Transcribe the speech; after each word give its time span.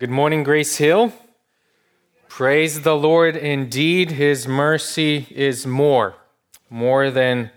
Good 0.00 0.10
morning, 0.10 0.44
Grace 0.44 0.76
Hill. 0.76 1.12
Praise 2.28 2.82
the 2.82 2.94
Lord. 2.94 3.34
Indeed, 3.34 4.12
His 4.12 4.46
mercy 4.46 5.26
is 5.28 5.66
more, 5.66 6.14
more 6.70 7.10
than 7.10 7.50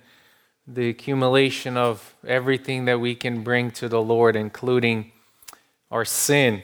the 0.65 0.89
accumulation 0.89 1.77
of 1.77 2.15
everything 2.25 2.85
that 2.85 2.99
we 2.99 3.13
can 3.13 3.43
bring 3.43 3.69
to 3.73 3.87
the 3.87 4.01
Lord, 4.01 4.35
including 4.35 5.11
our 5.91 6.03
sin. 6.03 6.63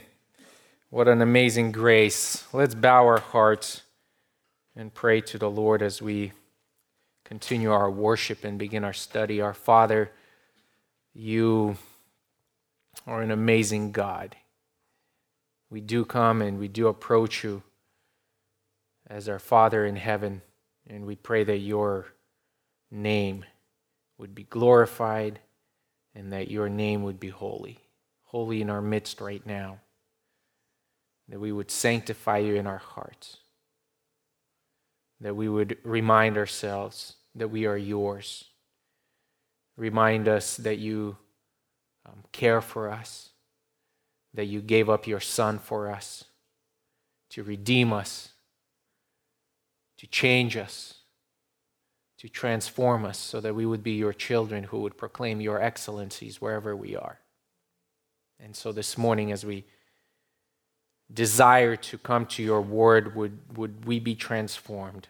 What 0.89 1.07
an 1.07 1.21
amazing 1.21 1.73
grace. 1.73 2.45
Let's 2.51 2.73
bow 2.73 3.05
our 3.05 3.19
hearts 3.19 3.83
and 4.75 4.91
pray 4.91 5.21
to 5.21 5.37
the 5.37 5.51
Lord 5.51 5.83
as 5.83 6.01
we 6.01 6.31
continue 7.23 7.71
our 7.71 7.91
worship 7.91 8.43
and 8.43 8.57
begin 8.57 8.83
our 8.83 8.93
study. 8.93 9.41
Our 9.41 9.53
Father, 9.53 10.11
you 11.13 11.77
are 13.05 13.21
an 13.21 13.29
amazing 13.29 13.91
God 13.91 14.35
we 15.69 15.81
do 15.81 16.05
come 16.05 16.41
and 16.41 16.59
we 16.59 16.67
do 16.67 16.87
approach 16.87 17.43
you 17.43 17.63
as 19.09 19.29
our 19.29 19.39
Father 19.39 19.85
in 19.85 19.95
heaven, 19.95 20.41
and 20.87 21.05
we 21.05 21.15
pray 21.15 21.43
that 21.43 21.57
your 21.57 22.07
name 22.91 23.45
would 24.17 24.33
be 24.33 24.43
glorified 24.43 25.39
and 26.15 26.33
that 26.33 26.49
your 26.49 26.69
name 26.69 27.03
would 27.03 27.19
be 27.19 27.29
holy, 27.29 27.79
holy 28.25 28.61
in 28.61 28.69
our 28.69 28.81
midst 28.81 29.21
right 29.21 29.45
now, 29.45 29.79
that 31.29 31.39
we 31.39 31.51
would 31.51 31.69
sanctify 31.69 32.39
you 32.39 32.55
in 32.55 32.67
our 32.67 32.79
hearts, 32.79 33.37
that 35.21 35.35
we 35.35 35.47
would 35.47 35.77
remind 35.83 36.37
ourselves 36.37 37.15
that 37.35 37.49
we 37.49 37.65
are 37.65 37.77
yours, 37.77 38.45
remind 39.75 40.27
us 40.27 40.57
that 40.57 40.79
you 40.79 41.17
um, 42.05 42.23
care 42.31 42.61
for 42.61 42.89
us 42.89 43.29
that 44.37 44.45
you 44.45 44.61
gave 44.61 44.87
up 44.87 45.07
your 45.07 45.19
Son 45.19 45.57
for 45.57 45.89
us 45.89 46.25
to 47.31 47.41
redeem 47.41 47.91
us, 47.91 48.33
to 49.97 50.05
change 50.05 50.55
us, 50.55 50.93
to 52.19 52.29
transform 52.29 53.03
us 53.03 53.17
so 53.17 53.41
that 53.41 53.55
we 53.55 53.65
would 53.65 53.81
be 53.81 53.93
your 53.93 54.13
children 54.13 54.65
who 54.65 54.81
would 54.81 54.95
proclaim 54.95 55.41
your 55.41 55.59
excellencies 55.59 56.39
wherever 56.39 56.75
we 56.75 56.95
are. 56.95 57.17
And 58.39 58.55
so 58.55 58.71
this 58.71 58.95
morning, 58.95 59.31
as 59.31 59.43
we 59.43 59.65
desire 61.11 61.75
to 61.75 61.97
come 61.97 62.27
to 62.27 62.43
your 62.43 62.61
word, 62.61 63.15
would, 63.15 63.57
would 63.57 63.85
we 63.85 63.99
be 63.99 64.13
transformed? 64.13 65.07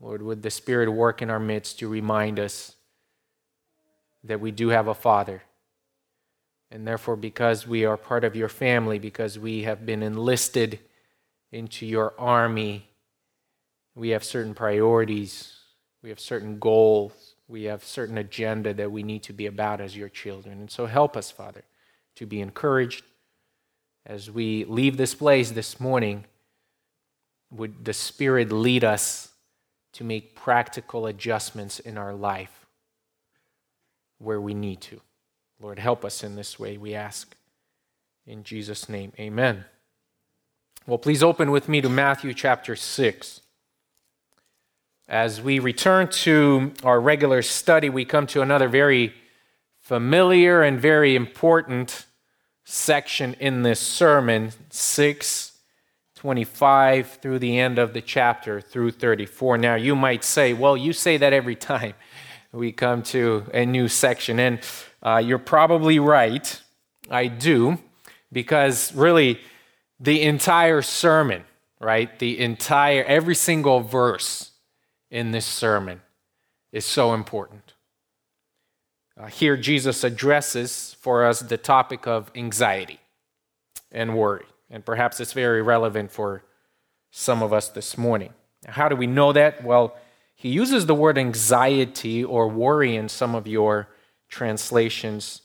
Lord, 0.00 0.22
would 0.22 0.42
the 0.42 0.50
Spirit 0.50 0.90
work 0.90 1.22
in 1.22 1.30
our 1.30 1.38
midst 1.38 1.78
to 1.78 1.88
remind 1.88 2.40
us 2.40 2.74
that 4.24 4.40
we 4.40 4.50
do 4.50 4.70
have 4.70 4.88
a 4.88 4.94
Father 4.94 5.44
and 6.70 6.86
therefore, 6.86 7.16
because 7.16 7.66
we 7.66 7.84
are 7.84 7.96
part 7.96 8.24
of 8.24 8.34
your 8.34 8.48
family, 8.48 8.98
because 8.98 9.38
we 9.38 9.62
have 9.62 9.86
been 9.86 10.02
enlisted 10.02 10.80
into 11.52 11.86
your 11.86 12.12
army, 12.18 12.88
we 13.94 14.10
have 14.10 14.24
certain 14.24 14.54
priorities, 14.54 15.54
we 16.02 16.08
have 16.08 16.20
certain 16.20 16.58
goals, 16.58 17.34
we 17.48 17.64
have 17.64 17.84
certain 17.84 18.18
agenda 18.18 18.74
that 18.74 18.90
we 18.90 19.02
need 19.02 19.22
to 19.22 19.32
be 19.32 19.46
about 19.46 19.80
as 19.80 19.96
your 19.96 20.08
children. 20.08 20.58
And 20.60 20.70
so 20.70 20.86
help 20.86 21.16
us, 21.16 21.30
Father, 21.30 21.62
to 22.16 22.26
be 22.26 22.40
encouraged 22.40 23.04
as 24.04 24.30
we 24.30 24.64
leave 24.64 24.96
this 24.96 25.14
place 25.14 25.52
this 25.52 25.78
morning. 25.78 26.24
Would 27.50 27.84
the 27.84 27.92
Spirit 27.92 28.50
lead 28.50 28.82
us 28.82 29.30
to 29.92 30.04
make 30.04 30.34
practical 30.34 31.06
adjustments 31.06 31.78
in 31.78 31.96
our 31.96 32.12
life 32.12 32.66
where 34.18 34.40
we 34.40 34.52
need 34.52 34.80
to? 34.82 35.00
Lord, 35.60 35.78
help 35.78 36.04
us 36.04 36.22
in 36.22 36.36
this 36.36 36.58
way, 36.58 36.76
we 36.76 36.94
ask. 36.94 37.34
In 38.26 38.44
Jesus' 38.44 38.88
name, 38.88 39.12
amen. 39.18 39.64
Well, 40.86 40.98
please 40.98 41.22
open 41.22 41.50
with 41.50 41.68
me 41.68 41.80
to 41.80 41.88
Matthew 41.88 42.34
chapter 42.34 42.76
6. 42.76 43.40
As 45.08 45.40
we 45.40 45.58
return 45.58 46.08
to 46.08 46.72
our 46.82 47.00
regular 47.00 47.40
study, 47.40 47.88
we 47.88 48.04
come 48.04 48.26
to 48.28 48.42
another 48.42 48.68
very 48.68 49.14
familiar 49.80 50.62
and 50.62 50.80
very 50.80 51.16
important 51.16 52.06
section 52.64 53.34
in 53.34 53.62
this 53.62 53.80
sermon 53.80 54.50
6 54.70 55.52
25 56.16 57.18
through 57.22 57.38
the 57.38 57.58
end 57.58 57.78
of 57.78 57.92
the 57.92 58.00
chapter 58.00 58.60
through 58.60 58.90
34. 58.90 59.58
Now, 59.58 59.74
you 59.76 59.94
might 59.94 60.24
say, 60.24 60.54
well, 60.54 60.76
you 60.76 60.92
say 60.92 61.18
that 61.18 61.32
every 61.32 61.54
time 61.54 61.94
we 62.52 62.72
come 62.72 63.02
to 63.04 63.44
a 63.52 63.66
new 63.66 63.86
section. 63.86 64.40
And 64.40 64.60
uh, 65.06 65.18
you're 65.18 65.38
probably 65.38 66.00
right. 66.00 66.60
I 67.08 67.28
do, 67.28 67.78
because 68.32 68.92
really, 68.92 69.38
the 70.00 70.22
entire 70.22 70.82
sermon, 70.82 71.44
right? 71.80 72.18
The 72.18 72.40
entire, 72.40 73.04
every 73.04 73.36
single 73.36 73.80
verse 73.80 74.50
in 75.08 75.30
this 75.30 75.46
sermon 75.46 76.02
is 76.72 76.84
so 76.84 77.14
important. 77.14 77.74
Uh, 79.18 79.26
here, 79.26 79.56
Jesus 79.56 80.02
addresses 80.02 80.96
for 81.00 81.24
us 81.24 81.38
the 81.38 81.56
topic 81.56 82.08
of 82.08 82.32
anxiety 82.34 82.98
and 83.92 84.18
worry. 84.18 84.44
And 84.68 84.84
perhaps 84.84 85.20
it's 85.20 85.32
very 85.32 85.62
relevant 85.62 86.10
for 86.10 86.42
some 87.12 87.44
of 87.44 87.52
us 87.52 87.68
this 87.68 87.96
morning. 87.96 88.32
How 88.66 88.88
do 88.88 88.96
we 88.96 89.06
know 89.06 89.32
that? 89.32 89.62
Well, 89.62 89.96
he 90.34 90.48
uses 90.48 90.86
the 90.86 90.96
word 90.96 91.16
anxiety 91.16 92.24
or 92.24 92.48
worry 92.48 92.96
in 92.96 93.08
some 93.08 93.36
of 93.36 93.46
your 93.46 93.88
translations 94.28 95.42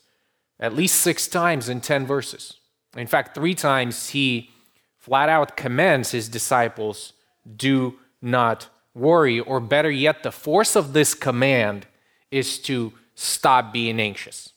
at 0.60 0.76
least 0.76 1.02
six 1.02 1.28
times 1.28 1.70
in 1.70 1.82
10 1.82 2.06
verses. 2.06 2.58
In 2.96 3.08
fact, 3.08 3.34
three 3.34 3.56
times 3.56 4.10
he 4.10 4.52
flat 4.98 5.28
out 5.28 5.58
commands 5.58 6.12
his 6.12 6.30
disciples 6.30 7.14
do 7.56 7.96
not 8.22 8.68
worry, 8.94 9.40
or 9.40 9.60
better 9.60 9.90
yet, 9.90 10.22
the 10.22 10.32
force 10.32 10.76
of 10.76 10.94
this 10.94 11.14
command 11.14 11.88
is 12.30 12.60
to 12.60 12.94
stop 13.16 13.74
being 13.74 14.00
anxious. 14.00 14.54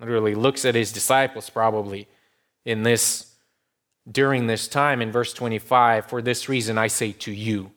Literally 0.00 0.34
looks 0.34 0.64
at 0.64 0.74
his 0.74 0.92
disciples 0.92 1.50
probably 1.50 2.08
in 2.64 2.82
this 2.82 3.34
during 4.10 4.46
this 4.46 4.68
time 4.68 5.02
in 5.02 5.12
verse 5.12 5.32
25 5.34 6.06
for 6.06 6.22
this 6.22 6.48
reason 6.48 6.78
I 6.78 6.86
say 6.86 7.12
to 7.12 7.32
you 7.32 7.72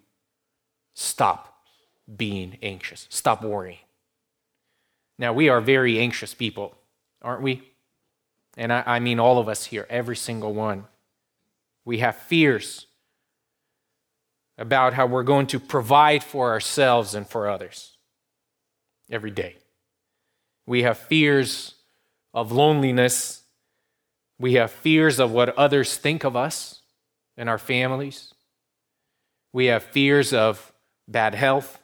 stop 0.93 1.57
being 2.15 2.57
anxious 2.61 3.07
stop 3.09 3.43
worrying 3.43 3.79
now, 5.21 5.33
we 5.33 5.49
are 5.49 5.61
very 5.61 5.99
anxious 5.99 6.33
people, 6.33 6.75
aren't 7.21 7.43
we? 7.43 7.61
And 8.57 8.73
I, 8.73 8.81
I, 8.87 8.99
mean 8.99 9.19
all 9.19 9.37
of 9.37 9.47
us 9.47 9.65
here, 9.65 9.85
every 9.87 10.15
single 10.15 10.51
one. 10.51 10.85
We 11.85 11.99
have 11.99 12.15
fears 12.15 12.87
about 14.57 14.95
how 14.95 15.05
we're 15.05 15.21
going 15.21 15.45
to 15.47 15.59
provide 15.59 16.23
for 16.23 16.49
ourselves 16.49 17.13
and 17.13 17.27
for 17.27 17.47
others 17.47 17.97
every 19.11 19.29
day. 19.29 19.57
We 20.65 20.81
have 20.81 20.97
fears 20.97 21.75
of 22.33 22.51
loneliness. 22.51 23.43
We 24.39 24.53
have 24.53 24.71
fears 24.71 25.19
of 25.19 25.31
what 25.31 25.55
others 25.55 25.97
think 25.97 26.23
of 26.23 26.35
us 26.35 26.81
and 27.37 27.47
our 27.47 27.59
families. 27.59 28.33
We 29.53 29.67
have 29.67 29.83
fears 29.83 30.33
of 30.33 30.73
bad 31.07 31.35
health. 31.35 31.77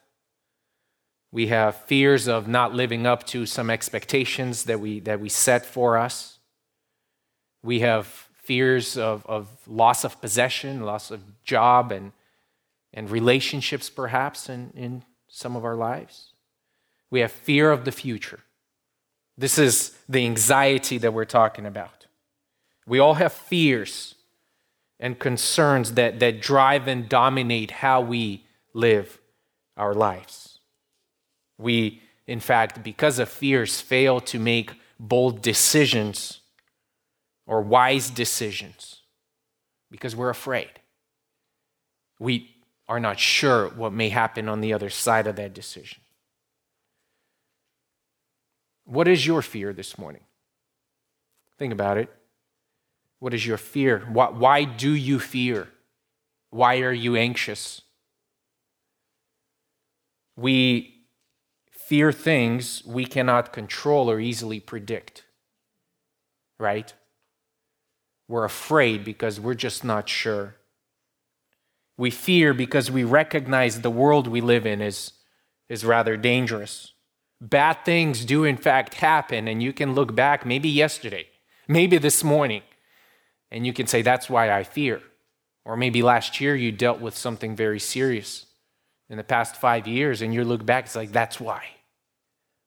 We 1.38 1.50
have 1.50 1.76
fears 1.76 2.28
of 2.28 2.48
not 2.48 2.74
living 2.74 3.06
up 3.06 3.24
to 3.28 3.46
some 3.46 3.70
expectations 3.70 4.64
that 4.64 4.80
we, 4.80 5.00
that 5.02 5.20
we 5.20 5.30
set 5.30 5.68
for 5.68 5.96
us. 5.96 6.40
We 7.62 7.82
have 7.82 8.08
fears 8.08 8.98
of, 8.98 9.24
of 9.28 9.48
loss 9.68 10.04
of 10.04 10.20
possession, 10.20 10.82
loss 10.82 11.12
of 11.12 11.22
job, 11.44 11.92
and, 11.92 12.12
and 12.92 13.08
relationships, 13.12 13.88
perhaps, 13.88 14.50
in, 14.50 14.72
in 14.76 15.04
some 15.28 15.56
of 15.56 15.64
our 15.64 15.76
lives. 15.76 16.32
We 17.12 17.20
have 17.20 17.32
fear 17.32 17.70
of 17.70 17.86
the 17.86 17.92
future. 17.92 18.40
This 19.38 19.60
is 19.60 19.96
the 20.10 20.26
anxiety 20.26 20.98
that 20.98 21.14
we're 21.14 21.26
talking 21.26 21.68
about. 21.68 22.08
We 22.88 22.98
all 22.98 23.14
have 23.14 23.32
fears 23.32 24.16
and 25.00 25.20
concerns 25.20 25.94
that, 25.94 26.20
that 26.20 26.42
drive 26.42 26.88
and 26.88 27.08
dominate 27.08 27.70
how 27.70 28.02
we 28.02 28.44
live 28.74 29.20
our 29.78 29.94
lives. 29.94 30.47
We, 31.58 32.02
in 32.26 32.40
fact, 32.40 32.84
because 32.84 33.20
of 33.20 33.30
fears, 33.30 33.82
fail 33.82 34.20
to 34.22 34.40
make 34.40 34.74
bold 35.00 35.42
decisions 35.42 36.42
or 37.46 37.62
wise 37.62 38.10
decisions 38.10 39.02
because 39.90 40.16
we're 40.16 40.30
afraid. 40.30 40.70
We 42.20 42.56
are 42.88 43.00
not 43.00 43.20
sure 43.20 43.70
what 43.70 43.94
may 43.94 44.10
happen 44.10 44.50
on 44.50 44.62
the 44.62 44.74
other 44.74 44.90
side 44.90 45.28
of 45.28 45.36
that 45.36 45.54
decision. 45.54 46.00
What 48.86 49.08
is 49.08 49.26
your 49.26 49.42
fear 49.42 49.74
this 49.74 49.98
morning? 49.98 50.22
Think 51.58 51.74
about 51.74 51.98
it. 51.98 52.10
What 53.20 53.34
is 53.34 53.46
your 53.46 53.58
fear? 53.58 54.00
Why, 54.12 54.64
do 54.64 54.92
you 54.92 55.20
fear? 55.20 55.68
Why 56.50 56.80
are 56.80 56.94
you 56.94 57.16
anxious? 57.16 57.82
We 60.36 60.97
fear 61.88 62.12
things 62.12 62.84
we 62.86 63.06
cannot 63.06 63.54
control 63.54 64.10
or 64.12 64.20
easily 64.20 64.60
predict. 64.60 65.24
Right? 66.60 66.94
we're 68.28 68.44
afraid 68.44 69.04
because 69.04 69.40
we're 69.40 69.54
just 69.54 69.84
not 69.84 70.10
sure. 70.10 70.56
We 71.98 72.12
fear 72.12 72.54
because 72.54 72.92
we 72.92 73.04
recognize 73.04 73.82
the 73.82 73.90
world 73.90 74.28
we 74.28 74.42
live 74.42 74.66
in 74.66 74.82
is, 74.82 75.14
is 75.70 75.86
rather 75.86 76.18
dangerous. 76.18 76.94
Bad 77.40 77.86
things 77.86 78.26
do, 78.26 78.44
in 78.44 78.58
fact, 78.58 78.96
happen, 78.96 79.48
and 79.48 79.64
you 79.64 79.72
can 79.72 79.94
look 79.94 80.14
back 80.14 80.46
maybe 80.46 80.70
yesterday, 80.70 81.28
maybe 81.68 81.98
this 81.98 82.24
morning, 82.24 82.64
and 83.52 83.66
you 83.66 83.74
can 83.74 83.88
say, 83.88 84.02
That's 84.02 84.30
why 84.30 84.52
I 84.52 84.64
fear. 84.64 85.02
Or 85.64 85.76
maybe 85.76 86.02
last 86.02 86.40
year 86.40 86.56
you 86.56 86.72
dealt 86.72 87.00
with 87.00 87.16
something 87.18 87.56
very 87.56 87.80
serious 87.80 88.46
in 89.10 89.18
the 89.18 89.24
past 89.24 89.56
five 89.56 89.88
years, 89.88 90.22
and 90.22 90.34
you 90.34 90.44
look 90.44 90.66
back, 90.66 90.86
it's 90.86 90.96
like, 90.96 91.12
That's 91.12 91.40
why. 91.40 91.64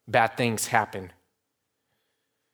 Bad 0.06 0.36
things 0.36 0.68
happen. 0.68 1.12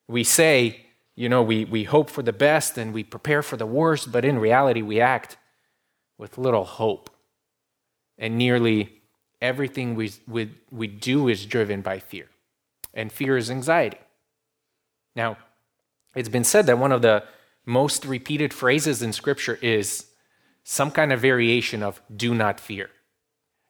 We 0.08 0.24
say, 0.24 0.86
you 1.14 1.28
know, 1.28 1.42
we, 1.42 1.64
we 1.64 1.84
hope 1.84 2.10
for 2.10 2.22
the 2.22 2.32
best 2.32 2.76
and 2.76 2.92
we 2.92 3.02
prepare 3.02 3.42
for 3.42 3.56
the 3.56 3.66
worst, 3.66 4.12
but 4.12 4.24
in 4.24 4.38
reality, 4.38 4.82
we 4.82 5.00
act 5.00 5.36
with 6.18 6.38
little 6.38 6.64
hope. 6.64 7.10
And 8.18 8.36
nearly 8.38 9.00
everything 9.40 9.94
we, 9.94 10.12
we, 10.26 10.50
we 10.70 10.86
do 10.86 11.28
is 11.28 11.46
driven 11.46 11.80
by 11.80 11.98
fear. 11.98 12.28
And 12.94 13.12
fear 13.12 13.36
is 13.36 13.50
anxiety. 13.50 13.98
Now, 15.14 15.38
it's 16.14 16.28
been 16.28 16.44
said 16.44 16.66
that 16.66 16.78
one 16.78 16.92
of 16.92 17.02
the 17.02 17.24
most 17.64 18.04
repeated 18.04 18.54
phrases 18.54 19.02
in 19.02 19.12
Scripture 19.12 19.58
is 19.60 20.06
some 20.64 20.90
kind 20.90 21.12
of 21.12 21.20
variation 21.20 21.82
of 21.82 22.00
do 22.14 22.34
not 22.34 22.58
fear, 22.60 22.90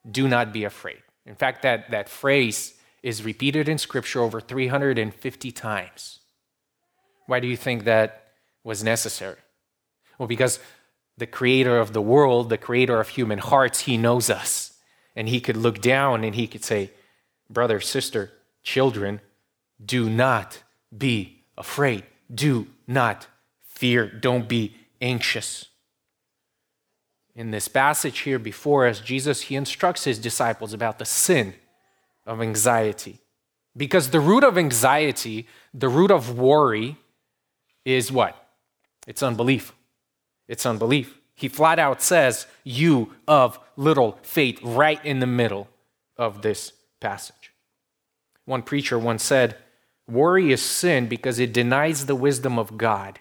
do 0.09 0.27
not 0.27 0.53
be 0.53 0.63
afraid. 0.63 1.01
In 1.25 1.35
fact, 1.35 1.61
that, 1.63 1.91
that 1.91 2.07
phrase 2.07 2.73
is 3.07 3.23
repeated 3.23 3.69
in 3.69 3.77
Scripture 3.77 4.19
over 4.19 4.41
350 4.41 5.51
times. 5.53 6.19
Why 7.25 7.39
do 7.39 7.47
you 7.47 7.55
think 7.55 7.85
that 7.85 8.33
was 8.65 8.83
necessary? 8.83 9.37
Well, 10.19 10.27
because 10.27 10.59
the 11.17 11.25
creator 11.25 11.79
of 11.79 11.93
the 11.93 12.01
world, 12.01 12.49
the 12.49 12.57
creator 12.57 12.99
of 12.99 13.07
human 13.07 13.39
hearts, 13.39 13.79
he 13.81 13.95
knows 13.95 14.29
us. 14.29 14.73
And 15.15 15.29
he 15.29 15.39
could 15.39 15.55
look 15.55 15.79
down 15.79 16.25
and 16.25 16.35
he 16.35 16.47
could 16.47 16.65
say, 16.65 16.91
Brother, 17.49 17.79
sister, 17.79 18.33
children, 18.61 19.21
do 19.83 20.09
not 20.09 20.63
be 20.95 21.45
afraid. 21.57 22.03
Do 22.33 22.67
not 22.87 23.27
fear. 23.63 24.07
Don't 24.07 24.49
be 24.49 24.75
anxious. 24.99 25.67
In 27.33 27.51
this 27.51 27.69
passage 27.69 28.19
here 28.19 28.37
before 28.37 28.85
us, 28.85 28.99
Jesus 28.99 29.43
he 29.43 29.55
instructs 29.55 30.03
his 30.03 30.19
disciples 30.19 30.73
about 30.73 30.99
the 30.99 31.05
sin 31.05 31.53
of 32.27 32.41
anxiety. 32.41 33.19
Because 33.75 34.11
the 34.11 34.19
root 34.19 34.43
of 34.43 34.57
anxiety, 34.57 35.47
the 35.73 35.89
root 35.89 36.11
of 36.11 36.37
worry, 36.37 36.97
is 37.85 38.11
what? 38.11 38.35
It's 39.07 39.23
unbelief. 39.23 39.73
It's 40.47 40.65
unbelief. 40.65 41.17
He 41.33 41.47
flat 41.47 41.79
out 41.79 42.01
says, 42.01 42.45
You 42.63 43.13
of 43.27 43.59
little 43.75 44.19
faith, 44.23 44.59
right 44.61 45.03
in 45.05 45.19
the 45.19 45.27
middle 45.27 45.69
of 46.17 46.41
this 46.41 46.73
passage. 46.99 47.53
One 48.45 48.61
preacher 48.61 48.99
once 48.99 49.23
said, 49.23 49.55
Worry 50.09 50.51
is 50.51 50.61
sin 50.61 51.07
because 51.07 51.39
it 51.39 51.53
denies 51.53 52.05
the 52.05 52.15
wisdom 52.15 52.57
of 52.57 52.77
God. 52.77 53.19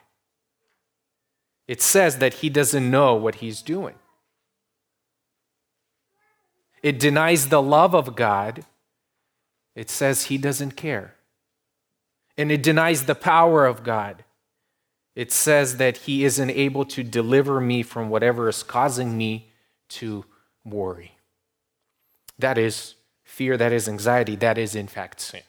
It 1.68 1.82
says 1.82 2.18
that 2.18 2.34
he 2.34 2.48
doesn't 2.48 2.90
know 2.90 3.14
what 3.14 3.36
he's 3.36 3.60
doing. 3.60 3.96
It 6.82 6.98
denies 6.98 7.48
the 7.48 7.60
love 7.60 7.94
of 7.94 8.14
God. 8.14 8.64
It 9.76 9.88
says 9.90 10.24
he 10.24 10.38
doesn't 10.38 10.72
care. 10.72 11.14
And 12.36 12.50
it 12.50 12.64
denies 12.64 13.04
the 13.04 13.14
power 13.14 13.64
of 13.64 13.84
God 13.84 14.24
it 15.16 15.32
says 15.32 15.78
that 15.78 15.96
he 15.96 16.24
isn't 16.24 16.50
able 16.50 16.84
to 16.84 17.02
deliver 17.02 17.58
me 17.58 17.82
from 17.82 18.10
whatever 18.10 18.50
is 18.50 18.62
causing 18.62 19.16
me 19.16 19.48
to 19.88 20.26
worry. 20.62 21.16
That 22.38 22.58
is 22.58 22.94
fear, 23.24 23.56
that 23.56 23.72
is 23.72 23.88
anxiety, 23.88 24.36
that 24.36 24.58
is 24.58 24.74
in 24.74 24.86
fact 24.86 25.20
sin. 25.20 25.40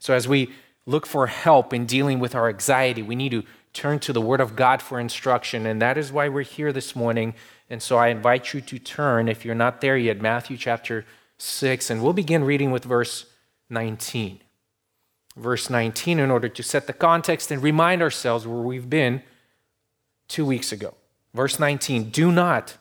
So 0.00 0.12
as 0.12 0.26
we 0.26 0.52
look 0.86 1.06
for 1.06 1.28
help 1.28 1.72
in 1.72 1.86
dealing 1.86 2.18
with 2.18 2.34
our 2.34 2.48
anxiety, 2.48 3.00
we 3.00 3.14
need 3.14 3.30
to 3.30 3.44
turn 3.72 4.00
to 4.00 4.12
the 4.12 4.20
Word 4.20 4.40
of 4.40 4.56
God 4.56 4.82
for 4.82 4.98
instruction, 4.98 5.66
and 5.66 5.80
that 5.80 5.96
is 5.96 6.10
why 6.10 6.28
we're 6.28 6.42
here 6.42 6.72
this 6.72 6.96
morning. 6.96 7.34
And 7.68 7.80
so 7.80 7.96
I 7.96 8.08
invite 8.08 8.52
you 8.52 8.60
to 8.60 8.78
turn, 8.80 9.28
if 9.28 9.44
you're 9.44 9.54
not 9.54 9.80
there 9.80 9.96
yet, 9.96 10.20
Matthew 10.20 10.56
chapter 10.56 11.06
6, 11.38 11.90
and 11.90 12.02
we'll 12.02 12.12
begin 12.12 12.42
reading 12.42 12.72
with 12.72 12.84
verse 12.84 13.26
19 13.70 14.40
verse 15.36 15.70
19 15.70 16.18
in 16.18 16.30
order 16.30 16.48
to 16.48 16.62
set 16.62 16.86
the 16.86 16.92
context 16.92 17.50
and 17.50 17.62
remind 17.62 18.02
ourselves 18.02 18.46
where 18.46 18.60
we've 18.60 18.90
been 18.90 19.22
two 20.28 20.44
weeks 20.44 20.72
ago. 20.72 20.94
Verse 21.34 21.58
19 21.58 22.10
Do 22.10 22.32
not 22.32 22.76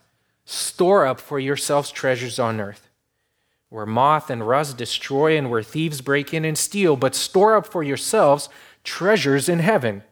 store 0.46 1.06
up 1.06 1.20
for 1.20 1.40
yourselves 1.40 1.92
treasures 1.92 2.40
on 2.40 2.60
earth, 2.60 2.90
where 3.70 3.86
moth 3.86 4.30
and 4.30 4.48
rust 4.48 4.78
destroy 4.78 5.38
and 5.38 5.50
where 5.50 5.64
thieves 5.64 6.02
break 6.02 6.34
in 6.34 6.46
and 6.46 6.58
steal, 6.58 6.96
but 6.96 7.16
store 7.16 7.56
up 7.56 7.68
for 7.68 7.84
yourselves 7.84 8.50
treasures 8.84 9.48
in 9.48 9.60
heaven, 9.60 10.04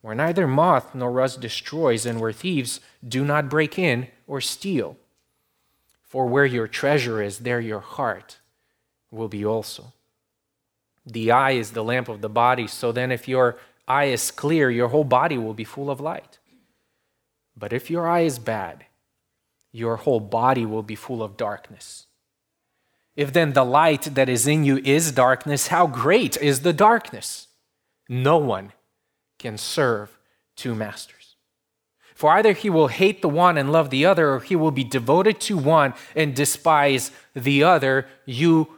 where 0.00 0.14
neither 0.14 0.46
moth 0.46 0.94
nor 0.94 1.10
rust 1.10 1.40
destroys 1.40 2.06
and 2.06 2.20
where 2.20 2.32
thieves 2.32 2.80
do 3.06 3.24
not 3.24 3.48
break 3.48 3.78
in 3.78 4.08
or 4.26 4.40
steal. 4.40 4.96
For 6.02 6.26
where 6.26 6.46
your 6.46 6.68
treasure 6.68 7.20
is, 7.20 7.40
there 7.40 7.60
your 7.60 7.80
heart 7.80 8.38
will 9.10 9.28
be 9.28 9.44
also. 9.44 9.92
The 11.06 11.30
eye 11.30 11.52
is 11.52 11.72
the 11.72 11.84
lamp 11.84 12.08
of 12.08 12.20
the 12.20 12.28
body. 12.28 12.66
So 12.66 12.92
then, 12.92 13.10
if 13.10 13.26
your 13.26 13.56
eye 13.86 14.06
is 14.06 14.30
clear, 14.30 14.70
your 14.70 14.88
whole 14.88 15.04
body 15.04 15.38
will 15.38 15.54
be 15.54 15.64
full 15.64 15.90
of 15.90 16.00
light. 16.00 16.38
But 17.56 17.72
if 17.72 17.90
your 17.90 18.06
eye 18.06 18.20
is 18.20 18.38
bad, 18.38 18.84
your 19.72 19.96
whole 19.96 20.20
body 20.20 20.64
will 20.64 20.82
be 20.82 20.94
full 20.94 21.22
of 21.22 21.36
darkness. 21.36 22.06
If 23.16 23.32
then 23.32 23.52
the 23.52 23.64
light 23.64 24.14
that 24.14 24.28
is 24.28 24.46
in 24.46 24.64
you 24.64 24.78
is 24.84 25.10
darkness, 25.10 25.68
how 25.68 25.86
great 25.86 26.36
is 26.36 26.60
the 26.60 26.72
darkness? 26.72 27.48
No 28.08 28.38
one 28.38 28.72
can 29.38 29.58
serve 29.58 30.18
two 30.56 30.74
masters. 30.74 31.36
For 32.14 32.32
either 32.32 32.52
he 32.52 32.70
will 32.70 32.88
hate 32.88 33.22
the 33.22 33.28
one 33.28 33.58
and 33.58 33.72
love 33.72 33.90
the 33.90 34.04
other, 34.04 34.32
or 34.34 34.40
he 34.40 34.56
will 34.56 34.70
be 34.70 34.84
devoted 34.84 35.40
to 35.42 35.56
one 35.56 35.94
and 36.16 36.34
despise 36.34 37.10
the 37.34 37.62
other. 37.62 38.06
You 38.24 38.77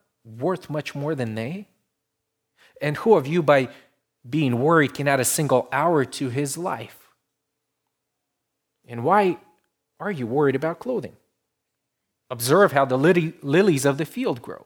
worth 0.23 0.69
much 0.69 0.95
more 0.95 1.15
than 1.15 1.35
they? 1.35 1.67
And 2.81 2.97
who 2.97 3.13
of 3.15 3.27
you, 3.27 3.43
by 3.43 3.69
being 4.27 4.59
worried, 4.59 4.93
can 4.93 5.07
add 5.07 5.19
a 5.19 5.25
single 5.25 5.67
hour 5.71 6.03
to 6.05 6.29
his 6.29 6.57
life? 6.57 6.97
And 8.87 9.03
why 9.03 9.37
are 9.99 10.11
you 10.11 10.25
worried 10.25 10.55
about 10.55 10.79
clothing? 10.79 11.15
Observe 12.29 12.71
how 12.71 12.85
the 12.85 12.97
lilies 12.97 13.85
of 13.85 13.97
the 13.97 14.05
field 14.05 14.41
grow. 14.41 14.65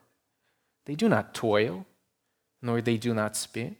They 0.85 0.95
do 0.95 1.09
not 1.09 1.33
toil, 1.33 1.85
nor 2.61 2.79
they 2.79 2.97
do 2.97 3.13
not 3.13 3.35
spin. 3.35 3.75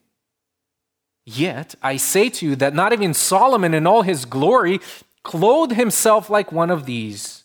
Yet 1.25 1.75
I 1.82 1.98
say 1.98 2.29
to 2.29 2.46
you 2.46 2.55
that 2.58 2.75
not 2.75 2.94
even 2.94 3.13
Solomon 3.13 3.74
in 3.74 3.88
all 3.88 4.01
his 4.01 4.25
glory 4.25 4.79
clothed 5.24 5.74
himself 5.74 6.29
like 6.29 6.51
one 6.51 6.70
of 6.70 6.86
these. 6.86 7.45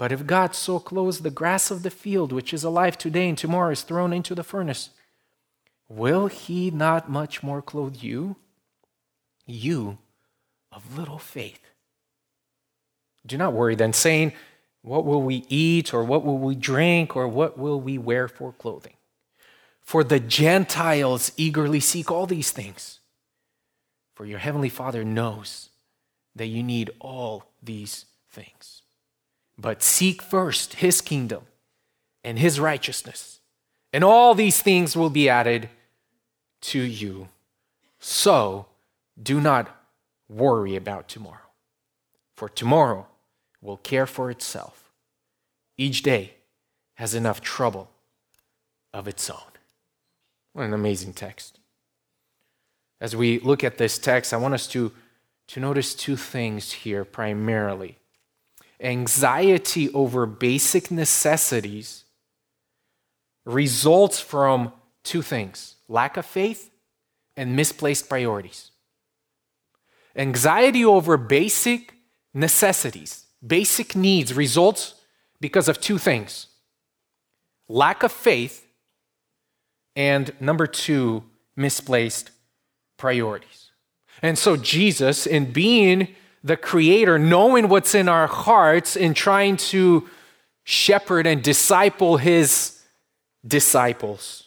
But 0.00 0.12
if 0.12 0.26
God 0.26 0.54
so 0.54 0.78
clothes 0.78 1.20
the 1.20 1.30
grass 1.30 1.70
of 1.70 1.82
the 1.82 1.90
field, 1.90 2.32
which 2.32 2.54
is 2.54 2.64
alive 2.64 2.96
today 2.96 3.28
and 3.28 3.36
tomorrow 3.36 3.70
is 3.70 3.82
thrown 3.82 4.14
into 4.14 4.34
the 4.34 4.42
furnace, 4.42 4.88
Will 5.90 6.28
he 6.28 6.70
not 6.70 7.10
much 7.10 7.42
more 7.42 7.60
clothe 7.60 7.96
you? 7.96 8.36
You 9.44 9.98
of 10.72 10.96
little 10.96 11.18
faith. 11.18 11.60
Do 13.26 13.36
not 13.36 13.52
worry 13.52 13.74
then, 13.74 13.92
saying, 13.92 14.32
What 14.80 15.04
will 15.04 15.20
we 15.20 15.44
eat, 15.50 15.92
or 15.92 16.02
what 16.02 16.24
will 16.24 16.38
we 16.38 16.54
drink, 16.54 17.14
or 17.14 17.28
what 17.28 17.58
will 17.58 17.78
we 17.78 17.98
wear 17.98 18.26
for 18.26 18.52
clothing? 18.52 18.94
For 19.82 20.02
the 20.02 20.18
Gentiles 20.18 21.30
eagerly 21.36 21.80
seek 21.80 22.10
all 22.10 22.24
these 22.24 22.52
things. 22.52 23.00
For 24.14 24.24
your 24.24 24.38
heavenly 24.38 24.70
Father 24.70 25.04
knows 25.04 25.68
that 26.34 26.46
you 26.46 26.62
need 26.62 26.88
all 27.00 27.50
these 27.62 28.06
things. 28.30 28.79
But 29.60 29.82
seek 29.82 30.22
first 30.22 30.74
his 30.74 31.02
kingdom 31.02 31.42
and 32.24 32.38
his 32.38 32.58
righteousness, 32.58 33.40
and 33.92 34.02
all 34.02 34.34
these 34.34 34.62
things 34.62 34.96
will 34.96 35.10
be 35.10 35.28
added 35.28 35.68
to 36.62 36.80
you. 36.80 37.28
So 37.98 38.66
do 39.22 39.38
not 39.38 39.68
worry 40.30 40.76
about 40.76 41.08
tomorrow. 41.08 41.50
For 42.36 42.48
tomorrow 42.48 43.06
will 43.60 43.76
care 43.76 44.06
for 44.06 44.30
itself. 44.30 44.90
Each 45.76 46.02
day 46.02 46.34
has 46.94 47.14
enough 47.14 47.42
trouble 47.42 47.90
of 48.94 49.06
its 49.06 49.28
own. 49.28 49.52
What 50.54 50.64
an 50.64 50.72
amazing 50.72 51.12
text. 51.12 51.58
As 52.98 53.14
we 53.14 53.38
look 53.40 53.62
at 53.62 53.76
this 53.76 53.98
text, 53.98 54.32
I 54.32 54.38
want 54.38 54.54
us 54.54 54.66
to, 54.68 54.92
to 55.48 55.60
notice 55.60 55.94
two 55.94 56.16
things 56.16 56.72
here 56.72 57.04
primarily 57.04 57.98
anxiety 58.80 59.90
over 59.92 60.26
basic 60.26 60.90
necessities 60.90 62.04
results 63.44 64.20
from 64.20 64.72
two 65.02 65.22
things 65.22 65.76
lack 65.88 66.16
of 66.16 66.24
faith 66.24 66.70
and 67.36 67.56
misplaced 67.56 68.08
priorities. 68.08 68.70
Anxiety 70.16 70.84
over 70.84 71.16
basic 71.16 71.94
necessities, 72.34 73.26
basic 73.46 73.96
needs 73.96 74.34
results 74.34 74.94
because 75.40 75.68
of 75.68 75.80
two 75.80 75.98
things 75.98 76.46
lack 77.68 78.02
of 78.02 78.10
faith, 78.12 78.66
and 79.94 80.32
number 80.40 80.66
two, 80.66 81.22
misplaced 81.56 82.30
priorities. 82.96 83.70
And 84.22 84.36
so, 84.36 84.56
Jesus, 84.56 85.26
in 85.26 85.52
being 85.52 86.08
the 86.42 86.56
creator, 86.56 87.18
knowing 87.18 87.68
what's 87.68 87.94
in 87.94 88.08
our 88.08 88.26
hearts, 88.26 88.96
and 88.96 89.14
trying 89.14 89.56
to 89.56 90.08
shepherd 90.64 91.26
and 91.26 91.42
disciple 91.42 92.16
his 92.16 92.80
disciples, 93.46 94.44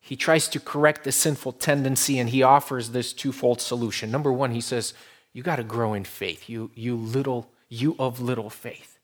he 0.00 0.16
tries 0.16 0.48
to 0.48 0.60
correct 0.60 1.04
the 1.04 1.12
sinful 1.12 1.52
tendency 1.52 2.18
and 2.18 2.30
he 2.30 2.42
offers 2.42 2.90
this 2.90 3.12
twofold 3.12 3.60
solution. 3.60 4.10
Number 4.10 4.32
one, 4.32 4.52
he 4.52 4.60
says, 4.60 4.94
You 5.32 5.42
got 5.42 5.56
to 5.56 5.64
grow 5.64 5.94
in 5.94 6.04
faith, 6.04 6.48
you, 6.48 6.70
you 6.74 6.94
little, 6.94 7.50
you 7.68 7.96
of 7.98 8.20
little 8.20 8.48
faith. 8.48 8.98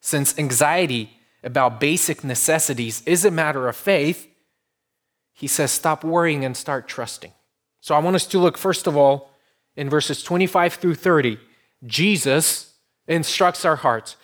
Since 0.00 0.38
anxiety 0.38 1.10
about 1.42 1.80
basic 1.80 2.22
necessities 2.22 3.02
is 3.06 3.24
a 3.24 3.30
matter 3.30 3.66
of 3.68 3.76
faith, 3.76 4.28
he 5.32 5.46
says, 5.46 5.70
Stop 5.70 6.04
worrying 6.04 6.44
and 6.44 6.56
start 6.56 6.86
trusting. 6.86 7.32
So 7.80 7.94
I 7.94 7.98
want 8.00 8.16
us 8.16 8.26
to 8.26 8.38
look, 8.38 8.58
first 8.58 8.86
of 8.86 8.96
all, 8.96 9.30
in 9.76 9.90
verses 9.90 10.22
25 10.22 10.74
through 10.74 10.94
30. 10.94 11.38
Jesus 11.84 12.74
instructs 13.06 13.64
our 13.64 13.76
hearts 13.76 14.16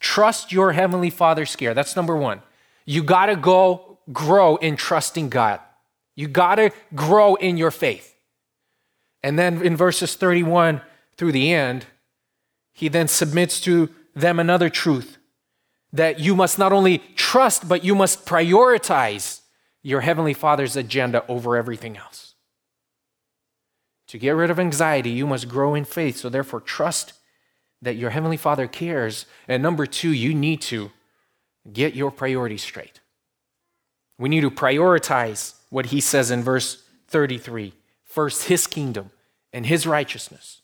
trust 0.00 0.52
your 0.52 0.72
heavenly 0.72 1.10
father's 1.10 1.56
care. 1.56 1.74
That's 1.74 1.96
number 1.96 2.16
one. 2.16 2.42
You 2.84 3.02
got 3.02 3.26
to 3.26 3.36
go 3.36 3.98
grow 4.12 4.56
in 4.56 4.76
trusting 4.76 5.30
God. 5.30 5.60
You 6.14 6.28
got 6.28 6.56
to 6.56 6.70
grow 6.94 7.34
in 7.34 7.56
your 7.56 7.70
faith. 7.70 8.14
And 9.22 9.38
then 9.38 9.62
in 9.62 9.76
verses 9.76 10.14
31 10.14 10.80
through 11.16 11.32
the 11.32 11.52
end, 11.52 11.86
he 12.72 12.88
then 12.88 13.08
submits 13.08 13.60
to 13.62 13.90
them 14.14 14.38
another 14.38 14.70
truth 14.70 15.18
that 15.92 16.20
you 16.20 16.36
must 16.36 16.58
not 16.58 16.72
only 16.72 16.98
trust, 17.16 17.68
but 17.68 17.84
you 17.84 17.94
must 17.94 18.26
prioritize 18.26 19.40
your 19.82 20.02
Heavenly 20.02 20.34
Father's 20.34 20.76
agenda 20.76 21.24
over 21.26 21.56
everything 21.56 21.96
else. 21.96 22.25
To 24.08 24.18
get 24.18 24.30
rid 24.30 24.50
of 24.50 24.60
anxiety, 24.60 25.10
you 25.10 25.26
must 25.26 25.48
grow 25.48 25.74
in 25.74 25.84
faith. 25.84 26.16
So, 26.16 26.28
therefore, 26.28 26.60
trust 26.60 27.14
that 27.82 27.96
your 27.96 28.10
Heavenly 28.10 28.36
Father 28.36 28.66
cares. 28.66 29.26
And 29.48 29.62
number 29.62 29.86
two, 29.86 30.10
you 30.10 30.34
need 30.34 30.60
to 30.62 30.92
get 31.72 31.94
your 31.94 32.10
priorities 32.10 32.62
straight. 32.62 33.00
We 34.18 34.28
need 34.28 34.42
to 34.42 34.50
prioritize 34.50 35.54
what 35.70 35.86
He 35.86 36.00
says 36.00 36.30
in 36.30 36.42
verse 36.42 36.82
33 37.08 37.72
first, 38.04 38.44
His 38.44 38.66
kingdom 38.66 39.10
and 39.52 39.66
His 39.66 39.86
righteousness. 39.86 40.62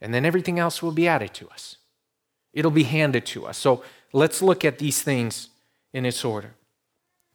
And 0.00 0.14
then 0.14 0.24
everything 0.24 0.58
else 0.58 0.80
will 0.80 0.92
be 0.92 1.08
added 1.08 1.34
to 1.34 1.48
us, 1.48 1.76
it'll 2.52 2.70
be 2.70 2.84
handed 2.84 3.26
to 3.26 3.46
us. 3.46 3.58
So, 3.58 3.82
let's 4.12 4.40
look 4.40 4.64
at 4.64 4.78
these 4.78 5.02
things 5.02 5.48
in 5.92 6.06
its 6.06 6.24
order. 6.24 6.54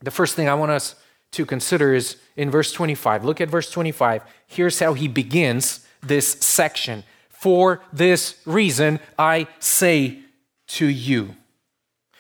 The 0.02 0.12
first 0.12 0.36
thing 0.36 0.48
I 0.48 0.56
want 0.56 0.72
us 0.72 0.96
to 1.34 1.46
consider 1.46 1.94
is 1.94 2.18
in 2.36 2.50
verse 2.50 2.72
25. 2.72 3.26
Look 3.26 3.42
at 3.42 3.50
verse 3.50 3.70
25. 3.70 4.24
Here's 4.48 4.80
how 4.80 4.94
he 4.94 5.08
begins 5.08 5.86
this 6.02 6.32
section. 6.34 7.04
For 7.30 7.82
this 7.92 8.36
reason, 8.46 9.00
I 9.20 9.48
say 9.60 10.20
to 10.68 10.86
you. 10.86 11.36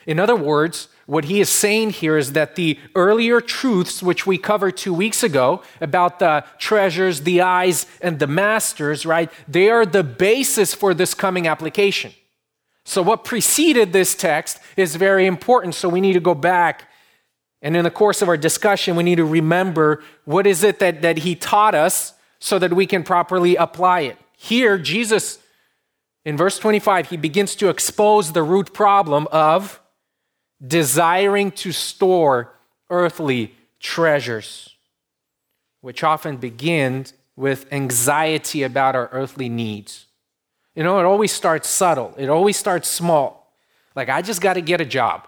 In 0.06 0.20
other 0.20 0.36
words, 0.36 0.90
what 1.06 1.26
he 1.26 1.40
is 1.40 1.50
saying 1.50 1.92
here 1.92 2.18
is 2.18 2.34
that 2.34 2.56
the 2.56 2.80
earlier 2.96 3.42
truths, 3.42 4.02
which 4.02 4.26
we 4.26 4.38
covered 4.38 4.78
two 4.78 4.94
weeks 4.94 5.24
ago 5.24 5.62
about 5.82 6.20
the 6.20 6.46
treasures, 6.58 7.22
the 7.22 7.42
eyes, 7.42 7.86
and 8.02 8.20
the 8.20 8.28
masters, 8.28 9.06
right? 9.06 9.32
They 9.48 9.70
are 9.70 9.86
the 9.86 10.04
basis 10.04 10.74
for 10.74 10.94
this 10.94 11.14
coming 11.14 11.48
application. 11.48 12.14
So, 12.86 13.02
what 13.02 13.24
preceded 13.24 13.94
this 13.94 14.14
text 14.14 14.60
is 14.76 14.96
very 14.96 15.26
important. 15.26 15.76
So, 15.76 15.88
we 15.88 16.02
need 16.02 16.14
to 16.14 16.20
go 16.20 16.36
back. 16.36 16.90
And 17.64 17.78
in 17.78 17.86
the 17.86 17.92
course 17.92 18.22
of 18.22 18.28
our 18.28 18.36
discussion, 18.36 18.98
we 18.98 19.04
need 19.04 19.16
to 19.16 19.26
remember 19.26 20.04
what 20.26 20.46
is 20.46 20.66
it 20.66 20.80
that, 20.80 21.02
that 21.02 21.20
he 21.20 21.34
taught 21.34 21.74
us 21.74 22.14
so 22.40 22.60
that 22.60 22.74
we 22.74 22.86
can 22.86 23.04
properly 23.04 23.56
apply 23.56 24.02
it. 24.02 24.18
Here, 24.36 24.78
Jesus, 24.78 25.40
in 26.26 26.36
verse 26.36 26.60
25, 26.60 27.10
he 27.10 27.18
begins 27.18 27.56
to 27.56 27.70
expose 27.70 28.34
the 28.34 28.44
root 28.44 28.74
problem 28.74 29.28
of 29.32 29.82
desiring 30.66 31.52
to 31.52 31.72
store 31.72 32.54
earthly 32.90 33.56
treasures, 33.80 34.76
which 35.80 36.04
often 36.04 36.36
begins 36.36 37.14
with 37.38 37.72
anxiety 37.72 38.64
about 38.64 38.94
our 38.94 39.08
earthly 39.14 39.48
needs. 39.48 40.08
You 40.76 40.84
know, 40.84 41.00
it 41.00 41.06
always 41.06 41.32
starts 41.32 41.70
subtle, 41.70 42.14
it 42.18 42.28
always 42.28 42.58
starts 42.58 42.90
small. 42.90 43.56
Like, 43.96 44.10
I 44.10 44.22
just 44.22 44.42
got 44.42 44.56
to 44.56 44.62
get 44.62 44.82
a 44.82 44.86
job. 44.86 45.28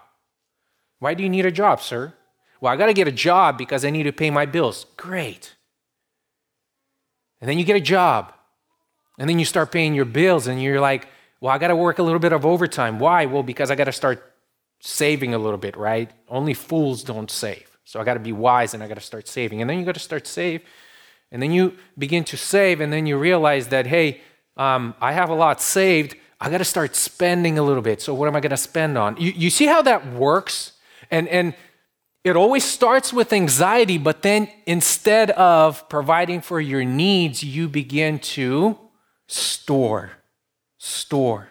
Why 0.98 1.14
do 1.14 1.22
you 1.22 1.30
need 1.30 1.46
a 1.46 1.50
job, 1.50 1.80
sir? 1.80 2.12
Well, 2.66 2.74
I 2.74 2.76
got 2.76 2.86
to 2.86 2.94
get 2.94 3.06
a 3.06 3.12
job 3.12 3.58
because 3.58 3.84
I 3.84 3.90
need 3.90 4.02
to 4.02 4.12
pay 4.12 4.28
my 4.28 4.44
bills. 4.44 4.86
Great. 4.96 5.54
And 7.40 7.48
then 7.48 7.60
you 7.60 7.64
get 7.64 7.76
a 7.76 7.80
job. 7.80 8.32
And 9.20 9.30
then 9.30 9.38
you 9.38 9.44
start 9.44 9.70
paying 9.70 9.94
your 9.94 10.04
bills 10.04 10.48
and 10.48 10.60
you're 10.60 10.80
like, 10.80 11.06
well, 11.40 11.52
I 11.52 11.58
got 11.58 11.68
to 11.68 11.76
work 11.76 12.00
a 12.00 12.02
little 12.02 12.18
bit 12.18 12.32
of 12.32 12.44
overtime. 12.44 12.98
Why? 12.98 13.26
Well, 13.26 13.44
because 13.44 13.70
I 13.70 13.76
got 13.76 13.84
to 13.84 13.92
start 13.92 14.34
saving 14.80 15.32
a 15.32 15.38
little 15.38 15.58
bit, 15.58 15.76
right? 15.76 16.10
Only 16.28 16.54
fools 16.54 17.04
don't 17.04 17.30
save. 17.30 17.78
So 17.84 18.00
I 18.00 18.04
got 18.04 18.14
to 18.14 18.20
be 18.20 18.32
wise 18.32 18.74
and 18.74 18.82
I 18.82 18.88
got 18.88 18.94
to 18.94 19.00
start 19.00 19.28
saving. 19.28 19.60
And 19.60 19.70
then 19.70 19.78
you 19.78 19.84
got 19.84 19.94
to 19.94 20.00
start 20.00 20.26
save. 20.26 20.62
And 21.30 21.40
then 21.40 21.52
you 21.52 21.76
begin 21.96 22.24
to 22.24 22.36
save 22.36 22.80
and 22.80 22.92
then 22.92 23.06
you 23.06 23.16
realize 23.16 23.68
that, 23.68 23.86
hey, 23.86 24.22
um, 24.56 24.96
I 25.00 25.12
have 25.12 25.30
a 25.30 25.36
lot 25.36 25.60
saved. 25.60 26.16
I 26.40 26.50
got 26.50 26.58
to 26.58 26.64
start 26.64 26.96
spending 26.96 27.60
a 27.60 27.62
little 27.62 27.80
bit. 27.80 28.02
So 28.02 28.12
what 28.12 28.26
am 28.26 28.34
I 28.34 28.40
going 28.40 28.50
to 28.50 28.56
spend 28.56 28.98
on? 28.98 29.16
You, 29.18 29.30
you 29.30 29.50
see 29.50 29.66
how 29.66 29.82
that 29.82 30.12
works? 30.14 30.72
And, 31.12 31.28
and 31.28 31.54
it 32.26 32.34
always 32.34 32.64
starts 32.64 33.12
with 33.12 33.32
anxiety, 33.32 33.98
but 33.98 34.22
then 34.22 34.48
instead 34.66 35.30
of 35.30 35.88
providing 35.88 36.40
for 36.40 36.60
your 36.60 36.84
needs, 36.84 37.44
you 37.44 37.68
begin 37.68 38.18
to 38.18 38.76
store. 39.28 40.10
Store. 40.76 41.50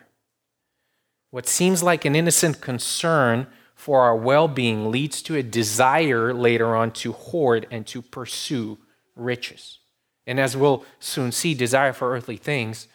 What 1.31 1.47
seems 1.47 1.81
like 1.81 2.03
an 2.03 2.13
innocent 2.13 2.59
concern 2.59 3.47
for 3.73 4.01
our 4.01 4.17
well 4.17 4.49
being 4.49 4.91
leads 4.91 5.21
to 5.21 5.37
a 5.37 5.43
desire 5.43 6.33
later 6.33 6.75
on 6.75 6.91
to 6.91 7.13
hoard 7.13 7.67
and 7.71 7.87
to 7.87 8.01
pursue 8.01 8.77
riches. 9.15 9.79
And 10.27 10.41
as 10.41 10.57
we'll 10.57 10.83
soon 10.99 11.31
see, 11.31 11.53
desire 11.53 11.93
for 11.93 12.13
earthly 12.13 12.35
things 12.35 12.89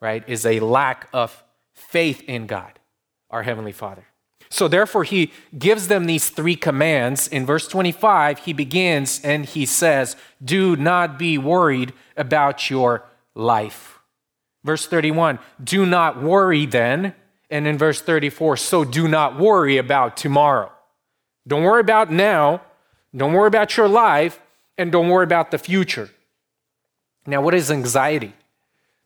right, 0.00 0.24
is 0.28 0.44
a 0.44 0.58
lack 0.58 1.08
of 1.12 1.44
faith 1.74 2.24
in 2.26 2.48
God, 2.48 2.80
our 3.30 3.44
Heavenly 3.44 3.70
Father. 3.70 4.04
So, 4.48 4.68
therefore, 4.68 5.04
he 5.04 5.32
gives 5.58 5.88
them 5.88 6.06
these 6.06 6.30
three 6.30 6.56
commands. 6.56 7.26
In 7.28 7.44
verse 7.44 7.66
25, 7.66 8.40
he 8.40 8.52
begins 8.52 9.20
and 9.24 9.44
he 9.44 9.66
says, 9.66 10.16
Do 10.44 10.76
not 10.76 11.18
be 11.18 11.38
worried 11.38 11.92
about 12.16 12.70
your 12.70 13.04
life. 13.34 13.94
Verse 14.64 14.86
31, 14.86 15.38
do 15.62 15.84
not 15.84 16.22
worry 16.22 16.66
then. 16.66 17.14
And 17.50 17.66
in 17.66 17.76
verse 17.76 18.00
34, 18.00 18.56
so 18.56 18.84
do 18.84 19.06
not 19.06 19.38
worry 19.38 19.76
about 19.76 20.16
tomorrow. 20.16 20.72
Don't 21.46 21.62
worry 21.62 21.82
about 21.82 22.10
now. 22.10 22.62
Don't 23.14 23.34
worry 23.34 23.46
about 23.46 23.76
your 23.76 23.88
life. 23.88 24.40
And 24.78 24.90
don't 24.90 25.08
worry 25.08 25.24
about 25.24 25.50
the 25.50 25.58
future. 25.58 26.10
Now, 27.26 27.42
what 27.42 27.54
is 27.54 27.70
anxiety? 27.70 28.32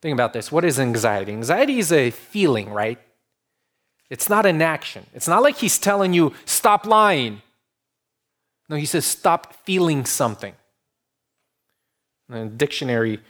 Think 0.00 0.14
about 0.14 0.33
this. 0.33 0.50
What 0.52 0.64
is 0.64 0.78
anxiety? 0.78 1.33
Anxiety 1.33 1.78
is 1.78 1.92
a 1.92 2.11
feeling, 2.11 2.71
right? 2.71 2.99
It's 4.10 4.28
not 4.28 4.46
an 4.46 4.62
action. 4.62 5.06
It's 5.12 5.28
not 5.28 5.42
like 5.42 5.56
he's 5.56 5.78
telling 5.78 6.12
you, 6.14 6.32
stop 6.44 6.86
lying. 6.86 7.42
No, 8.68 8.76
he 8.76 8.86
says, 8.86 9.04
stop 9.04 9.54
feeling 9.64 10.04
something. 10.04 10.54
The 12.28 12.46
dictionary 12.46 13.20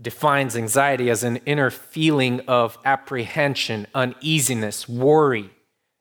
defines 0.00 0.56
anxiety 0.56 1.10
as 1.10 1.24
an 1.24 1.38
inner 1.46 1.70
feeling 1.70 2.40
of 2.46 2.78
apprehension, 2.84 3.86
uneasiness, 3.94 4.88
worry, 4.88 5.50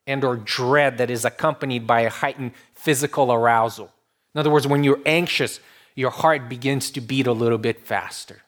and 0.05 0.23
or 0.23 0.35
dread 0.35 0.97
that 0.97 1.09
is 1.09 1.25
accompanied 1.25 1.87
by 1.87 2.01
a 2.01 2.09
heightened 2.09 2.51
physical 2.75 3.31
arousal. 3.31 3.91
In 4.33 4.39
other 4.39 4.51
words, 4.51 4.67
when 4.67 4.83
you're 4.83 4.99
anxious, 5.05 5.59
your 5.95 6.11
heart 6.11 6.49
begins 6.49 6.91
to 6.91 7.01
beat 7.01 7.25
a 7.25 7.31
little 7.31 7.57
bit 7.57 7.79
faster. 7.85 8.41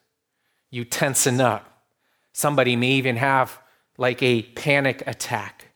you 0.70 0.84
tensen 0.84 1.40
up. 1.40 1.84
Somebody 2.32 2.76
may 2.76 2.90
even 2.92 3.16
have 3.16 3.58
like 3.96 4.22
a 4.22 4.42
panic 4.42 5.02
attack. 5.06 5.67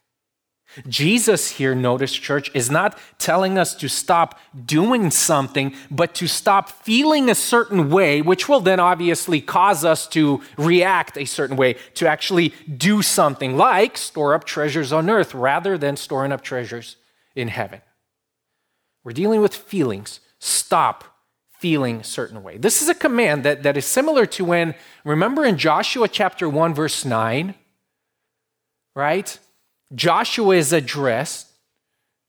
Jesus 0.89 1.51
here, 1.51 1.75
notice, 1.75 2.13
church, 2.13 2.51
is 2.55 2.71
not 2.71 2.99
telling 3.19 3.59
us 3.59 3.75
to 3.77 3.89
stop 3.89 4.39
doing 4.65 5.11
something, 5.11 5.75
but 5.91 6.15
to 6.15 6.27
stop 6.27 6.69
feeling 6.69 7.29
a 7.29 7.35
certain 7.35 7.91
way, 7.91 8.23
which 8.23 8.49
will 8.49 8.61
then 8.61 8.81
obviously 8.81 9.41
cause 9.41 9.85
us 9.85 10.07
to 10.09 10.41
react 10.57 11.19
a 11.19 11.25
certain 11.25 11.57
way, 11.57 11.75
to 11.95 12.09
actually 12.09 12.55
do 12.77 13.03
something 13.03 13.57
like 13.57 13.97
store 13.99 14.35
up 14.35 14.45
treasures 14.45 14.93
on 14.93 15.11
earth 15.11 15.35
rather 15.35 15.77
than 15.77 15.97
storing 15.97 16.33
up 16.33 16.43
treasures 16.43 16.97
in 17.35 17.49
heaven. 17.49 17.81
We're 19.05 19.13
dealing 19.13 19.41
with 19.41 19.55
feelings. 19.55 20.21
Stop 20.39 21.05
feeling 21.59 22.01
a 22.01 22.05
certain 22.05 22.43
way. 22.43 22.57
This 22.57 22.83
is 22.83 22.89
a 22.89 22.95
command 22.95 23.45
that, 23.45 23.63
that 23.63 23.77
is 23.77 23.87
similar 23.87 24.27
to 24.27 24.45
when, 24.45 24.75
remember 25.05 25.45
in 25.45 25.59
Joshua 25.59 26.09
chapter 26.09 26.49
1, 26.49 26.75
verse 26.75 27.05
9, 27.05 27.55
right? 28.97 29.39
Joshua 29.95 30.57
is 30.57 30.73
addressed, 30.73 31.49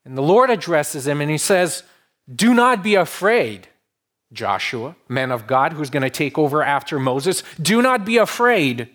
and 0.06 0.18
the 0.18 0.22
Lord 0.22 0.50
addresses 0.50 1.08
him, 1.08 1.22
and 1.22 1.32
he 1.32 1.38
says, 1.38 1.84
Do 2.34 2.54
not 2.54 2.84
be 2.84 2.96
afraid, 2.96 3.68
Joshua, 4.32 4.96
man 5.08 5.32
of 5.32 5.48
God, 5.48 5.74
who's 5.74 5.90
going 5.90 6.04
to 6.04 6.10
take 6.10 6.38
over 6.38 6.64
after 6.64 7.00
Moses. 7.00 7.44
Do 7.62 7.82
not 7.82 8.06
be 8.06 8.18
afraid. 8.18 8.90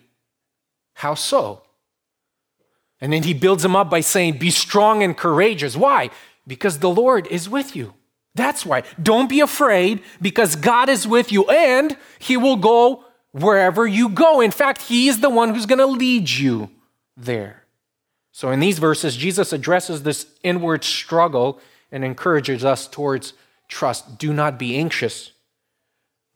How 0.95 1.15
so? 1.15 1.63
And 3.01 3.13
then 3.13 3.23
he 3.23 3.33
builds 3.33 3.63
him 3.63 3.75
up 3.75 3.89
by 3.89 4.01
saying, 4.01 4.37
Be 4.37 4.51
strong 4.51 5.01
and 5.01 5.15
courageous. 5.15 5.75
Why? 5.75 6.09
Because 6.45 6.79
the 6.79 6.89
Lord 6.89 7.27
is 7.27 7.49
with 7.49 7.75
you. 7.75 7.93
That's 8.35 8.65
why. 8.65 8.83
Don't 9.01 9.29
be 9.29 9.39
afraid 9.39 10.01
because 10.21 10.55
God 10.55 10.89
is 10.89 11.07
with 11.07 11.31
you 11.31 11.49
and 11.49 11.97
he 12.19 12.37
will 12.37 12.57
go 12.57 13.05
wherever 13.31 13.87
you 13.87 14.09
go. 14.09 14.41
In 14.41 14.51
fact, 14.51 14.83
he 14.83 15.07
is 15.07 15.19
the 15.19 15.29
one 15.29 15.53
who's 15.53 15.65
going 15.65 15.79
to 15.79 15.85
lead 15.85 16.29
you 16.29 16.69
there. 17.17 17.58
So, 18.39 18.51
in 18.51 18.61
these 18.61 18.79
verses, 18.79 19.17
Jesus 19.17 19.51
addresses 19.51 20.03
this 20.03 20.25
inward 20.43 20.85
struggle 20.85 21.59
and 21.91 22.05
encourages 22.05 22.63
us 22.63 22.87
towards 22.87 23.33
trust. 23.67 24.17
Do 24.17 24.31
not 24.31 24.57
be 24.57 24.77
anxious, 24.77 25.33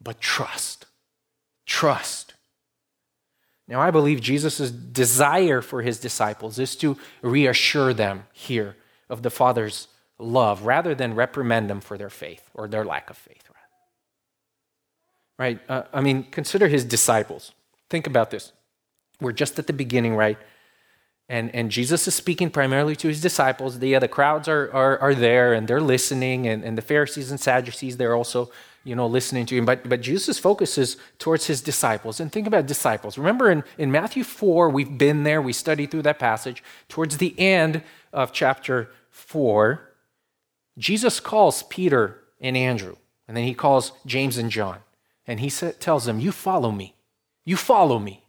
but 0.02 0.20
trust. 0.20 0.84
Trust. 1.64 2.34
Now, 3.66 3.80
I 3.80 3.90
believe 3.90 4.20
Jesus' 4.20 4.70
desire 4.70 5.62
for 5.62 5.80
his 5.80 5.98
disciples 5.98 6.58
is 6.58 6.76
to 6.76 6.98
reassure 7.22 7.94
them 7.94 8.24
here 8.34 8.76
of 9.08 9.22
the 9.22 9.30
Father's 9.30 9.88
love 10.18 10.66
rather 10.66 10.94
than 10.94 11.14
reprimand 11.14 11.70
them 11.70 11.80
for 11.80 11.96
their 11.96 12.10
faith 12.10 12.50
or 12.52 12.68
their 12.68 12.84
lack 12.84 13.08
of 13.08 13.16
faith. 13.16 13.48
Right? 15.38 15.58
Uh, 15.70 15.84
I 15.90 16.02
mean, 16.02 16.24
consider 16.24 16.68
his 16.68 16.84
disciples. 16.84 17.52
Think 17.88 18.06
about 18.06 18.30
this. 18.30 18.52
We're 19.22 19.32
just 19.32 19.58
at 19.58 19.66
the 19.66 19.72
beginning, 19.72 20.16
right? 20.16 20.36
And, 21.28 21.54
and 21.54 21.70
Jesus 21.70 22.06
is 22.06 22.14
speaking 22.14 22.50
primarily 22.50 22.94
to 22.96 23.08
his 23.08 23.20
disciples. 23.20 23.78
The, 23.78 23.96
uh, 23.96 24.00
the 24.00 24.08
crowds 24.08 24.46
are, 24.46 24.70
are, 24.72 24.98
are 24.98 25.14
there 25.14 25.54
and 25.54 25.66
they're 25.66 25.80
listening, 25.80 26.46
and, 26.46 26.62
and 26.62 26.76
the 26.76 26.82
Pharisees 26.82 27.30
and 27.30 27.40
Sadducees, 27.40 27.96
they're 27.96 28.14
also 28.14 28.50
you 28.84 28.94
know, 28.94 29.06
listening 29.06 29.46
to 29.46 29.56
him. 29.56 29.64
But, 29.64 29.88
but 29.88 30.02
Jesus' 30.02 30.38
focus 30.38 30.76
is 30.76 30.98
towards 31.18 31.46
his 31.46 31.62
disciples. 31.62 32.20
And 32.20 32.30
think 32.30 32.46
about 32.46 32.66
disciples. 32.66 33.16
Remember 33.16 33.50
in, 33.50 33.64
in 33.78 33.90
Matthew 33.90 34.22
4, 34.22 34.68
we've 34.68 34.98
been 34.98 35.22
there, 35.22 35.40
we 35.40 35.54
studied 35.54 35.90
through 35.90 36.02
that 36.02 36.18
passage. 36.18 36.62
Towards 36.88 37.16
the 37.16 37.38
end 37.38 37.82
of 38.12 38.32
chapter 38.32 38.90
4, 39.10 39.90
Jesus 40.76 41.18
calls 41.18 41.62
Peter 41.64 42.20
and 42.40 42.56
Andrew, 42.56 42.96
and 43.26 43.36
then 43.36 43.44
he 43.44 43.54
calls 43.54 43.92
James 44.04 44.36
and 44.36 44.50
John. 44.50 44.78
And 45.26 45.40
he 45.40 45.48
sa- 45.48 45.72
tells 45.80 46.04
them, 46.04 46.20
You 46.20 46.32
follow 46.32 46.70
me. 46.70 46.94
You 47.46 47.56
follow 47.56 47.98
me. 47.98 48.24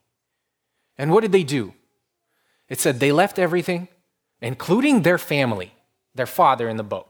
And 0.97 1.11
what 1.11 1.21
did 1.21 1.33
they 1.33 1.43
do? 1.43 1.73
It 2.69 2.79
said 2.79 2.99
they 2.99 3.11
left 3.11 3.37
everything, 3.39 3.87
including 4.41 5.01
their 5.01 5.17
family, 5.17 5.73
their 6.13 6.25
father 6.25 6.67
in 6.67 6.77
the 6.77 6.83
boat. 6.83 7.07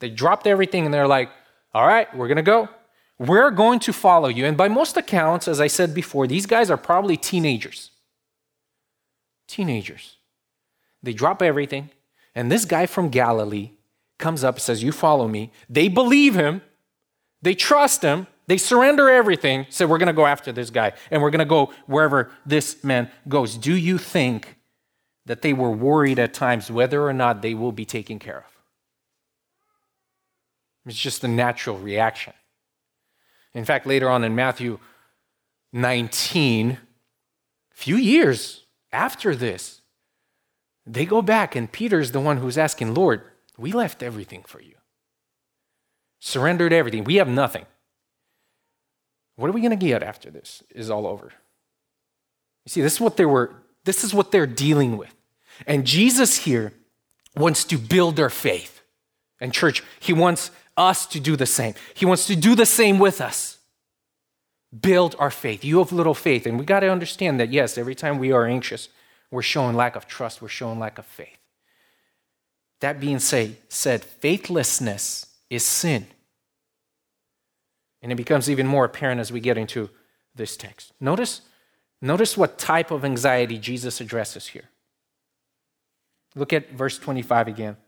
They 0.00 0.10
dropped 0.10 0.46
everything 0.46 0.84
and 0.84 0.94
they're 0.94 1.06
like, 1.06 1.30
all 1.72 1.86
right, 1.86 2.14
we're 2.16 2.28
going 2.28 2.36
to 2.36 2.42
go. 2.42 2.68
We're 3.18 3.50
going 3.50 3.80
to 3.80 3.92
follow 3.92 4.28
you. 4.28 4.44
And 4.44 4.56
by 4.56 4.68
most 4.68 4.96
accounts, 4.96 5.46
as 5.46 5.60
I 5.60 5.66
said 5.66 5.94
before, 5.94 6.26
these 6.26 6.46
guys 6.46 6.70
are 6.70 6.76
probably 6.76 7.16
teenagers. 7.16 7.90
Teenagers. 9.46 10.16
They 11.02 11.12
drop 11.12 11.42
everything. 11.42 11.90
And 12.34 12.50
this 12.50 12.64
guy 12.64 12.86
from 12.86 13.10
Galilee 13.10 13.70
comes 14.18 14.42
up 14.42 14.56
and 14.56 14.62
says, 14.62 14.82
You 14.82 14.90
follow 14.90 15.28
me. 15.28 15.52
They 15.68 15.88
believe 15.88 16.34
him. 16.34 16.62
They 17.42 17.54
trust 17.54 18.02
him. 18.02 18.26
They 18.46 18.56
surrender 18.56 19.08
everything. 19.08 19.66
Say, 19.68 19.84
We're 19.84 19.98
going 19.98 20.08
to 20.08 20.12
go 20.12 20.26
after 20.26 20.50
this 20.50 20.70
guy. 20.70 20.92
And 21.10 21.22
we're 21.22 21.30
going 21.30 21.40
to 21.40 21.44
go 21.44 21.72
wherever 21.86 22.32
this 22.44 22.82
man 22.82 23.10
goes. 23.28 23.56
Do 23.56 23.74
you 23.74 23.98
think 23.98 24.56
that 25.26 25.42
they 25.42 25.52
were 25.52 25.70
worried 25.70 26.18
at 26.18 26.34
times 26.34 26.70
whether 26.70 27.06
or 27.06 27.12
not 27.12 27.42
they 27.42 27.54
will 27.54 27.72
be 27.72 27.84
taken 27.84 28.18
care 28.18 28.38
of. 28.38 28.54
It's 30.86 30.98
just 30.98 31.24
a 31.24 31.28
natural 31.28 31.78
reaction. 31.78 32.34
In 33.54 33.64
fact, 33.64 33.86
later 33.86 34.10
on 34.10 34.24
in 34.24 34.34
Matthew 34.34 34.78
19, 35.72 36.72
a 36.72 36.78
few 37.74 37.96
years 37.96 38.66
after 38.92 39.34
this, 39.34 39.80
they 40.86 41.06
go 41.06 41.22
back, 41.22 41.56
and 41.56 41.72
Peter's 41.72 42.12
the 42.12 42.20
one 42.20 42.36
who's 42.36 42.58
asking, 42.58 42.92
Lord, 42.92 43.22
we 43.56 43.72
left 43.72 44.02
everything 44.02 44.42
for 44.46 44.60
you, 44.60 44.74
surrendered 46.20 46.72
everything. 46.72 47.04
We 47.04 47.16
have 47.16 47.28
nothing. 47.28 47.64
What 49.36 49.48
are 49.48 49.52
we 49.52 49.62
going 49.62 49.70
to 49.70 49.76
get 49.76 50.02
after 50.02 50.30
this 50.30 50.62
is 50.70 50.90
all 50.90 51.06
over? 51.06 51.32
You 52.66 52.70
see, 52.70 52.82
this 52.82 52.94
is 52.94 53.00
what 53.00 53.16
they 53.16 53.24
were 53.24 53.54
this 53.84 54.04
is 54.04 54.14
what 54.14 54.30
they're 54.30 54.46
dealing 54.46 54.96
with. 54.96 55.14
And 55.66 55.86
Jesus 55.86 56.38
here 56.38 56.72
wants 57.36 57.64
to 57.64 57.78
build 57.78 58.16
their 58.16 58.30
faith. 58.30 58.82
And, 59.40 59.52
church, 59.52 59.82
He 60.00 60.12
wants 60.12 60.50
us 60.76 61.06
to 61.06 61.20
do 61.20 61.36
the 61.36 61.46
same. 61.46 61.74
He 61.94 62.06
wants 62.06 62.26
to 62.26 62.36
do 62.36 62.54
the 62.54 62.66
same 62.66 62.98
with 62.98 63.20
us. 63.20 63.58
Build 64.78 65.14
our 65.18 65.30
faith. 65.30 65.64
You 65.64 65.78
have 65.78 65.92
little 65.92 66.14
faith. 66.14 66.46
And 66.46 66.58
we 66.58 66.64
got 66.64 66.80
to 66.80 66.90
understand 66.90 67.38
that, 67.40 67.50
yes, 67.50 67.78
every 67.78 67.94
time 67.94 68.18
we 68.18 68.32
are 68.32 68.46
anxious, 68.46 68.88
we're 69.30 69.42
showing 69.42 69.76
lack 69.76 69.96
of 69.96 70.06
trust, 70.06 70.42
we're 70.42 70.48
showing 70.48 70.78
lack 70.78 70.98
of 70.98 71.06
faith. 71.06 71.38
That 72.80 73.00
being 73.00 73.18
say, 73.18 73.56
said, 73.68 74.04
faithlessness 74.04 75.26
is 75.50 75.64
sin. 75.64 76.06
And 78.02 78.12
it 78.12 78.16
becomes 78.16 78.50
even 78.50 78.66
more 78.66 78.84
apparent 78.84 79.20
as 79.20 79.32
we 79.32 79.40
get 79.40 79.56
into 79.56 79.90
this 80.34 80.56
text. 80.56 80.92
Notice 81.00 81.40
Notice 82.04 82.36
what 82.36 82.58
type 82.58 82.90
of 82.90 83.02
anxiety 83.02 83.56
Jesus 83.56 83.98
addresses 83.98 84.48
here. 84.48 84.68
Look 86.34 86.52
at 86.52 86.70
verse 86.70 86.98
25 86.98 87.48
again. 87.48 87.78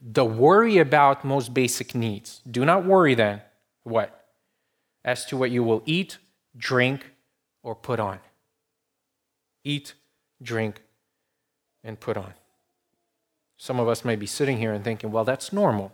The 0.00 0.24
worry 0.24 0.78
about 0.78 1.26
most 1.26 1.52
basic 1.52 1.94
needs. 1.94 2.40
Do 2.50 2.64
not 2.64 2.86
worry 2.86 3.14
then, 3.14 3.42
what? 3.82 4.28
As 5.04 5.26
to 5.26 5.36
what 5.36 5.50
you 5.50 5.62
will 5.62 5.82
eat, 5.84 6.16
drink, 6.56 7.10
or 7.62 7.74
put 7.74 8.00
on. 8.00 8.18
Eat, 9.62 9.92
drink, 10.42 10.80
and 11.84 12.00
put 12.00 12.16
on. 12.16 12.32
Some 13.58 13.78
of 13.78 13.88
us 13.88 14.06
may 14.06 14.16
be 14.16 14.24
sitting 14.24 14.56
here 14.56 14.72
and 14.72 14.82
thinking, 14.82 15.12
well, 15.12 15.24
that's 15.24 15.52
normal 15.52 15.92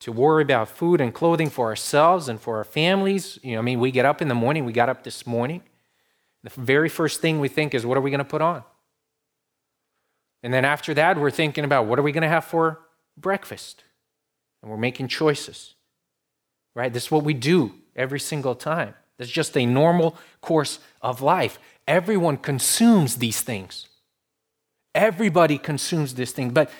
to 0.00 0.12
worry 0.12 0.42
about 0.42 0.68
food 0.68 1.00
and 1.00 1.14
clothing 1.14 1.50
for 1.50 1.66
ourselves 1.66 2.28
and 2.28 2.40
for 2.40 2.58
our 2.58 2.64
families. 2.64 3.38
You 3.42 3.52
know, 3.52 3.60
I 3.60 3.62
mean, 3.62 3.80
we 3.80 3.90
get 3.90 4.04
up 4.04 4.20
in 4.20 4.28
the 4.28 4.34
morning, 4.34 4.64
we 4.64 4.72
got 4.72 4.88
up 4.88 5.02
this 5.04 5.26
morning. 5.26 5.62
The 6.42 6.50
very 6.50 6.88
first 6.88 7.20
thing 7.20 7.40
we 7.40 7.48
think 7.48 7.74
is, 7.74 7.86
what 7.86 7.96
are 7.96 8.02
we 8.02 8.10
going 8.10 8.18
to 8.18 8.24
put 8.24 8.42
on? 8.42 8.64
And 10.42 10.52
then 10.52 10.64
after 10.64 10.92
that, 10.94 11.18
we're 11.18 11.30
thinking 11.30 11.64
about 11.64 11.86
what 11.86 11.98
are 11.98 12.02
we 12.02 12.12
going 12.12 12.22
to 12.22 12.28
have 12.28 12.44
for 12.44 12.80
breakfast? 13.16 13.82
And 14.62 14.70
we're 14.70 14.76
making 14.76 15.08
choices, 15.08 15.74
right? 16.74 16.92
This 16.92 17.04
is 17.04 17.10
what 17.10 17.24
we 17.24 17.32
do 17.32 17.74
every 17.96 18.20
single 18.20 18.54
time. 18.54 18.94
That's 19.16 19.30
just 19.30 19.56
a 19.56 19.64
normal 19.64 20.16
course 20.42 20.80
of 21.00 21.22
life. 21.22 21.58
Everyone 21.88 22.36
consumes 22.36 23.16
these 23.16 23.40
things. 23.40 23.88
Everybody 24.94 25.56
consumes 25.56 26.14
this 26.14 26.32
thing. 26.32 26.50
But, 26.50 26.70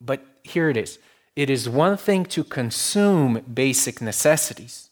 but 0.00 0.24
here 0.42 0.70
it 0.70 0.78
is 0.78 0.98
it 1.36 1.50
is 1.50 1.68
one 1.68 1.96
thing 1.96 2.24
to 2.26 2.44
consume 2.44 3.40
basic 3.52 4.00
necessities, 4.00 4.90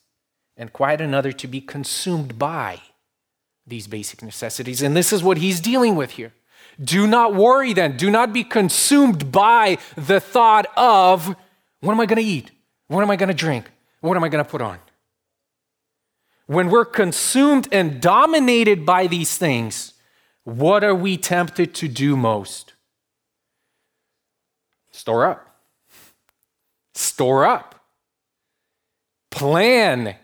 and 0.57 0.72
quite 0.72 1.00
another 1.00 1.33
to 1.33 1.46
be 1.46 1.61
consumed 1.61 2.38
by 2.38 2.81
these 3.66 3.87
basic 3.87 4.22
necessities. 4.22 4.83
And 4.83 4.96
this 4.96 5.12
is 5.12 5.22
what 5.22 5.38
he's 5.38 5.61
dealing 5.61 5.94
with 5.94 6.12
here. 6.12 6.33
Do 6.83 7.07
not 7.07 7.35
worry 7.35 7.72
then. 7.72 7.96
Do 7.96 8.11
not 8.11 8.33
be 8.33 8.44
consumed 8.44 9.31
by 9.31 9.78
the 9.96 10.20
thought 10.20 10.66
of 10.76 11.37
what 11.81 11.92
am 11.92 12.00
I 12.00 12.07
going 12.07 12.22
to 12.22 12.28
eat? 12.28 12.50
What 12.88 13.02
am 13.02 13.11
I 13.11 13.16
going 13.16 13.28
to 13.28 13.35
drink? 13.35 13.70
What 14.00 14.16
am 14.16 14.24
I 14.24 14.28
going 14.28 14.44
to 14.44 14.50
put 14.50 14.62
on? 14.62 14.78
When 16.46 16.70
we're 16.70 16.85
consumed 16.85 17.68
and 17.70 18.00
dominated 18.00 18.85
by 18.85 19.07
these 19.07 19.38
things, 19.38 19.94
what 20.44 20.83
are 20.83 20.94
we 20.94 21.16
tempted 21.16 21.72
to 21.76 21.88
do 21.88 22.16
most? 22.16 22.74
Store 24.90 25.24
up 25.24 25.51
store 26.94 27.44
up, 27.44 27.85
plan, 29.31 30.16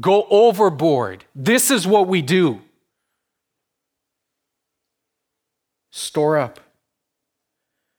go 0.00 0.26
overboard. 0.30 1.24
This 1.34 1.70
is 1.70 1.86
what 1.86 2.06
we 2.06 2.22
do. 2.22 2.60
Store 5.90 6.38
up. 6.38 6.60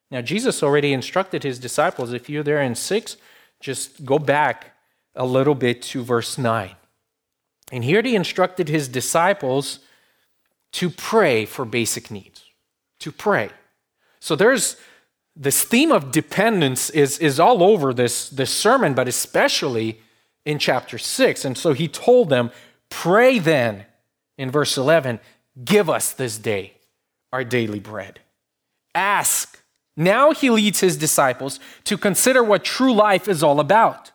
Now, 0.10 0.22
Jesus 0.22 0.62
already 0.62 0.92
instructed 0.92 1.44
his 1.44 1.60
disciples. 1.60 2.12
If 2.12 2.30
you're 2.30 2.44
there 2.44 2.62
in 2.62 2.76
6, 2.76 3.18
just 3.60 4.04
go 4.04 4.20
back 4.20 4.76
a 5.16 5.26
little 5.26 5.56
bit 5.56 5.82
to 5.84 6.04
verse 6.04 6.38
9. 6.38 6.76
And 7.72 7.84
here 7.84 8.02
he 8.02 8.16
instructed 8.16 8.68
his 8.68 8.90
disciples 8.90 9.80
to 10.74 10.90
pray 10.90 11.46
for 11.46 11.64
basic 11.64 12.12
needs, 12.12 12.44
to 13.00 13.12
pray. 13.12 13.50
So 14.20 14.36
there's 14.36 14.76
this 15.36 15.64
theme 15.64 15.92
of 15.92 16.12
dependence 16.12 16.90
is, 16.90 17.18
is 17.20 17.40
all 17.40 17.64
over 17.64 17.94
this, 17.94 18.30
this 18.30 18.54
sermon, 18.54 18.94
but 18.94 19.08
especially 19.08 20.00
in 20.46 20.60
chapter 20.60 20.98
6. 20.98 21.46
And 21.46 21.58
so 21.58 21.74
he 21.74 21.88
told 21.88 22.30
them, 22.30 22.52
Pray 22.90 23.40
then, 23.40 23.86
in 24.38 24.52
verse 24.52 24.78
11, 24.78 25.20
give 25.64 25.90
us 25.90 26.12
this 26.12 26.38
day 26.38 26.74
our 27.32 27.44
daily 27.44 27.80
bread. 27.80 28.20
Ask. 28.94 29.60
Now 29.96 30.32
he 30.32 30.50
leads 30.50 30.80
his 30.80 30.98
disciples 30.98 31.60
to 31.86 31.98
consider 31.98 32.44
what 32.44 32.64
true 32.64 32.94
life 32.94 33.28
is 33.28 33.44
all 33.44 33.60
about. 33.60 34.12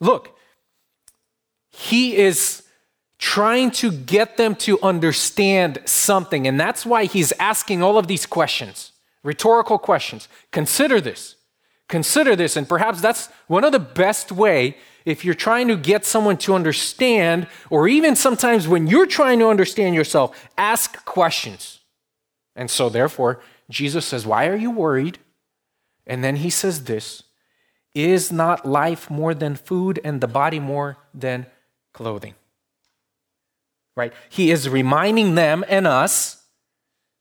Look, 0.00 0.36
he 1.70 2.16
is 2.16 2.62
trying 3.18 3.70
to 3.70 3.92
get 3.92 4.36
them 4.36 4.54
to 4.56 4.80
understand 4.82 5.80
something, 5.84 6.46
and 6.46 6.58
that's 6.58 6.86
why 6.86 7.04
he's 7.04 7.32
asking 7.32 7.82
all 7.82 7.98
of 7.98 8.06
these 8.06 8.26
questions, 8.26 8.92
rhetorical 9.22 9.78
questions. 9.78 10.28
Consider 10.50 11.00
this. 11.00 11.36
Consider 11.88 12.36
this, 12.36 12.56
and 12.56 12.68
perhaps 12.68 13.00
that's 13.00 13.28
one 13.48 13.64
of 13.64 13.72
the 13.72 13.80
best 13.80 14.30
way 14.30 14.76
if 15.04 15.24
you're 15.24 15.34
trying 15.34 15.68
to 15.68 15.76
get 15.76 16.04
someone 16.04 16.36
to 16.38 16.54
understand, 16.54 17.46
or 17.68 17.88
even 17.88 18.14
sometimes 18.14 18.68
when 18.68 18.86
you're 18.86 19.06
trying 19.06 19.38
to 19.40 19.48
understand 19.48 19.94
yourself, 19.94 20.48
ask 20.56 21.04
questions. 21.04 21.80
And 22.54 22.70
so, 22.70 22.88
therefore, 22.88 23.40
Jesus 23.68 24.04
says, 24.04 24.26
Why 24.26 24.46
are 24.46 24.56
you 24.56 24.70
worried? 24.70 25.18
And 26.06 26.22
then 26.24 26.36
he 26.36 26.50
says 26.50 26.84
this 26.84 27.22
Is 27.94 28.30
not 28.30 28.66
life 28.66 29.10
more 29.10 29.34
than 29.34 29.56
food 29.56 30.00
and 30.04 30.20
the 30.20 30.28
body 30.28 30.60
more 30.60 30.98
than 31.14 31.46
clothing? 31.92 32.34
Right? 33.96 34.12
He 34.28 34.50
is 34.50 34.68
reminding 34.68 35.34
them 35.34 35.64
and 35.68 35.86
us 35.86 36.42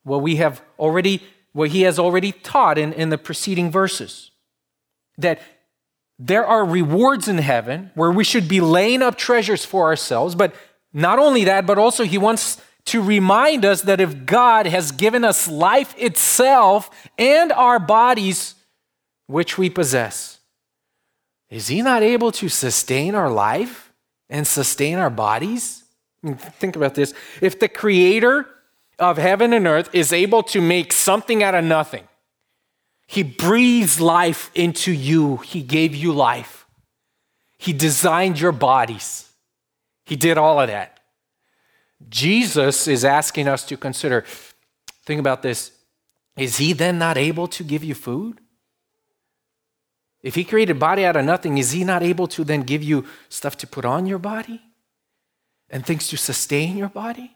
what 0.04 0.22
we 0.22 0.38
have 0.38 0.62
already, 0.78 1.24
what 1.54 1.70
he 1.70 1.82
has 1.82 2.00
already 2.00 2.32
taught 2.32 2.78
in, 2.78 2.94
in 2.94 3.10
the 3.10 3.18
preceding 3.18 3.72
verses. 3.72 4.32
That 5.18 5.42
there 6.18 6.46
are 6.46 6.66
rewards 6.66 7.28
in 7.28 7.38
heaven 7.38 7.92
where 7.96 8.12
we 8.12 8.24
should 8.24 8.48
be 8.48 8.62
laying 8.62 9.02
up 9.02 9.18
treasures 9.18 9.66
for 9.66 9.86
ourselves, 9.86 10.36
but 10.36 10.54
not 10.94 11.20
only 11.20 11.46
that, 11.46 11.66
but 11.66 11.78
also 11.78 12.04
he 12.04 12.18
wants 12.18 12.62
to 12.86 13.02
remind 13.02 13.66
us 13.66 13.84
that 13.84 14.02
if 14.02 14.26
God 14.26 14.66
has 14.66 14.92
given 14.92 15.24
us 15.24 15.48
life 15.48 15.94
itself 15.98 16.90
and 17.18 17.52
our 17.52 17.80
bodies, 17.80 18.56
which 19.28 19.58
we 19.58 19.70
possess, 19.70 20.40
is 21.50 21.68
He 21.68 21.82
not 21.82 22.04
able 22.04 22.32
to 22.34 22.50
sustain 22.50 23.16
our 23.16 23.30
life 23.30 23.94
and 24.30 24.46
sustain 24.46 24.98
our 24.98 25.10
bodies? 25.10 25.84
I 26.24 26.28
mean, 26.28 26.38
think 26.38 26.76
about 26.76 26.96
this. 26.96 27.14
If 27.42 27.60
the 27.60 27.68
Creator 27.68 28.48
of 29.00 29.18
heaven 29.18 29.54
and 29.54 29.66
earth 29.68 29.90
is 29.94 30.14
able 30.14 30.44
to 30.44 30.62
make 30.62 30.94
something 30.94 31.42
out 31.44 31.56
of 31.56 31.64
nothing, 31.64 32.08
He 33.08 33.24
breathes 33.24 34.00
life 34.00 34.52
into 34.54 34.92
you, 34.92 35.38
He 35.38 35.62
gave 35.62 35.96
you 35.96 36.12
life, 36.12 36.66
He 37.58 37.74
designed 37.74 38.40
your 38.40 38.52
bodies, 38.52 39.30
He 40.06 40.16
did 40.16 40.38
all 40.38 40.60
of 40.60 40.68
that. 40.68 41.00
Jesus 42.08 42.88
is 42.88 43.04
asking 43.04 43.48
us 43.48 43.66
to 43.66 43.76
consider 43.76 44.24
think 45.06 45.20
about 45.20 45.42
this. 45.42 45.72
Is 46.38 46.58
he 46.58 46.72
then 46.72 46.98
not 46.98 47.18
able 47.18 47.48
to 47.48 47.64
give 47.64 47.84
you 47.84 47.94
food? 47.94 48.40
If 50.22 50.36
he 50.36 50.44
created 50.44 50.80
body 50.80 51.06
out 51.06 51.16
of 51.18 51.26
nothing, 51.26 51.58
is 51.58 51.72
he 51.72 51.84
not 51.84 52.04
able 52.04 52.28
to 52.28 52.44
then 52.44 52.62
give 52.62 52.84
you 52.84 53.06
stuff 53.28 53.58
to 53.58 53.68
put 53.68 53.86
on 53.86 54.06
your 54.06 54.20
body 54.20 54.62
and 55.70 55.86
things 55.86 56.08
to 56.10 56.18
sustain 56.18 56.78
your 56.78 56.90
body? 56.90 57.36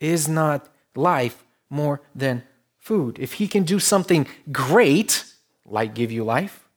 Is 0.00 0.28
not 0.28 0.68
life 0.94 1.44
more 1.70 2.00
than 2.14 2.42
food? 2.78 3.18
If 3.18 3.34
he 3.34 3.48
can 3.48 3.64
do 3.64 3.78
something 3.78 4.26
great, 4.52 5.24
like 5.66 5.94
give 5.94 6.12
you 6.12 6.24
life, 6.24 6.68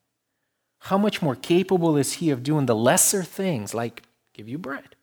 how 0.85 0.97
much 0.97 1.21
more 1.21 1.35
capable 1.35 1.95
is 1.97 2.13
he 2.13 2.31
of 2.31 2.43
doing 2.43 2.65
the 2.65 2.75
lesser 2.75 3.23
things, 3.23 3.73
like 3.73 4.03
give 4.33 4.49
you 4.49 4.57
bread? 4.57 4.95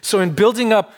So, 0.00 0.20
in 0.20 0.32
building 0.32 0.72
up 0.72 0.92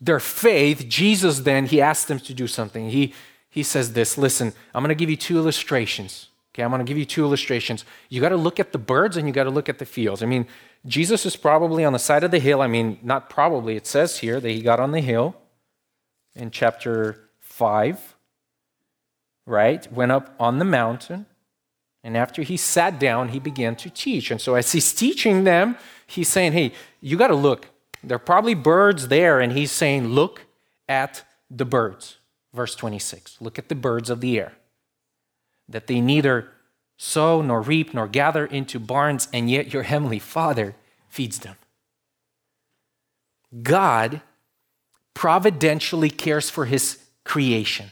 their 0.00 0.20
faith, 0.20 0.88
Jesus 0.88 1.40
then, 1.40 1.66
he 1.66 1.80
asked 1.80 2.08
them 2.08 2.18
to 2.20 2.34
do 2.34 2.46
something. 2.46 2.90
He, 2.90 3.14
he 3.48 3.62
says 3.62 3.92
this 3.92 4.18
listen, 4.18 4.52
I'm 4.74 4.82
going 4.82 4.88
to 4.88 4.94
give 4.94 5.10
you 5.10 5.16
two 5.16 5.36
illustrations. 5.36 6.28
Okay, 6.52 6.62
I'm 6.62 6.70
going 6.70 6.84
to 6.84 6.90
give 6.90 6.98
you 6.98 7.06
two 7.06 7.24
illustrations. 7.24 7.84
You 8.10 8.20
got 8.20 8.28
to 8.28 8.36
look 8.36 8.60
at 8.60 8.72
the 8.72 8.78
birds 8.78 9.16
and 9.16 9.26
you 9.26 9.32
got 9.32 9.44
to 9.44 9.50
look 9.50 9.70
at 9.70 9.78
the 9.78 9.86
fields. 9.86 10.22
I 10.22 10.26
mean, 10.26 10.46
Jesus 10.84 11.24
is 11.24 11.34
probably 11.34 11.82
on 11.84 11.94
the 11.94 11.98
side 11.98 12.24
of 12.24 12.30
the 12.30 12.40
hill. 12.40 12.60
I 12.60 12.66
mean, 12.66 12.98
not 13.02 13.30
probably, 13.30 13.76
it 13.76 13.86
says 13.86 14.18
here 14.18 14.38
that 14.38 14.50
he 14.50 14.60
got 14.60 14.78
on 14.78 14.92
the 14.92 15.00
hill 15.00 15.34
in 16.34 16.50
chapter 16.50 17.28
5, 17.40 18.14
right? 19.46 19.92
Went 19.92 20.12
up 20.12 20.34
on 20.38 20.58
the 20.58 20.64
mountain. 20.64 21.26
And 22.04 22.16
after 22.16 22.42
he 22.42 22.56
sat 22.56 22.98
down, 22.98 23.28
he 23.28 23.38
began 23.38 23.76
to 23.76 23.90
teach. 23.90 24.30
And 24.30 24.40
so, 24.40 24.54
as 24.54 24.72
he's 24.72 24.92
teaching 24.92 25.44
them, 25.44 25.76
he's 26.06 26.28
saying, 26.28 26.52
Hey, 26.52 26.72
you 27.00 27.16
got 27.16 27.28
to 27.28 27.34
look. 27.34 27.68
There 28.02 28.16
are 28.16 28.18
probably 28.18 28.54
birds 28.54 29.08
there, 29.08 29.40
and 29.40 29.52
he's 29.52 29.70
saying, 29.70 30.08
Look 30.08 30.42
at 30.88 31.22
the 31.48 31.64
birds. 31.64 32.18
Verse 32.52 32.74
26 32.74 33.38
Look 33.40 33.58
at 33.58 33.68
the 33.68 33.74
birds 33.74 34.10
of 34.10 34.20
the 34.20 34.38
air, 34.38 34.52
that 35.68 35.86
they 35.86 36.00
neither 36.00 36.48
sow 36.96 37.42
nor 37.42 37.60
reap 37.60 37.94
nor 37.94 38.08
gather 38.08 38.46
into 38.46 38.78
barns, 38.78 39.28
and 39.32 39.50
yet 39.50 39.72
your 39.72 39.82
heavenly 39.84 40.18
Father 40.18 40.74
feeds 41.08 41.38
them. 41.40 41.56
God 43.62 44.22
providentially 45.14 46.10
cares 46.10 46.50
for 46.50 46.64
his 46.64 46.98
creation, 47.24 47.90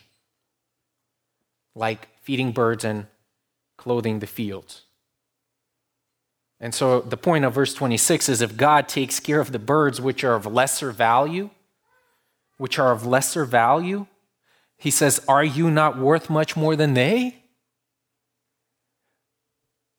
like 1.74 2.09
feeding 2.22 2.52
birds 2.52 2.85
and 2.85 3.06
clothing 3.76 4.18
the 4.18 4.26
fields. 4.26 4.83
And 6.61 6.74
so 6.74 7.00
the 7.00 7.16
point 7.16 7.44
of 7.44 7.54
verse 7.54 7.72
26 7.72 8.28
is 8.28 8.42
if 8.42 8.56
God 8.56 8.87
takes 8.87 9.18
care 9.18 9.40
of 9.40 9.52
the 9.52 9.59
birds 9.59 10.00
which 10.00 10.22
are 10.22 10.35
of 10.35 10.44
lesser 10.44 10.90
value, 10.90 11.50
which 12.59 12.78
are 12.78 12.92
of 12.92 13.06
lesser 13.06 13.46
value, 13.46 14.06
he 14.76 14.90
says, 14.90 15.20
Are 15.26 15.44
you 15.44 15.70
not 15.70 15.98
worth 15.98 16.28
much 16.28 16.56
more 16.56 16.76
than 16.76 16.94
they? 16.94 17.37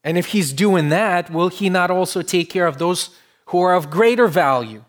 And 0.03 0.17
if 0.17 0.27
he's 0.27 0.53
doing 0.53 0.89
that, 0.89 1.31
will 1.31 1.49
he 1.49 1.69
not 1.69 1.91
also 1.91 2.21
take 2.21 2.49
care 2.49 2.67
of 2.67 2.77
those 2.77 3.11
who 3.47 3.61
are 3.61 3.75
of 3.75 3.89
greater 3.89 4.27
value? 4.27 4.83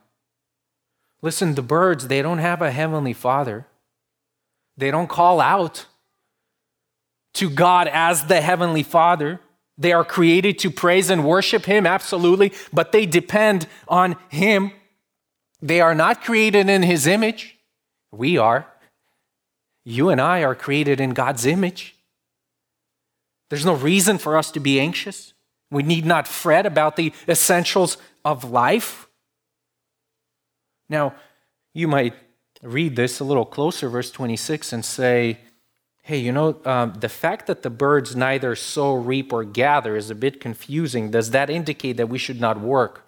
Listen, 1.22 1.54
the 1.54 1.62
birds, 1.62 2.08
they 2.08 2.20
don't 2.20 2.38
have 2.38 2.60
a 2.60 2.72
heavenly 2.72 3.12
father. 3.12 3.66
They 4.76 4.90
don't 4.90 5.08
call 5.08 5.40
out 5.40 5.86
to 7.34 7.48
God 7.48 7.88
as 7.88 8.26
the 8.26 8.40
heavenly 8.40 8.82
father. 8.82 9.40
They 9.78 9.92
are 9.92 10.04
created 10.04 10.58
to 10.60 10.70
praise 10.70 11.08
and 11.08 11.24
worship 11.24 11.64
Him, 11.64 11.86
absolutely, 11.86 12.52
but 12.72 12.92
they 12.92 13.06
depend 13.06 13.66
on 13.88 14.16
Him. 14.28 14.72
They 15.60 15.80
are 15.80 15.94
not 15.94 16.22
created 16.22 16.68
in 16.68 16.82
His 16.82 17.06
image. 17.06 17.56
We 18.10 18.36
are. 18.36 18.66
You 19.84 20.10
and 20.10 20.20
I 20.20 20.42
are 20.42 20.54
created 20.54 21.00
in 21.00 21.10
God's 21.10 21.46
image. 21.46 21.96
There's 23.48 23.66
no 23.66 23.74
reason 23.74 24.18
for 24.18 24.36
us 24.36 24.50
to 24.52 24.60
be 24.60 24.80
anxious. 24.80 25.34
We 25.70 25.82
need 25.82 26.04
not 26.04 26.28
fret 26.28 26.66
about 26.66 26.96
the 26.96 27.12
essentials 27.28 27.96
of 28.24 28.50
life. 28.50 29.08
Now, 30.92 31.14
you 31.72 31.88
might 31.88 32.14
read 32.62 32.96
this 32.96 33.18
a 33.18 33.24
little 33.24 33.46
closer, 33.46 33.88
verse 33.88 34.10
26, 34.10 34.74
and 34.74 34.84
say, 34.84 35.38
Hey, 36.02 36.18
you 36.18 36.32
know, 36.32 36.60
um, 36.66 36.94
the 36.94 37.08
fact 37.08 37.46
that 37.46 37.62
the 37.62 37.70
birds 37.70 38.14
neither 38.14 38.54
sow, 38.54 38.94
reap, 38.94 39.32
or 39.32 39.42
gather 39.44 39.96
is 39.96 40.10
a 40.10 40.14
bit 40.14 40.38
confusing. 40.38 41.10
Does 41.10 41.30
that 41.30 41.48
indicate 41.48 41.96
that 41.96 42.08
we 42.08 42.18
should 42.18 42.40
not 42.40 42.60
work, 42.60 43.06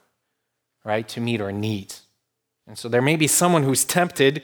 right, 0.85 1.07
to 1.09 1.20
meet 1.20 1.40
our 1.40 1.53
needs? 1.53 2.03
And 2.66 2.79
so 2.79 2.88
there 2.88 3.03
may 3.03 3.16
be 3.16 3.27
someone 3.27 3.64
who's 3.64 3.85
tempted 3.85 4.42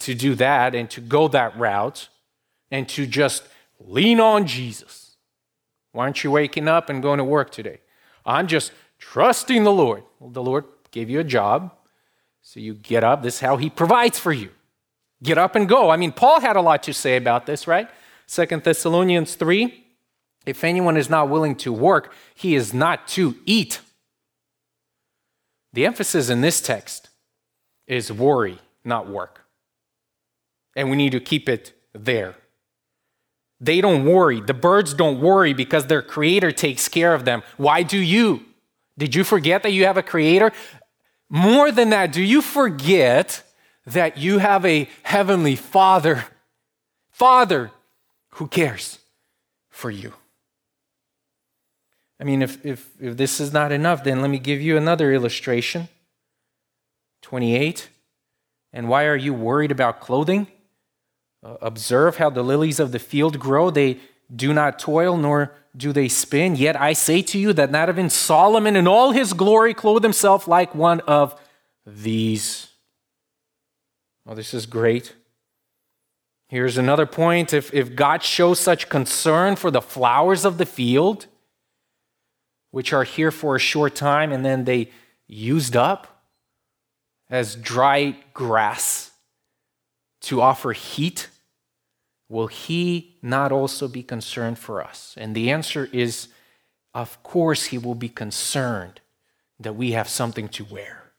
to 0.00 0.14
do 0.14 0.34
that 0.34 0.74
and 0.74 0.90
to 0.90 1.00
go 1.00 1.28
that 1.28 1.56
route 1.56 2.08
and 2.70 2.88
to 2.88 3.06
just 3.06 3.44
lean 3.78 4.18
on 4.18 4.46
Jesus. 4.46 5.16
Why 5.92 6.04
aren't 6.04 6.24
you 6.24 6.32
waking 6.32 6.66
up 6.66 6.88
and 6.88 7.02
going 7.02 7.18
to 7.18 7.24
work 7.24 7.52
today? 7.52 7.78
I'm 8.26 8.48
just 8.48 8.72
trusting 8.98 9.62
the 9.62 9.70
Lord. 9.70 10.02
Well, 10.18 10.30
the 10.30 10.42
Lord 10.42 10.64
gave 10.90 11.10
you 11.10 11.20
a 11.20 11.24
job, 11.24 11.70
so 12.42 12.60
you 12.60 12.74
get 12.74 13.02
up. 13.04 13.22
This 13.22 13.36
is 13.36 13.40
how 13.40 13.56
He 13.56 13.70
provides 13.70 14.18
for 14.18 14.32
you. 14.32 14.50
Get 15.22 15.38
up 15.38 15.54
and 15.54 15.68
go. 15.68 15.90
I 15.90 15.96
mean, 15.96 16.12
Paul 16.12 16.40
had 16.40 16.56
a 16.56 16.60
lot 16.60 16.82
to 16.84 16.92
say 16.92 17.16
about 17.16 17.46
this, 17.46 17.66
right? 17.66 17.88
Second 18.26 18.64
Thessalonians 18.64 19.34
3 19.36 19.84
If 20.44 20.64
anyone 20.64 20.96
is 20.96 21.08
not 21.08 21.28
willing 21.28 21.54
to 21.56 21.72
work, 21.72 22.12
he 22.34 22.54
is 22.54 22.74
not 22.74 23.06
to 23.08 23.36
eat. 23.46 23.80
The 25.72 25.86
emphasis 25.86 26.28
in 26.28 26.40
this 26.40 26.60
text 26.60 27.08
is 27.86 28.12
worry, 28.12 28.58
not 28.84 29.08
work. 29.08 29.44
And 30.76 30.90
we 30.90 30.96
need 30.96 31.12
to 31.12 31.20
keep 31.20 31.48
it 31.48 31.72
there. 31.92 32.34
They 33.60 33.80
don't 33.80 34.04
worry. 34.04 34.40
The 34.40 34.54
birds 34.54 34.92
don't 34.92 35.20
worry 35.20 35.52
because 35.52 35.86
their 35.86 36.02
creator 36.02 36.50
takes 36.50 36.88
care 36.88 37.14
of 37.14 37.24
them. 37.24 37.42
Why 37.56 37.84
do 37.84 37.98
you? 37.98 38.44
Did 38.98 39.14
you 39.14 39.24
forget 39.24 39.62
that 39.62 39.72
you 39.72 39.86
have 39.86 39.96
a 39.96 40.02
creator? 40.02 40.52
More 41.34 41.72
than 41.72 41.88
that, 41.88 42.12
do 42.12 42.22
you 42.22 42.42
forget 42.42 43.42
that 43.86 44.18
you 44.18 44.36
have 44.36 44.66
a 44.66 44.86
heavenly 45.02 45.56
father? 45.56 46.26
Father 47.10 47.70
who 48.34 48.46
cares 48.46 48.98
for 49.70 49.90
you. 49.90 50.12
I 52.20 52.24
mean, 52.24 52.42
if, 52.42 52.64
if, 52.66 52.90
if 53.00 53.16
this 53.16 53.40
is 53.40 53.50
not 53.50 53.72
enough, 53.72 54.04
then 54.04 54.20
let 54.20 54.28
me 54.28 54.38
give 54.38 54.60
you 54.60 54.76
another 54.76 55.10
illustration. 55.10 55.88
28. 57.22 57.88
And 58.74 58.90
why 58.90 59.06
are 59.06 59.16
you 59.16 59.32
worried 59.32 59.70
about 59.70 60.00
clothing? 60.00 60.48
Uh, 61.42 61.56
observe 61.62 62.18
how 62.18 62.28
the 62.28 62.42
lilies 62.42 62.78
of 62.78 62.92
the 62.92 62.98
field 62.98 63.38
grow. 63.38 63.70
They 63.70 64.00
do 64.34 64.52
not 64.52 64.78
toil, 64.78 65.16
nor 65.16 65.54
do 65.76 65.92
they 65.92 66.08
spin. 66.08 66.56
Yet 66.56 66.78
I 66.80 66.92
say 66.92 67.22
to 67.22 67.38
you 67.38 67.52
that 67.54 67.70
not 67.70 67.88
even 67.88 68.10
Solomon 68.10 68.76
in 68.76 68.86
all 68.86 69.12
his 69.12 69.32
glory 69.32 69.74
clothed 69.74 70.04
himself 70.04 70.46
like 70.46 70.74
one 70.74 71.00
of 71.00 71.38
these. 71.86 72.68
Oh, 74.26 74.34
this 74.34 74.54
is 74.54 74.66
great. 74.66 75.14
Here's 76.48 76.76
another 76.76 77.06
point. 77.06 77.54
If, 77.54 77.72
if 77.72 77.96
God 77.96 78.22
shows 78.22 78.60
such 78.60 78.90
concern 78.90 79.56
for 79.56 79.70
the 79.70 79.80
flowers 79.80 80.44
of 80.44 80.58
the 80.58 80.66
field, 80.66 81.26
which 82.70 82.92
are 82.92 83.04
here 83.04 83.30
for 83.30 83.56
a 83.56 83.60
short 83.60 83.94
time 83.94 84.32
and 84.32 84.44
then 84.44 84.64
they 84.64 84.90
used 85.26 85.76
up 85.76 86.24
as 87.30 87.56
dry 87.56 88.16
grass 88.34 89.12
to 90.20 90.42
offer 90.42 90.72
heat, 90.72 91.28
will 92.32 92.46
he 92.46 93.14
not 93.20 93.52
also 93.52 93.86
be 93.86 94.02
concerned 94.02 94.58
for 94.58 94.82
us? 94.82 95.14
And 95.18 95.34
the 95.34 95.50
answer 95.50 95.90
is, 95.92 96.28
of 96.94 97.22
course, 97.22 97.66
he 97.66 97.76
will 97.76 97.94
be 97.94 98.08
concerned 98.08 99.02
that 99.60 99.74
we 99.74 99.92
have 99.92 100.08
something 100.08 100.48
to 100.48 100.64
wear. 100.64 101.12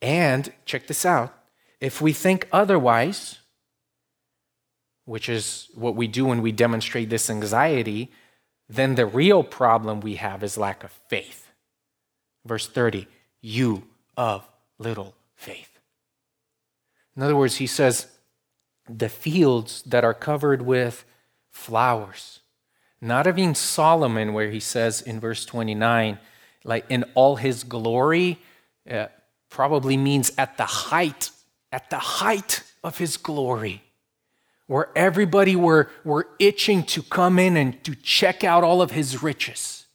And 0.00 0.52
check 0.64 0.86
this 0.86 1.04
out 1.04 1.34
if 1.80 2.00
we 2.00 2.12
think 2.12 2.48
otherwise, 2.52 3.40
which 5.04 5.28
is 5.28 5.68
what 5.74 5.96
we 5.96 6.06
do 6.06 6.26
when 6.26 6.40
we 6.40 6.52
demonstrate 6.52 7.10
this 7.10 7.28
anxiety, 7.28 8.12
then 8.68 8.94
the 8.94 9.06
real 9.06 9.42
problem 9.42 10.00
we 10.00 10.14
have 10.16 10.44
is 10.44 10.56
lack 10.56 10.84
of 10.84 10.92
faith. 11.08 11.50
Verse 12.44 12.68
30, 12.68 13.08
you 13.40 13.88
of 14.16 14.48
little 14.78 15.16
faith. 15.34 15.80
In 17.16 17.24
other 17.24 17.34
words, 17.34 17.56
he 17.56 17.66
says, 17.66 18.06
the 18.88 19.08
fields 19.08 19.82
that 19.82 20.04
are 20.04 20.14
covered 20.14 20.62
with 20.62 21.04
flowers. 21.50 22.40
Not 23.00 23.26
even 23.26 23.54
Solomon, 23.54 24.32
where 24.32 24.50
he 24.50 24.60
says 24.60 25.00
in 25.00 25.20
verse 25.20 25.44
29, 25.44 26.18
like 26.64 26.84
in 26.88 27.04
all 27.14 27.36
his 27.36 27.64
glory, 27.64 28.38
uh, 28.90 29.06
probably 29.50 29.96
means 29.96 30.32
at 30.36 30.56
the 30.56 30.64
height, 30.64 31.30
at 31.70 31.90
the 31.90 31.98
height 31.98 32.62
of 32.82 32.98
his 32.98 33.16
glory 33.16 33.82
where 34.68 34.90
everybody 34.94 35.56
were, 35.56 35.90
were 36.04 36.28
itching 36.38 36.84
to 36.84 37.02
come 37.02 37.38
in 37.38 37.56
and 37.56 37.82
to 37.84 37.94
check 37.96 38.44
out 38.44 38.62
all 38.62 38.80
of 38.80 38.92
his 38.92 39.22
riches, 39.22 39.86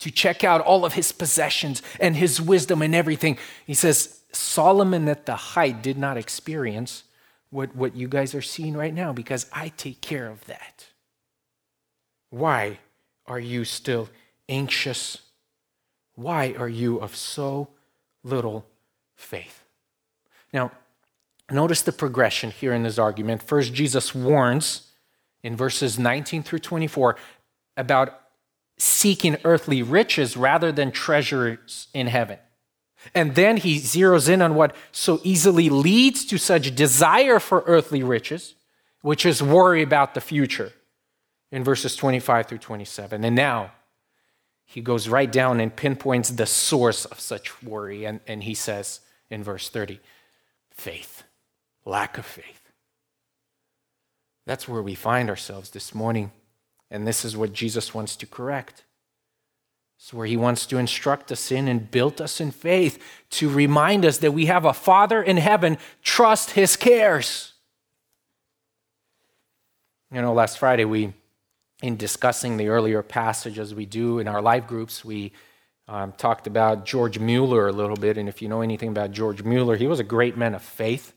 to 0.00 0.10
check 0.10 0.44
out 0.44 0.60
all 0.60 0.84
of 0.84 0.92
his 0.92 1.12
possessions 1.12 1.80
and 1.98 2.16
his 2.16 2.42
wisdom 2.42 2.82
and 2.82 2.94
everything. 2.94 3.38
He 3.64 3.74
says, 3.74 4.20
Solomon 4.32 5.08
at 5.08 5.24
the 5.24 5.36
height 5.36 5.82
did 5.82 5.96
not 5.96 6.16
experience 6.18 7.04
what, 7.50 7.74
what 7.74 7.96
you 7.96 8.08
guys 8.08 8.34
are 8.34 8.42
seeing 8.42 8.76
right 8.76 8.94
now 8.94 9.12
because 9.12 9.46
I 9.52 9.68
take 9.76 10.00
care 10.00 10.28
of 10.28 10.44
that. 10.46 10.86
Why 12.30 12.78
are 13.26 13.40
you 13.40 13.64
still 13.64 14.08
anxious? 14.48 15.22
Why 16.14 16.54
are 16.58 16.68
you 16.68 16.98
of 16.98 17.14
so 17.16 17.68
little 18.22 18.66
faith? 19.16 19.62
Now, 20.52 20.72
Notice 21.50 21.82
the 21.82 21.92
progression 21.92 22.50
here 22.50 22.72
in 22.72 22.82
this 22.82 22.98
argument. 22.98 23.42
First, 23.42 23.72
Jesus 23.72 24.14
warns 24.14 24.90
in 25.42 25.56
verses 25.56 25.98
19 25.98 26.42
through 26.42 26.58
24 26.58 27.16
about 27.76 28.20
seeking 28.78 29.36
earthly 29.44 29.80
riches 29.82 30.36
rather 30.36 30.72
than 30.72 30.90
treasures 30.90 31.86
in 31.94 32.08
heaven. 32.08 32.38
And 33.14 33.34
then 33.34 33.56
he 33.56 33.78
zeroes 33.78 34.28
in 34.28 34.42
on 34.42 34.54
what 34.54 34.74
so 34.92 35.20
easily 35.22 35.68
leads 35.68 36.24
to 36.26 36.38
such 36.38 36.74
desire 36.74 37.38
for 37.38 37.62
earthly 37.66 38.02
riches, 38.02 38.54
which 39.02 39.24
is 39.24 39.42
worry 39.42 39.82
about 39.82 40.14
the 40.14 40.20
future 40.20 40.72
in 41.50 41.64
verses 41.64 41.96
25 41.96 42.46
through 42.46 42.58
27. 42.58 43.24
And 43.24 43.36
now 43.36 43.72
he 44.64 44.80
goes 44.80 45.08
right 45.08 45.30
down 45.30 45.60
and 45.60 45.74
pinpoints 45.74 46.30
the 46.30 46.46
source 46.46 47.04
of 47.04 47.20
such 47.20 47.62
worry. 47.62 48.04
And, 48.04 48.20
and 48.26 48.42
he 48.42 48.54
says 48.54 49.00
in 49.30 49.42
verse 49.42 49.68
30 49.68 50.00
faith 50.70 51.22
lack 51.84 52.18
of 52.18 52.26
faith. 52.26 52.72
That's 54.44 54.68
where 54.68 54.82
we 54.82 54.94
find 54.94 55.30
ourselves 55.30 55.70
this 55.70 55.94
morning. 55.94 56.32
And 56.90 57.06
this 57.06 57.24
is 57.24 57.36
what 57.36 57.52
Jesus 57.52 57.94
wants 57.94 58.16
to 58.16 58.26
correct. 58.26 58.84
It's 59.98 60.12
where 60.12 60.26
he 60.26 60.36
wants 60.36 60.66
to 60.66 60.78
instruct 60.78 61.32
us 61.32 61.50
in 61.50 61.68
and 61.68 61.90
build 61.90 62.20
us 62.20 62.40
in 62.40 62.50
faith 62.50 63.02
to 63.30 63.48
remind 63.48 64.04
us 64.04 64.18
that 64.18 64.32
we 64.32 64.46
have 64.46 64.64
a 64.64 64.72
Father 64.72 65.22
in 65.22 65.36
heaven, 65.36 65.78
trust 66.02 66.50
his 66.50 66.76
cares. 66.76 67.54
You 70.12 70.22
know, 70.22 70.32
last 70.32 70.58
Friday, 70.58 70.84
we, 70.84 71.12
in 71.82 71.96
discussing 71.96 72.56
the 72.56 72.68
earlier 72.68 73.02
passage 73.02 73.58
as 73.58 73.74
we 73.74 73.86
do 73.86 74.18
in 74.18 74.28
our 74.28 74.40
live 74.40 74.66
groups, 74.66 75.04
we 75.04 75.32
um, 75.88 76.12
talked 76.12 76.46
about 76.46 76.84
George 76.84 77.18
Mueller 77.18 77.68
a 77.68 77.72
little 77.72 77.96
bit. 77.96 78.16
And 78.18 78.28
if 78.28 78.40
you 78.40 78.48
know 78.48 78.60
anything 78.60 78.90
about 78.90 79.12
George 79.12 79.42
Mueller, 79.42 79.76
he 79.76 79.86
was 79.86 80.00
a 80.00 80.04
great 80.04 80.36
man 80.36 80.54
of 80.54 80.62
faith. 80.62 81.14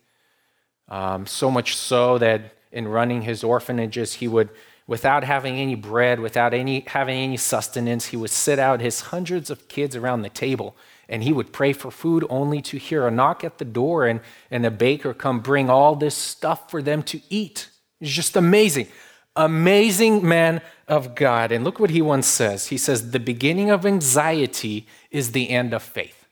Um, 0.88 1.28
so 1.28 1.52
much 1.52 1.76
so 1.76 2.18
that 2.18 2.56
in 2.72 2.88
running 2.88 3.22
his 3.22 3.44
orphanages, 3.44 4.14
he 4.16 4.28
would, 4.28 4.50
without 4.90 5.24
having 5.24 5.58
any 5.58 5.76
bread, 5.76 6.20
without 6.20 6.52
any, 6.52 6.80
having 6.88 7.16
any 7.16 7.38
sustenance, 7.38 8.08
he 8.08 8.18
would 8.18 8.32
sit 8.32 8.58
out 8.58 8.82
his 8.82 9.02
hundreds 9.02 9.52
of 9.52 9.68
kids 9.68 9.96
around 9.96 10.24
the 10.24 10.30
table 10.30 10.76
and 11.08 11.24
he 11.24 11.32
would 11.32 11.54
pray 11.54 11.74
for 11.74 11.92
food 11.92 12.26
only 12.28 12.60
to 12.60 12.78
hear 12.80 13.06
a 13.06 13.12
knock 13.12 13.44
at 13.44 13.60
the 13.60 13.66
door 13.66 14.08
and, 14.08 14.20
and 14.50 14.66
a 14.66 14.72
baker 14.72 15.14
come 15.14 15.42
bring 15.42 15.70
all 15.70 15.96
this 15.96 16.16
stuff 16.16 16.72
for 16.72 16.82
them 16.82 17.04
to 17.04 17.22
eat. 17.30 17.70
It's 18.02 18.10
just 18.10 18.36
amazing. 18.36 18.88
Amazing 19.36 20.28
man 20.28 20.60
of 20.88 21.14
God. 21.14 21.52
And 21.52 21.64
look 21.64 21.80
what 21.80 21.92
he 21.92 22.02
once 22.02 22.26
says. 22.26 22.70
He 22.70 22.78
says, 22.78 23.12
The 23.12 23.20
beginning 23.20 23.70
of 23.70 23.86
anxiety 23.86 24.88
is 25.12 25.34
the 25.34 25.52
end 25.52 25.72
of 25.72 25.84
faith. 25.84 26.26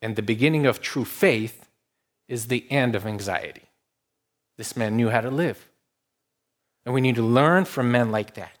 And 0.00 0.14
the 0.14 0.22
beginning 0.22 0.64
of 0.64 0.80
true 0.80 1.04
faith 1.04 1.68
is 2.28 2.46
the 2.46 2.70
end 2.70 2.94
of 2.94 3.04
anxiety. 3.04 3.62
This 4.56 4.76
man 4.76 4.96
knew 4.96 5.10
how 5.10 5.20
to 5.20 5.30
live. 5.30 5.66
And 6.84 6.94
we 6.94 7.00
need 7.00 7.14
to 7.16 7.22
learn 7.22 7.64
from 7.64 7.92
men 7.92 8.10
like 8.10 8.34
that. 8.34 8.52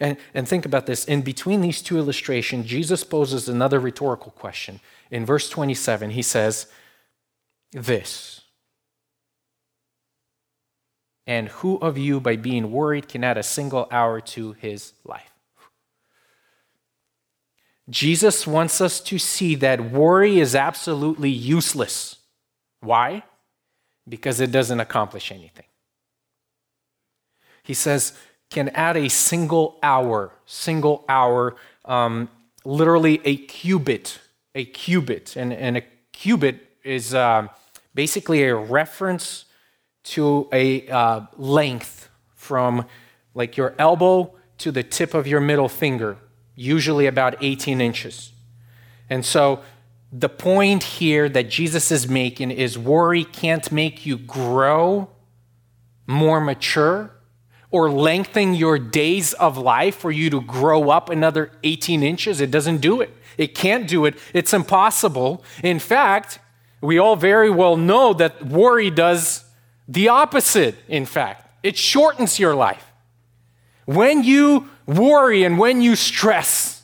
And, 0.00 0.16
and 0.34 0.46
think 0.46 0.64
about 0.64 0.86
this. 0.86 1.04
In 1.04 1.22
between 1.22 1.60
these 1.60 1.82
two 1.82 1.98
illustrations, 1.98 2.66
Jesus 2.66 3.04
poses 3.04 3.48
another 3.48 3.80
rhetorical 3.80 4.32
question. 4.32 4.80
In 5.10 5.26
verse 5.26 5.48
27, 5.48 6.10
he 6.10 6.22
says, 6.22 6.66
This. 7.72 8.42
And 11.26 11.48
who 11.48 11.76
of 11.78 11.98
you, 11.98 12.20
by 12.20 12.36
being 12.36 12.70
worried, 12.70 13.08
can 13.08 13.24
add 13.24 13.36
a 13.36 13.42
single 13.42 13.88
hour 13.90 14.20
to 14.20 14.52
his 14.52 14.94
life? 15.04 15.32
Jesus 17.90 18.46
wants 18.46 18.80
us 18.80 19.00
to 19.00 19.18
see 19.18 19.54
that 19.56 19.92
worry 19.92 20.40
is 20.40 20.54
absolutely 20.54 21.30
useless. 21.30 22.16
Why? 22.80 23.24
Because 24.08 24.40
it 24.40 24.52
doesn't 24.52 24.80
accomplish 24.80 25.32
anything. 25.32 25.64
He 27.68 27.74
says, 27.74 28.14
can 28.48 28.70
add 28.70 28.96
a 28.96 29.10
single 29.10 29.78
hour, 29.82 30.32
single 30.46 31.04
hour, 31.06 31.54
um, 31.84 32.30
literally 32.64 33.20
a 33.26 33.36
cubit, 33.36 34.20
a 34.54 34.64
cubit. 34.64 35.36
And, 35.36 35.52
and 35.52 35.76
a 35.76 35.82
cubit 36.12 36.66
is 36.82 37.12
uh, 37.12 37.48
basically 37.94 38.44
a 38.44 38.56
reference 38.56 39.44
to 40.04 40.48
a 40.50 40.88
uh, 40.88 41.20
length 41.36 42.08
from 42.34 42.86
like 43.34 43.58
your 43.58 43.74
elbow 43.78 44.34
to 44.56 44.72
the 44.72 44.82
tip 44.82 45.12
of 45.12 45.26
your 45.26 45.40
middle 45.40 45.68
finger, 45.68 46.16
usually 46.54 47.04
about 47.04 47.36
18 47.42 47.82
inches. 47.82 48.32
And 49.10 49.26
so 49.26 49.60
the 50.10 50.30
point 50.30 50.84
here 50.84 51.28
that 51.28 51.50
Jesus 51.50 51.90
is 51.92 52.08
making 52.08 52.50
is 52.50 52.78
worry 52.78 53.24
can't 53.24 53.70
make 53.70 54.06
you 54.06 54.16
grow 54.16 55.10
more 56.06 56.40
mature 56.40 57.10
or 57.70 57.90
lengthen 57.90 58.54
your 58.54 58.78
days 58.78 59.34
of 59.34 59.58
life 59.58 59.96
for 59.96 60.10
you 60.10 60.30
to 60.30 60.40
grow 60.40 60.90
up 60.90 61.10
another 61.10 61.52
18 61.62 62.02
inches. 62.02 62.40
It 62.40 62.50
doesn't 62.50 62.78
do 62.78 63.00
it. 63.00 63.14
It 63.36 63.54
can't 63.54 63.86
do 63.86 64.04
it. 64.04 64.16
It's 64.32 64.54
impossible. 64.54 65.44
In 65.62 65.78
fact, 65.78 66.38
we 66.80 66.98
all 66.98 67.16
very 67.16 67.50
well 67.50 67.76
know 67.76 68.12
that 68.14 68.44
worry 68.46 68.90
does 68.90 69.44
the 69.86 70.08
opposite, 70.08 70.76
in 70.88 71.06
fact. 71.06 71.48
It 71.62 71.76
shortens 71.76 72.38
your 72.38 72.54
life. 72.54 72.84
When 73.84 74.22
you 74.22 74.68
worry 74.86 75.44
and 75.44 75.58
when 75.58 75.80
you 75.80 75.96
stress, 75.96 76.82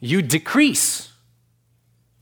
you 0.00 0.22
decrease 0.22 1.12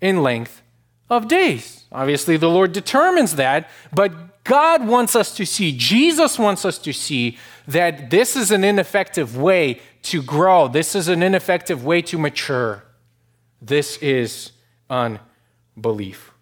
in 0.00 0.22
length 0.22 0.62
of 1.08 1.28
days. 1.28 1.84
Obviously, 1.90 2.36
the 2.36 2.48
Lord 2.48 2.72
determines 2.72 3.36
that, 3.36 3.70
but 3.92 4.12
God 4.48 4.88
wants 4.88 5.14
us 5.14 5.34
to 5.36 5.44
see, 5.44 5.76
Jesus 5.76 6.38
wants 6.38 6.64
us 6.64 6.78
to 6.78 6.92
see 6.94 7.36
that 7.66 8.08
this 8.08 8.34
is 8.34 8.50
an 8.50 8.64
ineffective 8.64 9.36
way 9.36 9.82
to 10.04 10.22
grow. 10.22 10.68
This 10.68 10.94
is 10.94 11.06
an 11.08 11.22
ineffective 11.22 11.84
way 11.84 12.00
to 12.02 12.16
mature. 12.16 12.82
This 13.60 13.98
is 13.98 14.52
unbelief. 14.88 16.32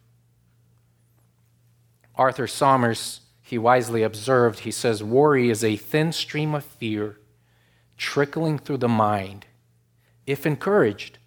Arthur 2.15 2.47
Somers, 2.47 3.23
he 3.43 3.59
wisely 3.59 4.05
observed, 4.05 4.61
he 4.61 4.71
says, 4.71 5.03
Worry 5.03 5.51
is 5.51 5.65
a 5.65 5.75
thin 5.75 6.13
stream 6.13 6.55
of 6.55 6.65
fear 6.65 7.19
trickling 7.97 8.61
through 8.61 8.79
the 8.79 8.89
mind. 8.89 9.47
If 10.29 10.47
encouraged, 10.47 11.19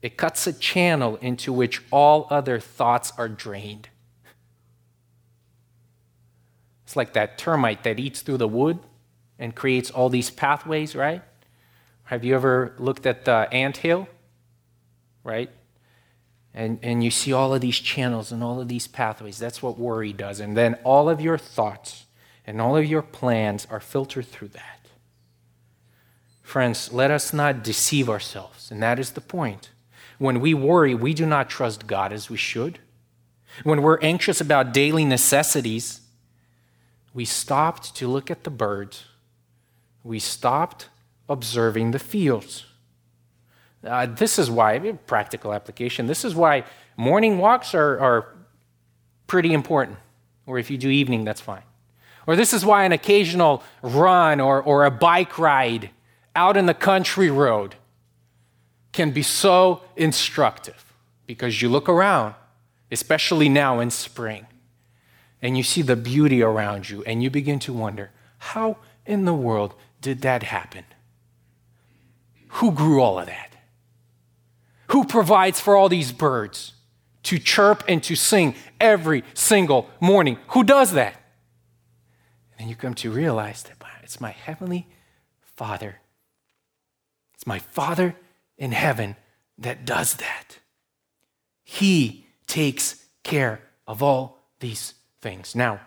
it 0.00 0.16
cuts 0.16 0.46
a 0.46 0.54
channel 0.54 1.16
into 1.16 1.52
which 1.52 1.82
all 1.90 2.26
other 2.30 2.58
thoughts 2.58 3.12
are 3.18 3.28
drained. 3.28 3.90
It's 6.92 6.96
like 6.98 7.14
that 7.14 7.38
termite 7.38 7.84
that 7.84 7.98
eats 7.98 8.20
through 8.20 8.36
the 8.36 8.46
wood 8.46 8.78
and 9.38 9.54
creates 9.54 9.90
all 9.90 10.10
these 10.10 10.28
pathways, 10.28 10.94
right? 10.94 11.22
Have 12.04 12.22
you 12.22 12.34
ever 12.34 12.74
looked 12.78 13.06
at 13.06 13.24
the 13.24 13.48
ant 13.50 13.78
hill? 13.78 14.08
Right? 15.24 15.48
And, 16.52 16.78
and 16.82 17.02
you 17.02 17.10
see 17.10 17.32
all 17.32 17.54
of 17.54 17.62
these 17.62 17.78
channels 17.78 18.30
and 18.30 18.44
all 18.44 18.60
of 18.60 18.68
these 18.68 18.86
pathways. 18.86 19.38
That's 19.38 19.62
what 19.62 19.78
worry 19.78 20.12
does. 20.12 20.38
And 20.38 20.54
then 20.54 20.74
all 20.84 21.08
of 21.08 21.18
your 21.18 21.38
thoughts 21.38 22.04
and 22.46 22.60
all 22.60 22.76
of 22.76 22.84
your 22.84 23.00
plans 23.00 23.66
are 23.70 23.80
filtered 23.80 24.26
through 24.26 24.48
that. 24.48 24.88
Friends, 26.42 26.92
let 26.92 27.10
us 27.10 27.32
not 27.32 27.64
deceive 27.64 28.10
ourselves. 28.10 28.70
And 28.70 28.82
that 28.82 28.98
is 28.98 29.12
the 29.12 29.22
point. 29.22 29.70
When 30.18 30.40
we 30.40 30.52
worry, 30.52 30.94
we 30.94 31.14
do 31.14 31.24
not 31.24 31.48
trust 31.48 31.86
God 31.86 32.12
as 32.12 32.28
we 32.28 32.36
should. 32.36 32.80
When 33.64 33.80
we're 33.80 33.98
anxious 34.00 34.42
about 34.42 34.74
daily 34.74 35.06
necessities, 35.06 36.01
we 37.14 37.24
stopped 37.24 37.94
to 37.96 38.08
look 38.08 38.30
at 38.30 38.44
the 38.44 38.50
birds. 38.50 39.04
We 40.02 40.18
stopped 40.18 40.88
observing 41.28 41.90
the 41.90 41.98
fields. 41.98 42.66
Uh, 43.84 44.06
this 44.06 44.38
is 44.38 44.50
why, 44.50 44.78
practical 45.06 45.52
application, 45.52 46.06
this 46.06 46.24
is 46.24 46.34
why 46.34 46.64
morning 46.96 47.38
walks 47.38 47.74
are, 47.74 47.98
are 47.98 48.34
pretty 49.26 49.52
important. 49.52 49.98
Or 50.46 50.58
if 50.58 50.70
you 50.70 50.78
do 50.78 50.88
evening, 50.88 51.24
that's 51.24 51.40
fine. 51.40 51.62
Or 52.26 52.36
this 52.36 52.52
is 52.52 52.64
why 52.64 52.84
an 52.84 52.92
occasional 52.92 53.62
run 53.82 54.40
or, 54.40 54.62
or 54.62 54.84
a 54.84 54.90
bike 54.90 55.38
ride 55.38 55.90
out 56.36 56.56
in 56.56 56.66
the 56.66 56.74
country 56.74 57.30
road 57.30 57.74
can 58.92 59.10
be 59.10 59.22
so 59.22 59.82
instructive 59.96 60.92
because 61.26 61.62
you 61.62 61.68
look 61.68 61.88
around, 61.88 62.34
especially 62.90 63.48
now 63.48 63.80
in 63.80 63.90
spring, 63.90 64.46
and 65.42 65.56
you 65.56 65.62
see 65.62 65.82
the 65.82 65.96
beauty 65.96 66.42
around 66.42 66.88
you, 66.88 67.02
and 67.04 67.22
you 67.22 67.28
begin 67.28 67.58
to 67.58 67.72
wonder 67.72 68.10
how 68.38 68.78
in 69.04 69.24
the 69.24 69.34
world 69.34 69.74
did 70.00 70.22
that 70.22 70.44
happen? 70.44 70.84
Who 72.48 72.70
grew 72.72 73.02
all 73.02 73.18
of 73.18 73.26
that? 73.26 73.52
Who 74.88 75.04
provides 75.04 75.60
for 75.60 75.76
all 75.76 75.88
these 75.88 76.12
birds 76.12 76.72
to 77.24 77.38
chirp 77.38 77.82
and 77.88 78.02
to 78.04 78.14
sing 78.14 78.54
every 78.80 79.24
single 79.34 79.90
morning? 80.00 80.38
Who 80.48 80.64
does 80.64 80.92
that? 80.92 81.16
And 82.58 82.70
you 82.70 82.76
come 82.76 82.94
to 82.94 83.10
realize 83.10 83.62
that 83.64 83.76
it's 84.12 84.20
my 84.20 84.32
heavenly 84.32 84.86
Father. 85.40 86.02
It's 87.32 87.46
my 87.46 87.58
Father 87.58 88.14
in 88.58 88.72
heaven 88.72 89.16
that 89.56 89.86
does 89.86 90.16
that. 90.16 90.58
He 91.64 92.26
takes 92.46 93.06
care 93.22 93.62
of 93.86 94.02
all 94.02 94.38
these 94.60 94.92
things. 95.22 95.54
Now, 95.54 95.80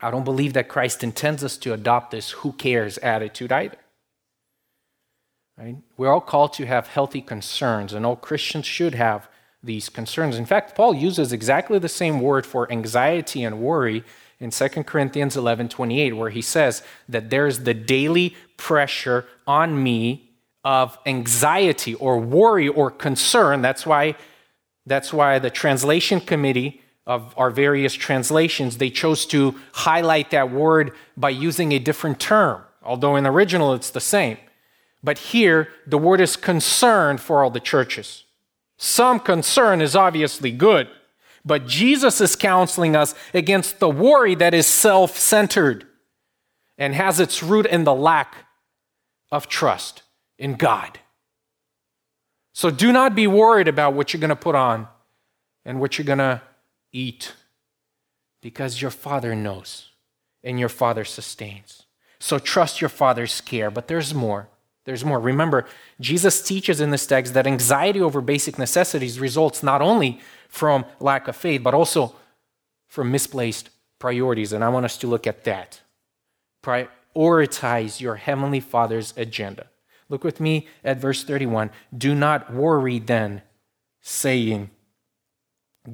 I 0.00 0.10
don't 0.10 0.24
believe 0.24 0.54
that 0.54 0.68
Christ 0.68 1.04
intends 1.04 1.44
us 1.44 1.56
to 1.58 1.72
adopt 1.72 2.10
this 2.10 2.30
who 2.30 2.52
cares 2.52 2.98
attitude 2.98 3.52
either. 3.52 3.76
Right? 5.58 5.76
We're 5.96 6.12
all 6.12 6.20
called 6.20 6.52
to 6.54 6.66
have 6.66 6.88
healthy 6.88 7.20
concerns, 7.20 7.92
and 7.92 8.04
all 8.04 8.16
Christians 8.16 8.66
should 8.66 8.94
have 8.94 9.28
these 9.62 9.88
concerns. 9.88 10.36
In 10.36 10.46
fact, 10.46 10.74
Paul 10.74 10.94
uses 10.94 11.32
exactly 11.32 11.78
the 11.78 11.88
same 11.88 12.20
word 12.20 12.44
for 12.44 12.70
anxiety 12.70 13.44
and 13.44 13.60
worry 13.60 14.04
in 14.40 14.50
2 14.50 14.68
Corinthians 14.84 15.36
11 15.36 15.68
28, 15.68 16.16
where 16.16 16.30
he 16.30 16.42
says 16.42 16.82
that 17.08 17.30
there's 17.30 17.60
the 17.60 17.74
daily 17.74 18.36
pressure 18.56 19.26
on 19.46 19.82
me 19.82 20.30
of 20.64 20.98
anxiety 21.06 21.94
or 21.94 22.18
worry 22.18 22.68
or 22.68 22.90
concern. 22.90 23.62
That's 23.62 23.86
why, 23.86 24.16
that's 24.86 25.12
why 25.12 25.38
the 25.38 25.50
translation 25.50 26.20
committee 26.20 26.82
of 27.06 27.34
our 27.36 27.50
various 27.50 27.92
translations, 27.92 28.78
they 28.78 28.90
chose 28.90 29.26
to 29.26 29.54
highlight 29.72 30.30
that 30.30 30.50
word 30.50 30.92
by 31.16 31.30
using 31.30 31.72
a 31.72 31.78
different 31.78 32.18
term, 32.18 32.62
although 32.82 33.16
in 33.16 33.24
the 33.24 33.30
original 33.30 33.74
it's 33.74 33.90
the 33.90 34.00
same. 34.00 34.38
But 35.02 35.18
here, 35.18 35.68
the 35.86 35.98
word 35.98 36.20
is 36.20 36.36
concern 36.36 37.18
for 37.18 37.44
all 37.44 37.50
the 37.50 37.60
churches. 37.60 38.24
Some 38.78 39.20
concern 39.20 39.82
is 39.82 39.94
obviously 39.94 40.50
good, 40.50 40.88
but 41.44 41.66
Jesus 41.66 42.20
is 42.22 42.36
counseling 42.36 42.96
us 42.96 43.14
against 43.34 43.78
the 43.78 43.90
worry 43.90 44.34
that 44.36 44.54
is 44.54 44.66
self 44.66 45.18
centered 45.18 45.86
and 46.78 46.94
has 46.94 47.20
its 47.20 47.42
root 47.42 47.66
in 47.66 47.84
the 47.84 47.94
lack 47.94 48.46
of 49.30 49.46
trust 49.46 50.02
in 50.38 50.54
God. 50.54 50.98
So 52.54 52.70
do 52.70 52.92
not 52.92 53.14
be 53.14 53.26
worried 53.26 53.68
about 53.68 53.94
what 53.94 54.12
you're 54.12 54.20
going 54.20 54.30
to 54.30 54.36
put 54.36 54.54
on 54.54 54.88
and 55.64 55.80
what 55.80 55.98
you're 55.98 56.04
going 56.04 56.18
to 56.18 56.40
eat 56.94 57.34
because 58.40 58.80
your 58.80 58.90
Father 58.90 59.34
knows 59.34 59.90
and 60.42 60.58
your 60.58 60.70
Father 60.70 61.04
sustains. 61.04 61.82
So 62.18 62.38
trust 62.38 62.80
your 62.80 62.88
Father's 62.88 63.42
care, 63.42 63.70
but 63.70 63.88
there's 63.88 64.14
more. 64.14 64.48
There's 64.84 65.04
more. 65.04 65.18
Remember, 65.18 65.66
Jesus 66.00 66.42
teaches 66.42 66.80
in 66.80 66.90
this 66.90 67.06
text 67.06 67.34
that 67.34 67.46
anxiety 67.46 68.00
over 68.00 68.20
basic 68.20 68.58
necessities 68.58 69.18
results 69.18 69.62
not 69.62 69.82
only 69.82 70.20
from 70.48 70.84
lack 71.00 71.26
of 71.26 71.36
faith, 71.36 71.62
but 71.62 71.74
also 71.74 72.14
from 72.86 73.10
misplaced 73.10 73.70
priorities. 73.98 74.52
And 74.52 74.62
I 74.62 74.68
want 74.68 74.84
us 74.84 74.98
to 74.98 75.06
look 75.06 75.26
at 75.26 75.44
that. 75.44 75.80
Prioritize 76.62 78.00
your 78.00 78.16
Heavenly 78.16 78.60
Father's 78.60 79.14
agenda. 79.16 79.68
Look 80.10 80.22
with 80.22 80.38
me 80.38 80.68
at 80.84 80.98
verse 80.98 81.24
31. 81.24 81.70
Do 81.96 82.14
not 82.14 82.52
worry 82.52 82.98
then, 82.98 83.42
saying, 84.02 84.70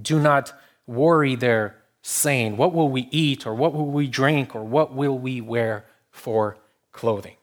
Do 0.02 0.18
not 0.18 0.52
worry 0.90 1.36
there, 1.36 1.76
saying, 2.02 2.56
What 2.56 2.72
will 2.74 2.88
we 2.88 3.08
eat, 3.10 3.46
or 3.46 3.54
what 3.54 3.72
will 3.72 3.90
we 3.90 4.08
drink, 4.08 4.54
or 4.54 4.64
what 4.64 4.94
will 4.94 5.18
we 5.18 5.40
wear 5.40 5.86
for 6.10 6.58
clothing? 6.92 7.36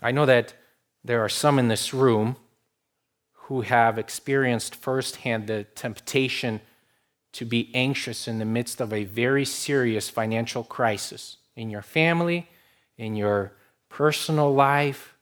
I 0.00 0.10
know 0.10 0.26
that 0.26 0.54
there 1.04 1.22
are 1.24 1.28
some 1.28 1.58
in 1.58 1.68
this 1.68 1.92
room 1.92 2.36
who 3.32 3.60
have 3.60 3.98
experienced 3.98 4.74
firsthand 4.74 5.46
the 5.46 5.64
temptation 5.74 6.60
to 7.32 7.44
be 7.44 7.70
anxious 7.74 8.28
in 8.28 8.38
the 8.38 8.44
midst 8.44 8.80
of 8.80 8.92
a 8.92 9.04
very 9.04 9.44
serious 9.44 10.08
financial 10.08 10.64
crisis 10.64 11.38
in 11.56 11.70
your 11.70 11.82
family, 11.82 12.48
in 12.96 13.16
your 13.16 13.52
personal 13.88 14.52
life, 14.54 15.14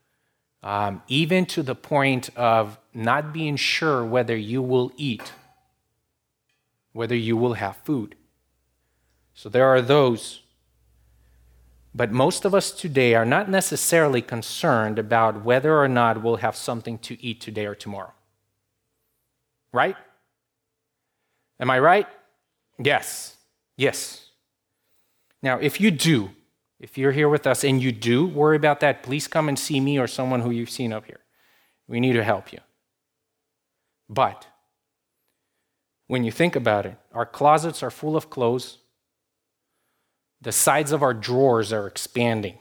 um, 0.63 1.03
even 1.09 1.47
to 1.47 1.63
the 1.63 1.75
point 1.75 2.31
of 2.37 2.79
not 2.93 3.33
being 3.33 3.57
sure 3.57 4.05
whether 4.05 4.37
you 4.37 4.61
will 4.61 4.93
eat, 4.97 5.33
whether 6.93 7.15
you 7.15 7.37
will 7.37 7.55
have 7.55 7.77
food. 7.79 8.15
So 9.35 9.49
there 9.49 9.67
are 9.67 9.81
those. 9.81 10.43
But 11.95 12.13
most 12.13 12.45
of 12.45 12.55
us 12.55 12.71
today 12.71 13.15
are 13.15 13.25
not 13.25 13.49
necessarily 13.49 14.23
concerned 14.23 14.99
about 14.99 15.45
whether 15.45 15.79
or 15.79 15.89
not 15.89 16.23
we'll 16.23 16.37
have 16.37 16.57
something 16.57 16.99
to 16.99 17.21
eat 17.23 17.41
today 17.41 17.67
or 17.67 17.75
tomorrow. 17.75 18.13
Right? 19.73 19.97
Am 21.59 21.71
I 21.71 21.79
right? 21.79 22.07
Yes. 22.79 23.37
Yes. 23.77 24.27
Now, 25.43 25.59
if 25.59 25.81
you 25.81 25.91
do, 25.91 26.31
if 26.79 26.97
you're 26.97 27.13
here 27.13 27.29
with 27.29 27.47
us 27.47 27.65
and 27.65 27.83
you 27.83 27.93
do 27.93 28.27
worry 28.27 28.57
about 28.57 28.81
that, 28.81 29.03
please 29.03 29.27
come 29.27 29.49
and 29.49 29.59
see 29.59 29.81
me 29.81 29.99
or 29.99 30.07
someone 30.07 30.41
who 30.41 30.51
you've 30.51 30.71
seen 30.71 30.93
up 30.93 31.07
here. 31.07 31.21
We 31.89 32.01
need 32.01 32.15
to 32.15 32.25
help 32.25 32.53
you. 32.53 32.61
But 34.09 34.47
when 36.11 36.25
you 36.25 36.33
think 36.33 36.57
about 36.57 36.87
it, 36.87 36.97
our 37.15 37.25
closets 37.25 37.85
are 37.85 37.91
full 37.91 38.17
of 38.17 38.31
clothes, 38.31 38.79
the 40.41 40.51
sides 40.51 40.91
of 40.91 41.05
our 41.05 41.15
drawers 41.15 41.73
are 41.73 41.87
expanding 41.87 42.59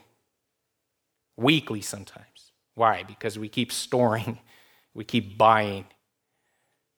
weekly 1.36 1.80
sometimes. 1.80 2.52
Why? 2.76 3.02
Because 3.02 3.40
we 3.40 3.48
keep 3.48 3.72
storing, 3.72 4.38
we 4.94 5.02
keep 5.02 5.36
buying, 5.36 5.86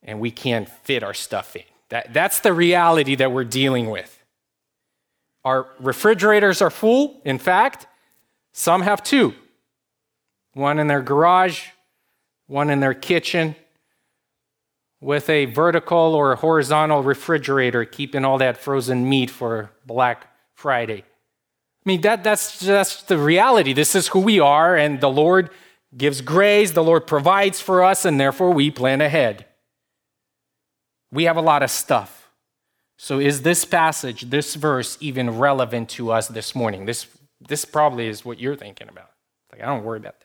and 0.02 0.20
we 0.20 0.30
can't 0.30 0.68
fit 0.68 1.02
our 1.02 1.14
stuff 1.14 1.56
in. 1.56 1.62
That, 1.88 2.12
that's 2.12 2.40
the 2.40 2.52
reality 2.52 3.14
that 3.14 3.32
we're 3.32 3.44
dealing 3.44 3.88
with. 3.88 4.22
Our 5.46 5.68
refrigerators 5.80 6.60
are 6.60 6.68
full. 6.68 7.22
In 7.24 7.38
fact, 7.38 7.86
some 8.52 8.82
have 8.82 9.02
two 9.02 9.34
one 10.52 10.78
in 10.78 10.86
their 10.86 11.00
garage, 11.00 11.68
one 12.46 12.68
in 12.68 12.80
their 12.80 12.92
kitchen, 12.92 13.56
with 15.02 15.28
a 15.28 15.46
vertical 15.46 16.14
or 16.14 16.36
horizontal 16.36 17.02
refrigerator, 17.02 17.84
keeping 17.84 18.24
all 18.24 18.38
that 18.38 18.56
frozen 18.56 19.08
meat 19.08 19.28
for 19.28 19.72
Black 19.84 20.28
Friday. 20.54 21.02
I 21.02 21.84
mean, 21.84 22.00
that, 22.02 22.22
that's 22.22 22.60
just 22.60 23.08
the 23.08 23.18
reality. 23.18 23.72
This 23.72 23.96
is 23.96 24.06
who 24.08 24.20
we 24.20 24.38
are, 24.38 24.76
and 24.76 25.00
the 25.00 25.10
Lord 25.10 25.50
gives 25.96 26.20
grace, 26.20 26.70
the 26.70 26.84
Lord 26.84 27.08
provides 27.08 27.60
for 27.60 27.82
us, 27.82 28.04
and 28.04 28.18
therefore 28.18 28.52
we 28.52 28.70
plan 28.70 29.00
ahead. 29.00 29.46
We 31.10 31.24
have 31.24 31.36
a 31.36 31.42
lot 31.42 31.64
of 31.64 31.70
stuff. 31.70 32.30
So, 32.96 33.18
is 33.18 33.42
this 33.42 33.64
passage, 33.64 34.30
this 34.30 34.54
verse, 34.54 34.96
even 35.00 35.38
relevant 35.38 35.88
to 35.90 36.12
us 36.12 36.28
this 36.28 36.54
morning? 36.54 36.86
This, 36.86 37.08
this 37.40 37.64
probably 37.64 38.06
is 38.06 38.24
what 38.24 38.38
you're 38.38 38.54
thinking 38.54 38.88
about. 38.88 39.10
Like, 39.50 39.62
I 39.62 39.66
don't 39.66 39.82
worry 39.82 39.98
about 39.98 40.20
that. 40.20 40.21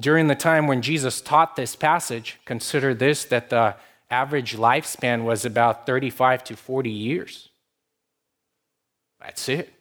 During 0.00 0.28
the 0.28 0.34
time 0.34 0.66
when 0.66 0.80
Jesus 0.82 1.20
taught 1.20 1.56
this 1.56 1.76
passage, 1.76 2.40
consider 2.46 2.94
this 2.94 3.24
that 3.26 3.50
the 3.50 3.76
average 4.10 4.56
lifespan 4.56 5.24
was 5.24 5.44
about 5.44 5.86
35 5.86 6.42
to 6.44 6.56
40 6.56 6.90
years. 6.90 7.50
That's 9.20 9.48
it. 9.48 9.74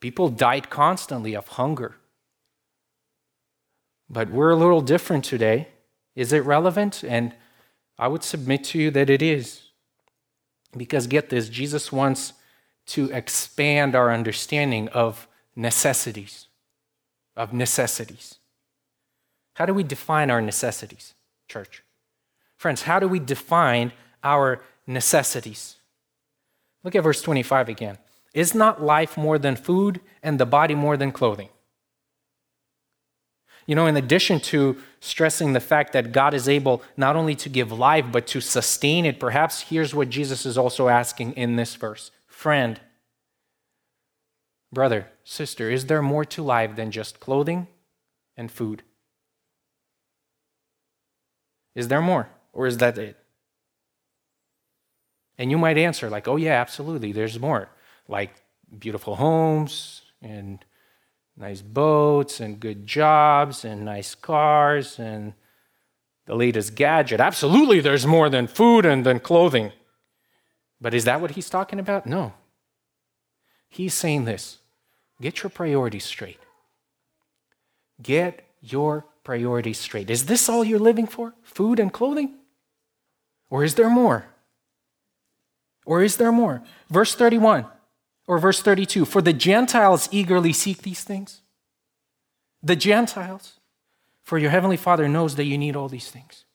People 0.00 0.30
died 0.30 0.70
constantly 0.70 1.34
of 1.34 1.48
hunger. 1.48 1.96
But 4.08 4.30
we're 4.30 4.50
a 4.50 4.56
little 4.56 4.80
different 4.80 5.24
today. 5.24 5.68
Is 6.16 6.32
it 6.32 6.44
relevant? 6.44 7.04
And 7.04 7.34
I 7.98 8.08
would 8.08 8.22
submit 8.22 8.64
to 8.64 8.78
you 8.78 8.90
that 8.92 9.10
it 9.10 9.22
is. 9.22 9.62
Because 10.76 11.06
get 11.06 11.30
this, 11.30 11.48
Jesus 11.48 11.92
wants 11.92 12.32
to 12.86 13.10
expand 13.12 13.94
our 13.94 14.12
understanding 14.12 14.88
of 14.88 15.28
necessities, 15.54 16.48
of 17.36 17.52
necessities. 17.52 18.36
How 19.54 19.66
do 19.66 19.74
we 19.74 19.82
define 19.82 20.30
our 20.30 20.40
necessities, 20.40 21.14
church? 21.48 21.82
Friends, 22.56 22.82
how 22.82 22.98
do 22.98 23.08
we 23.08 23.18
define 23.18 23.92
our 24.22 24.60
necessities? 24.86 25.76
Look 26.82 26.94
at 26.94 27.02
verse 27.02 27.22
25 27.22 27.68
again. 27.68 27.98
Is 28.32 28.54
not 28.54 28.82
life 28.82 29.16
more 29.16 29.38
than 29.38 29.56
food 29.56 30.00
and 30.22 30.38
the 30.38 30.46
body 30.46 30.74
more 30.74 30.96
than 30.96 31.12
clothing? 31.12 31.48
You 33.66 33.74
know, 33.74 33.86
in 33.86 33.96
addition 33.96 34.40
to 34.40 34.76
stressing 35.00 35.52
the 35.52 35.60
fact 35.60 35.92
that 35.94 36.12
God 36.12 36.34
is 36.34 36.48
able 36.48 36.82
not 36.96 37.16
only 37.16 37.34
to 37.36 37.48
give 37.48 37.72
life, 37.72 38.04
but 38.12 38.26
to 38.28 38.40
sustain 38.40 39.06
it, 39.06 39.18
perhaps 39.18 39.62
here's 39.62 39.94
what 39.94 40.10
Jesus 40.10 40.44
is 40.44 40.58
also 40.58 40.88
asking 40.88 41.32
in 41.32 41.56
this 41.56 41.74
verse 41.74 42.10
Friend, 42.26 42.78
brother, 44.72 45.08
sister, 45.22 45.70
is 45.70 45.86
there 45.86 46.02
more 46.02 46.24
to 46.26 46.42
life 46.42 46.76
than 46.76 46.90
just 46.90 47.20
clothing 47.20 47.68
and 48.36 48.50
food? 48.50 48.82
Is 51.74 51.88
there 51.88 52.00
more? 52.00 52.28
Or 52.52 52.66
is 52.66 52.78
that 52.78 52.98
it? 52.98 53.16
And 55.36 55.50
you 55.50 55.58
might 55.58 55.76
answer, 55.76 56.08
like, 56.08 56.28
oh, 56.28 56.36
yeah, 56.36 56.60
absolutely, 56.60 57.12
there's 57.12 57.38
more. 57.40 57.68
Like 58.06 58.30
beautiful 58.78 59.16
homes 59.16 60.02
and 60.22 60.64
nice 61.36 61.62
boats 61.62 62.40
and 62.40 62.60
good 62.60 62.86
jobs 62.86 63.64
and 63.64 63.84
nice 63.84 64.14
cars 64.14 64.98
and 64.98 65.34
the 66.26 66.34
latest 66.34 66.74
gadget. 66.74 67.20
Absolutely, 67.20 67.80
there's 67.80 68.06
more 68.06 68.28
than 68.30 68.46
food 68.46 68.86
and 68.86 69.04
than 69.04 69.20
clothing. 69.20 69.72
But 70.80 70.94
is 70.94 71.04
that 71.04 71.20
what 71.20 71.32
he's 71.32 71.50
talking 71.50 71.78
about? 71.78 72.06
No. 72.06 72.34
He's 73.68 73.94
saying 73.94 74.24
this 74.24 74.58
get 75.20 75.42
your 75.42 75.50
priorities 75.50 76.04
straight. 76.04 76.38
Get 78.02 78.46
your 78.60 79.06
priorities 79.24 79.78
straight. 79.78 80.10
Is 80.10 80.26
this 80.26 80.48
all 80.48 80.62
you're 80.62 80.78
living 80.78 81.06
for? 81.06 81.34
Food 81.42 81.80
and 81.80 81.92
clothing? 81.92 82.34
Or 83.50 83.64
is 83.64 83.74
there 83.74 83.90
more? 83.90 84.26
Or 85.86 86.02
is 86.02 86.16
there 86.16 86.32
more? 86.32 86.62
Verse 86.90 87.14
31 87.14 87.66
or 88.26 88.38
verse 88.38 88.60
32 88.62 89.04
For 89.04 89.22
the 89.22 89.32
Gentiles 89.32 90.08
eagerly 90.12 90.52
seek 90.52 90.82
these 90.82 91.02
things. 91.02 91.42
The 92.62 92.76
Gentiles. 92.76 93.58
For 94.22 94.38
your 94.38 94.50
heavenly 94.50 94.78
Father 94.78 95.06
knows 95.06 95.36
that 95.36 95.44
you 95.44 95.58
need 95.58 95.76
all 95.76 95.88
these 95.88 96.10
things. 96.10 96.46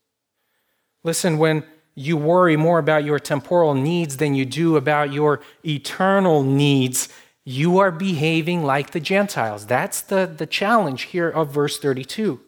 Listen, 1.04 1.38
when 1.38 1.64
you 1.94 2.18
worry 2.18 2.58
more 2.58 2.80
about 2.80 3.04
your 3.04 3.20
temporal 3.20 3.76
needs 3.76 4.18
than 4.18 4.34
you 4.34 4.44
do 4.44 4.76
about 4.76 5.14
your 5.14 5.42
eternal 5.64 6.42
needs, 6.42 7.10
you 7.46 7.78
are 7.78 7.92
behaving 7.92 8.64
like 8.64 8.90
the 8.90 9.00
Gentiles. 9.00 9.68
That's 9.68 10.02
the, 10.02 10.26
the 10.26 10.48
challenge 10.48 11.04
here 11.04 11.30
of 11.30 11.52
verse 11.52 11.78
32 11.78 12.42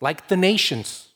like 0.00 0.28
the 0.28 0.36
nations, 0.36 1.08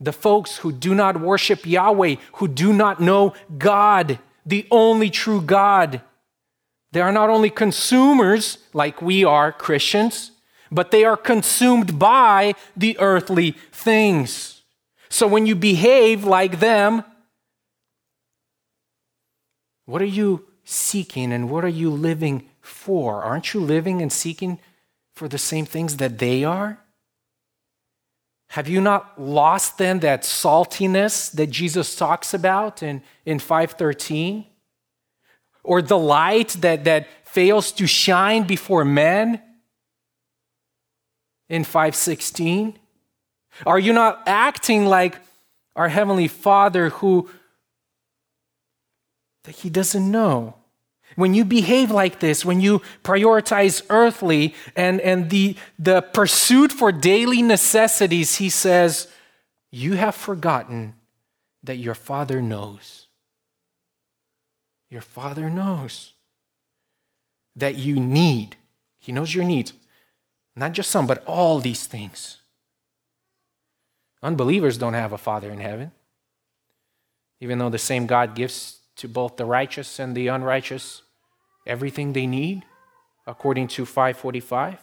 the 0.00 0.12
folks 0.12 0.58
who 0.58 0.72
do 0.72 0.94
not 0.94 1.20
worship 1.20 1.66
Yahweh, 1.66 2.16
who 2.34 2.48
do 2.48 2.72
not 2.72 3.00
know 3.00 3.34
God, 3.58 4.18
the 4.44 4.66
only 4.70 5.10
true 5.10 5.40
God. 5.40 6.00
They 6.92 7.00
are 7.00 7.12
not 7.12 7.30
only 7.30 7.50
consumers 7.50 8.58
like 8.72 9.02
we 9.02 9.24
are 9.24 9.52
Christians, 9.52 10.32
but 10.70 10.90
they 10.90 11.04
are 11.04 11.16
consumed 11.16 11.98
by 11.98 12.54
the 12.76 12.98
earthly 12.98 13.52
things. 13.72 14.62
So 15.08 15.26
when 15.26 15.46
you 15.46 15.54
behave 15.54 16.24
like 16.24 16.58
them, 16.58 17.04
what 19.84 20.02
are 20.02 20.04
you 20.04 20.46
seeking 20.64 21.32
and 21.32 21.48
what 21.48 21.64
are 21.64 21.68
you 21.68 21.90
living 21.90 22.48
for? 22.60 23.22
Aren't 23.22 23.54
you 23.54 23.60
living 23.60 24.02
and 24.02 24.12
seeking 24.12 24.58
for 25.14 25.28
the 25.28 25.38
same 25.38 25.64
things 25.64 25.98
that 25.98 26.18
they 26.18 26.44
are? 26.44 26.80
Have 28.48 28.68
you 28.68 28.80
not 28.80 29.20
lost 29.20 29.78
then 29.78 30.00
that 30.00 30.22
saltiness 30.22 31.30
that 31.32 31.50
Jesus 31.50 31.96
talks 31.96 32.32
about 32.32 32.82
in, 32.82 33.02
in 33.24 33.38
513? 33.38 34.46
Or 35.62 35.82
the 35.82 35.98
light 35.98 36.50
that, 36.60 36.84
that 36.84 37.08
fails 37.24 37.72
to 37.72 37.86
shine 37.86 38.44
before 38.44 38.84
men 38.84 39.42
in 41.48 41.64
516? 41.64 42.78
Are 43.64 43.78
you 43.78 43.92
not 43.92 44.22
acting 44.26 44.86
like 44.86 45.18
our 45.74 45.88
Heavenly 45.88 46.28
Father 46.28 46.90
who 46.90 47.30
that 49.44 49.56
He 49.56 49.70
doesn't 49.70 50.10
know? 50.10 50.54
When 51.14 51.32
you 51.32 51.44
behave 51.44 51.90
like 51.90 52.20
this, 52.20 52.44
when 52.44 52.60
you 52.60 52.82
prioritize 53.02 53.82
earthly 53.88 54.54
and, 54.74 55.00
and 55.00 55.30
the, 55.30 55.56
the 55.78 56.02
pursuit 56.02 56.72
for 56.72 56.92
daily 56.92 57.40
necessities, 57.42 58.36
he 58.36 58.50
says, 58.50 59.08
You 59.70 59.94
have 59.94 60.14
forgotten 60.14 60.94
that 61.62 61.76
your 61.76 61.94
Father 61.94 62.42
knows. 62.42 63.06
Your 64.90 65.00
Father 65.00 65.48
knows 65.48 66.12
that 67.54 67.76
you 67.76 67.96
need. 67.98 68.56
He 68.98 69.12
knows 69.12 69.34
your 69.34 69.44
needs. 69.44 69.72
Not 70.54 70.72
just 70.72 70.90
some, 70.90 71.06
but 71.06 71.24
all 71.24 71.60
these 71.60 71.86
things. 71.86 72.38
Unbelievers 74.22 74.78
don't 74.78 74.94
have 74.94 75.12
a 75.12 75.18
Father 75.18 75.50
in 75.50 75.60
heaven, 75.60 75.92
even 77.40 77.58
though 77.58 77.68
the 77.68 77.78
same 77.78 78.06
God 78.06 78.34
gives 78.34 78.80
to 78.96 79.08
both 79.08 79.36
the 79.36 79.44
righteous 79.44 79.98
and 79.98 80.16
the 80.16 80.28
unrighteous 80.28 81.02
everything 81.66 82.12
they 82.12 82.26
need 82.26 82.64
according 83.26 83.68
to 83.68 83.84
545 83.84 84.78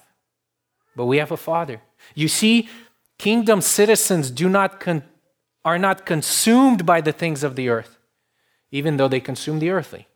but 0.95 1.05
we 1.05 1.18
have 1.18 1.32
a 1.32 1.38
father. 1.38 1.82
You 2.14 2.28
see 2.28 2.70
kingdom 3.18 3.61
citizens 3.61 4.30
do 4.30 4.49
not 4.49 4.80
con- 4.80 5.03
are 5.66 5.80
not 5.80 6.05
consumed 6.05 6.86
by 6.86 7.01
the 7.01 7.11
things 7.11 7.43
of 7.43 7.55
the 7.55 7.70
earth 7.70 7.97
even 8.72 8.97
though 8.97 9.07
they 9.07 9.20
consume 9.20 9.59
the 9.59 9.70
earthly. 9.70 10.07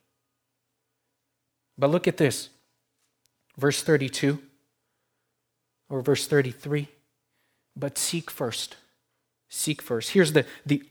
But 1.77 1.91
look 1.91 2.07
at 2.07 2.17
this. 2.17 2.49
Verse 3.57 3.83
32 3.83 4.39
or 5.89 6.01
verse 6.01 6.27
33 6.27 6.89
but 7.75 7.97
seek 7.97 8.31
first. 8.31 8.75
Seek 9.49 9.81
first. 9.81 10.11
Here's 10.11 10.33
the 10.33 10.45
the 10.65 10.83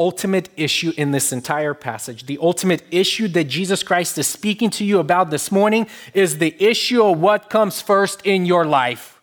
ultimate 0.00 0.48
issue 0.56 0.92
in 0.96 1.10
this 1.10 1.30
entire 1.30 1.74
passage. 1.74 2.24
The 2.24 2.38
ultimate 2.40 2.82
issue 2.90 3.28
that 3.28 3.44
Jesus 3.44 3.82
Christ 3.82 4.16
is 4.16 4.26
speaking 4.26 4.70
to 4.70 4.84
you 4.84 4.98
about 4.98 5.28
this 5.28 5.52
morning 5.52 5.86
is 6.14 6.38
the 6.38 6.56
issue 6.58 7.04
of 7.04 7.20
what 7.20 7.50
comes 7.50 7.82
first 7.82 8.24
in 8.24 8.46
your 8.46 8.64
life. 8.64 9.20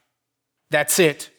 That's 0.69 0.99
it. 0.99 1.31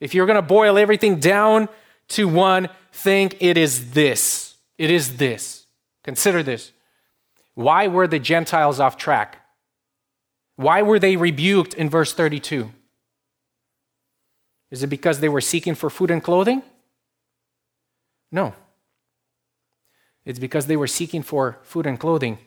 If 0.00 0.14
you're 0.14 0.26
going 0.26 0.34
to 0.34 0.42
boil 0.42 0.78
everything 0.78 1.20
down 1.20 1.68
to 2.08 2.26
one 2.26 2.68
thing, 2.92 3.30
it 3.38 3.56
is 3.56 3.92
this. 3.92 4.56
It 4.78 4.90
is 4.90 5.16
this. 5.16 5.66
Consider 6.02 6.42
this. 6.42 6.72
Why 7.54 7.86
were 7.86 8.08
the 8.08 8.18
Gentiles 8.18 8.80
off 8.80 8.96
track? 8.96 9.38
Why 10.56 10.82
were 10.82 10.98
they 10.98 11.14
rebuked 11.14 11.74
in 11.74 11.88
verse 11.88 12.12
32? 12.12 12.72
Is 14.72 14.82
it 14.82 14.88
because 14.88 15.20
they 15.20 15.28
were 15.28 15.40
seeking 15.40 15.76
for 15.76 15.88
food 15.88 16.10
and 16.10 16.22
clothing? 16.22 16.62
No. 18.32 18.54
It's 20.24 20.38
because 20.38 20.66
they 20.66 20.76
were 20.76 20.86
seeking 20.86 21.22
for 21.22 21.58
food 21.62 21.86
and 21.86 21.98
clothing 21.98 22.38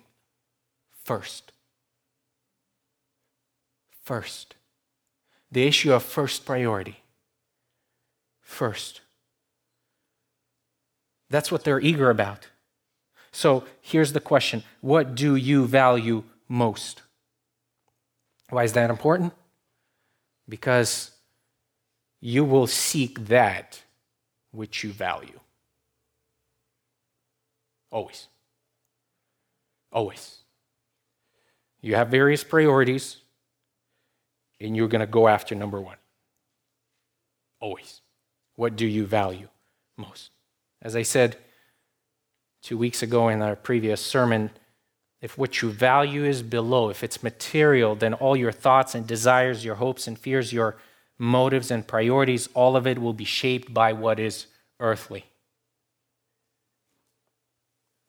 first. 1.03 1.51
First. 4.03 4.55
The 5.51 5.67
issue 5.67 5.93
of 5.93 6.03
first 6.03 6.45
priority. 6.45 6.99
First. 8.41 9.01
That's 11.29 11.51
what 11.51 11.63
they're 11.63 11.79
eager 11.79 12.09
about. 12.09 12.47
So 13.31 13.63
here's 13.81 14.13
the 14.13 14.19
question 14.19 14.63
What 14.81 15.15
do 15.15 15.35
you 15.35 15.65
value 15.65 16.23
most? 16.47 17.01
Why 18.49 18.63
is 18.63 18.73
that 18.73 18.89
important? 18.89 19.33
Because 20.47 21.11
you 22.21 22.45
will 22.45 22.67
seek 22.67 23.27
that 23.27 23.81
which 24.51 24.83
you 24.83 24.91
value. 24.91 25.39
Always. 27.93 28.27
Always. 29.91 30.39
You 31.79 31.93
have 31.93 32.07
various 32.07 32.43
priorities, 32.43 33.17
and 34.59 34.75
you're 34.75 34.87
going 34.87 35.01
to 35.01 35.07
go 35.07 35.27
after 35.27 35.53
number 35.53 35.79
one. 35.79 35.97
Always. 37.59 38.01
What 38.55 38.75
do 38.75 38.87
you 38.87 39.05
value 39.05 39.47
most? 39.95 40.31
As 40.81 40.95
I 40.95 41.03
said 41.03 41.37
two 42.63 42.77
weeks 42.79 43.03
ago 43.03 43.29
in 43.29 43.43
our 43.43 43.55
previous 43.55 44.01
sermon, 44.01 44.49
if 45.21 45.37
what 45.37 45.61
you 45.61 45.69
value 45.69 46.25
is 46.25 46.41
below, 46.41 46.89
if 46.89 47.03
it's 47.03 47.21
material, 47.21 47.93
then 47.93 48.15
all 48.15 48.35
your 48.35 48.51
thoughts 48.51 48.95
and 48.95 49.05
desires, 49.05 49.63
your 49.63 49.75
hopes 49.75 50.07
and 50.07 50.17
fears, 50.17 50.51
your 50.51 50.77
motives 51.19 51.69
and 51.69 51.87
priorities, 51.87 52.49
all 52.55 52.75
of 52.75 52.87
it 52.87 52.99
will 52.99 53.13
be 53.13 53.23
shaped 53.23 53.71
by 53.71 53.93
what 53.93 54.19
is 54.19 54.47
earthly. 54.79 55.25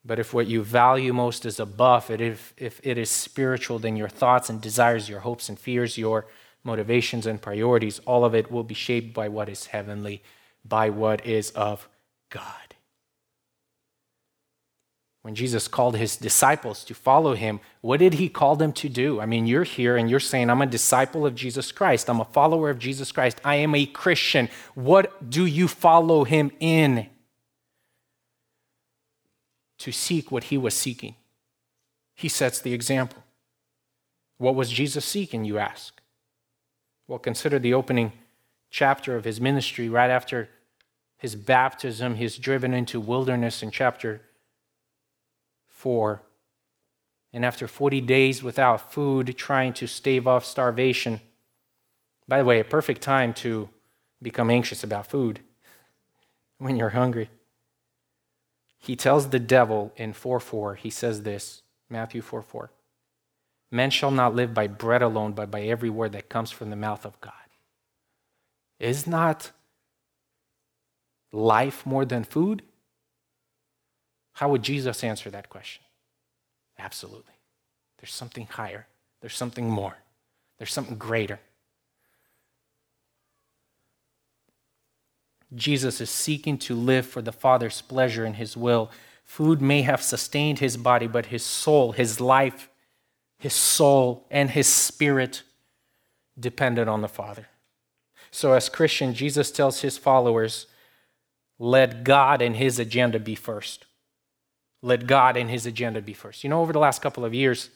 But 0.04 0.18
if 0.18 0.34
what 0.34 0.46
you 0.46 0.62
value 0.62 1.12
most 1.12 1.46
is 1.46 1.58
above, 1.58 2.10
if, 2.10 2.52
if 2.58 2.80
it 2.82 2.98
is 2.98 3.10
spiritual, 3.10 3.78
then 3.78 3.96
your 3.96 4.08
thoughts 4.08 4.50
and 4.50 4.60
desires, 4.60 5.08
your 5.08 5.20
hopes 5.20 5.48
and 5.48 5.58
fears, 5.58 5.96
your 5.96 6.26
motivations 6.62 7.26
and 7.26 7.40
priorities, 7.40 8.00
all 8.00 8.24
of 8.24 8.34
it 8.34 8.50
will 8.50 8.64
be 8.64 8.74
shaped 8.74 9.14
by 9.14 9.28
what 9.28 9.48
is 9.48 9.66
heavenly, 9.66 10.22
by 10.64 10.90
what 10.90 11.24
is 11.24 11.50
of 11.50 11.88
God. 12.30 12.44
When 15.22 15.34
Jesus 15.34 15.68
called 15.68 15.96
his 15.96 16.18
disciples 16.18 16.84
to 16.84 16.94
follow 16.94 17.34
him, 17.34 17.60
what 17.80 17.98
did 17.98 18.14
he 18.14 18.28
call 18.28 18.56
them 18.56 18.74
to 18.74 18.90
do? 18.90 19.22
I 19.22 19.26
mean, 19.26 19.46
you're 19.46 19.64
here 19.64 19.96
and 19.96 20.10
you're 20.10 20.20
saying, 20.20 20.50
I'm 20.50 20.60
a 20.60 20.66
disciple 20.66 21.24
of 21.24 21.34
Jesus 21.34 21.72
Christ. 21.72 22.10
I'm 22.10 22.20
a 22.20 22.26
follower 22.26 22.68
of 22.68 22.78
Jesus 22.78 23.10
Christ. 23.10 23.40
I 23.42 23.54
am 23.54 23.74
a 23.74 23.86
Christian. 23.86 24.50
What 24.74 25.30
do 25.30 25.46
you 25.46 25.66
follow 25.66 26.24
him 26.24 26.50
in? 26.60 27.06
To 29.84 29.92
seek 29.92 30.32
what 30.32 30.44
he 30.44 30.56
was 30.56 30.72
seeking. 30.72 31.14
He 32.14 32.30
sets 32.30 32.58
the 32.58 32.72
example. 32.72 33.22
What 34.38 34.54
was 34.54 34.70
Jesus 34.70 35.04
seeking, 35.04 35.44
you 35.44 35.58
ask? 35.58 36.00
Well, 37.06 37.18
consider 37.18 37.58
the 37.58 37.74
opening 37.74 38.12
chapter 38.70 39.14
of 39.14 39.24
his 39.24 39.42
ministry 39.42 39.90
right 39.90 40.08
after 40.08 40.48
his 41.18 41.36
baptism. 41.36 42.14
He's 42.14 42.38
driven 42.38 42.72
into 42.72 42.98
wilderness 42.98 43.62
in 43.62 43.70
chapter 43.70 44.22
4. 45.68 46.22
And 47.34 47.44
after 47.44 47.68
40 47.68 48.00
days 48.00 48.42
without 48.42 48.90
food, 48.90 49.36
trying 49.36 49.74
to 49.74 49.86
stave 49.86 50.26
off 50.26 50.46
starvation. 50.46 51.20
By 52.26 52.38
the 52.38 52.46
way, 52.46 52.58
a 52.58 52.64
perfect 52.64 53.02
time 53.02 53.34
to 53.34 53.68
become 54.22 54.48
anxious 54.48 54.82
about 54.82 55.08
food 55.08 55.40
when 56.58 56.76
you're 56.76 56.88
hungry 56.88 57.28
he 58.84 58.96
tells 58.96 59.30
the 59.30 59.40
devil 59.40 59.92
in 59.96 60.12
4 60.12 60.38
4, 60.38 60.74
he 60.74 60.90
says 60.90 61.22
this 61.22 61.62
Matthew 61.88 62.20
4 62.20 62.42
4. 62.42 62.70
Men 63.70 63.90
shall 63.90 64.10
not 64.10 64.34
live 64.34 64.52
by 64.52 64.66
bread 64.66 65.00
alone, 65.00 65.32
but 65.32 65.50
by 65.50 65.62
every 65.62 65.88
word 65.88 66.12
that 66.12 66.28
comes 66.28 66.50
from 66.50 66.68
the 66.68 66.76
mouth 66.76 67.06
of 67.06 67.18
God. 67.22 67.32
Is 68.78 69.06
not 69.06 69.52
life 71.32 71.86
more 71.86 72.04
than 72.04 72.24
food? 72.24 72.62
How 74.34 74.50
would 74.50 74.62
Jesus 74.62 75.02
answer 75.02 75.30
that 75.30 75.48
question? 75.48 75.82
Absolutely. 76.78 77.32
There's 77.98 78.12
something 78.12 78.46
higher, 78.46 78.86
there's 79.22 79.36
something 79.36 79.70
more, 79.70 79.96
there's 80.58 80.72
something 80.72 80.98
greater. 80.98 81.40
Jesus 85.54 86.00
is 86.00 86.10
seeking 86.10 86.58
to 86.58 86.74
live 86.74 87.06
for 87.06 87.22
the 87.22 87.32
Father's 87.32 87.82
pleasure 87.82 88.24
and 88.24 88.36
his 88.36 88.56
will. 88.56 88.90
Food 89.24 89.60
may 89.60 89.82
have 89.82 90.02
sustained 90.02 90.58
his 90.58 90.76
body, 90.76 91.06
but 91.06 91.26
his 91.26 91.44
soul, 91.44 91.92
his 91.92 92.20
life, 92.20 92.68
his 93.38 93.54
soul, 93.54 94.26
and 94.30 94.50
his 94.50 94.66
spirit 94.66 95.42
depended 96.38 96.88
on 96.88 97.00
the 97.00 97.08
Father. 97.08 97.48
So, 98.30 98.52
as 98.52 98.68
Christian, 98.68 99.14
Jesus 99.14 99.50
tells 99.50 99.80
his 99.80 99.96
followers, 99.96 100.66
let 101.58 102.02
God 102.02 102.42
and 102.42 102.56
his 102.56 102.78
agenda 102.78 103.20
be 103.20 103.34
first. 103.34 103.86
Let 104.82 105.06
God 105.06 105.36
and 105.36 105.48
his 105.48 105.66
agenda 105.66 106.02
be 106.02 106.12
first. 106.12 106.42
You 106.42 106.50
know, 106.50 106.60
over 106.60 106.72
the 106.72 106.78
last 106.78 107.00
couple 107.00 107.24
of 107.24 107.32
years, 107.32 107.70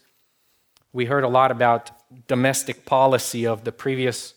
we 0.92 1.04
heard 1.04 1.24
a 1.24 1.28
lot 1.28 1.50
about 1.50 1.90
domestic 2.26 2.84
policy 2.84 3.46
of 3.46 3.64
the 3.64 3.72
previous 3.72 4.34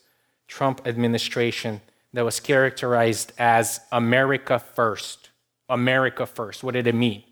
Trump 0.47 0.81
administration 0.85 1.81
that 2.13 2.25
was 2.25 2.39
characterized 2.39 3.31
as 3.37 3.79
America 3.91 4.59
First. 4.59 5.29
America 5.69 6.25
First. 6.25 6.63
What 6.63 6.73
did 6.73 6.87
it 6.87 6.95
mean? 6.95 7.23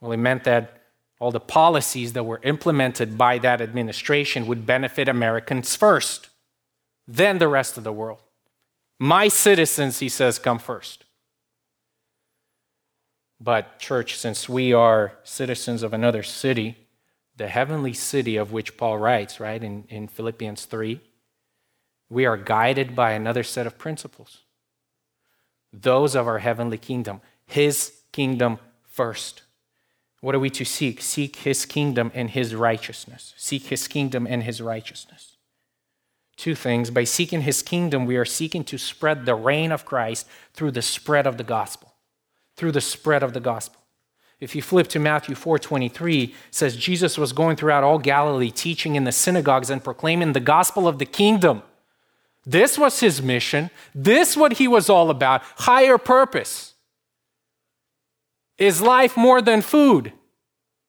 Well, 0.00 0.12
it 0.12 0.16
meant 0.18 0.44
that 0.44 0.82
all 1.18 1.30
the 1.30 1.40
policies 1.40 2.12
that 2.12 2.24
were 2.24 2.40
implemented 2.42 3.16
by 3.16 3.38
that 3.38 3.60
administration 3.60 4.46
would 4.46 4.66
benefit 4.66 5.08
Americans 5.08 5.74
first, 5.74 6.28
then 7.06 7.38
the 7.38 7.48
rest 7.48 7.78
of 7.78 7.84
the 7.84 7.92
world. 7.92 8.20
My 8.98 9.28
citizens, 9.28 9.98
he 9.98 10.08
says, 10.08 10.38
come 10.38 10.58
first. 10.58 11.04
But, 13.40 13.78
church, 13.78 14.16
since 14.16 14.48
we 14.48 14.72
are 14.72 15.12
citizens 15.22 15.82
of 15.82 15.92
another 15.92 16.22
city, 16.22 16.76
the 17.36 17.48
heavenly 17.48 17.92
city 17.92 18.36
of 18.36 18.52
which 18.52 18.76
Paul 18.78 18.98
writes, 18.98 19.38
right, 19.40 19.62
in, 19.62 19.84
in 19.88 20.08
Philippians 20.08 20.64
3, 20.64 21.00
we 22.08 22.24
are 22.24 22.36
guided 22.36 22.94
by 22.94 23.12
another 23.12 23.42
set 23.42 23.66
of 23.66 23.78
principles 23.78 24.38
those 25.72 26.14
of 26.14 26.26
our 26.26 26.38
heavenly 26.38 26.78
kingdom, 26.78 27.20
His 27.44 28.00
kingdom 28.12 28.58
first. 28.86 29.42
What 30.20 30.34
are 30.34 30.40
we 30.40 30.50
to 30.50 30.64
seek? 30.64 31.02
Seek 31.02 31.36
His 31.36 31.66
kingdom 31.66 32.10
and 32.14 32.30
His 32.30 32.54
righteousness. 32.54 33.34
Seek 33.36 33.66
His 33.66 33.86
kingdom 33.86 34.26
and 34.26 34.42
His 34.42 34.62
righteousness. 34.62 35.36
Two 36.36 36.54
things. 36.54 36.90
By 36.90 37.04
seeking 37.04 37.42
His 37.42 37.62
kingdom, 37.62 38.06
we 38.06 38.16
are 38.16 38.24
seeking 38.24 38.64
to 38.64 38.78
spread 38.78 39.26
the 39.26 39.34
reign 39.34 39.70
of 39.70 39.84
Christ 39.84 40.26
through 40.54 40.72
the 40.72 40.82
spread 40.82 41.26
of 41.26 41.36
the 41.36 41.44
gospel. 41.44 41.92
Through 42.56 42.72
the 42.72 42.80
spread 42.80 43.22
of 43.22 43.34
the 43.34 43.40
gospel. 43.40 43.82
If 44.40 44.54
you 44.54 44.62
flip 44.62 44.88
to 44.88 44.98
Matthew 44.98 45.34
4:23, 45.34 46.34
says 46.50 46.76
Jesus 46.76 47.16
was 47.18 47.32
going 47.32 47.56
throughout 47.56 47.84
all 47.84 47.98
Galilee, 47.98 48.50
teaching 48.50 48.94
in 48.94 49.04
the 49.04 49.12
synagogues 49.12 49.70
and 49.70 49.84
proclaiming 49.84 50.32
the 50.32 50.40
gospel 50.40 50.86
of 50.88 50.98
the 50.98 51.06
kingdom 51.06 51.62
this 52.46 52.78
was 52.78 53.00
his 53.00 53.20
mission. 53.20 53.70
This 53.92 54.36
what 54.36 54.54
he 54.54 54.68
was 54.68 54.88
all 54.88 55.10
about. 55.10 55.42
Higher 55.56 55.98
purpose. 55.98 56.74
Is 58.56 58.80
life 58.80 59.16
more 59.16 59.42
than 59.42 59.60
food? 59.60 60.12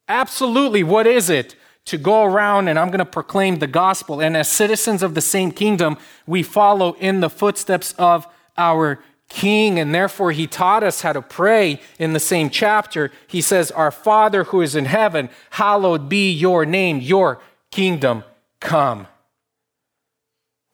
Absolutely. 0.07 0.83
What 0.83 1.07
is 1.07 1.29
it? 1.31 1.55
To 1.85 1.97
go 1.97 2.23
around 2.23 2.67
and 2.67 2.77
I'm 2.77 2.89
going 2.89 2.99
to 2.99 3.05
proclaim 3.05 3.57
the 3.57 3.67
gospel. 3.67 4.21
And 4.21 4.37
as 4.37 4.47
citizens 4.47 5.01
of 5.01 5.15
the 5.15 5.21
same 5.21 5.51
kingdom, 5.51 5.97
we 6.27 6.43
follow 6.43 6.93
in 6.93 7.21
the 7.21 7.29
footsteps 7.29 7.93
of 7.97 8.27
our 8.57 8.99
king. 9.27 9.79
And 9.79 9.95
therefore, 9.95 10.33
he 10.33 10.47
taught 10.47 10.83
us 10.83 11.01
how 11.01 11.13
to 11.13 11.21
pray 11.21 11.81
in 11.97 12.13
the 12.13 12.19
same 12.19 12.49
chapter. 12.49 13.11
He 13.25 13.41
says, 13.41 13.71
Our 13.71 13.91
Father 13.91 14.45
who 14.45 14.61
is 14.61 14.75
in 14.75 14.85
heaven, 14.85 15.29
hallowed 15.51 16.07
be 16.07 16.31
your 16.31 16.65
name, 16.65 16.99
your 16.99 17.41
kingdom 17.71 18.23
come 18.59 19.07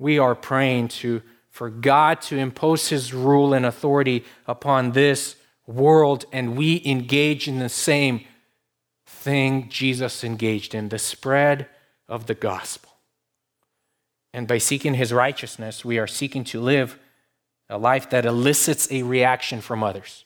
we 0.03 0.19
are 0.19 0.35
praying 0.35 0.89
to, 0.89 1.21
for 1.49 1.69
God 1.69 2.21
to 2.23 2.37
impose 2.37 2.89
his 2.89 3.13
rule 3.13 3.53
and 3.53 3.65
authority 3.65 4.25
upon 4.45 4.91
this 4.91 5.37
world, 5.65 6.25
and 6.33 6.57
we 6.57 6.81
engage 6.83 7.47
in 7.47 7.59
the 7.59 7.69
same 7.69 8.25
thing 9.05 9.69
Jesus 9.69 10.21
engaged 10.21 10.75
in 10.75 10.89
the 10.89 10.99
spread 10.99 11.69
of 12.09 12.25
the 12.25 12.33
gospel. 12.33 12.91
And 14.33 14.45
by 14.45 14.57
seeking 14.57 14.95
his 14.95 15.13
righteousness, 15.13 15.85
we 15.85 15.97
are 15.97 16.07
seeking 16.07 16.43
to 16.45 16.59
live 16.59 16.99
a 17.69 17.77
life 17.77 18.09
that 18.09 18.25
elicits 18.25 18.91
a 18.91 19.03
reaction 19.03 19.61
from 19.61 19.83
others. 19.83 20.25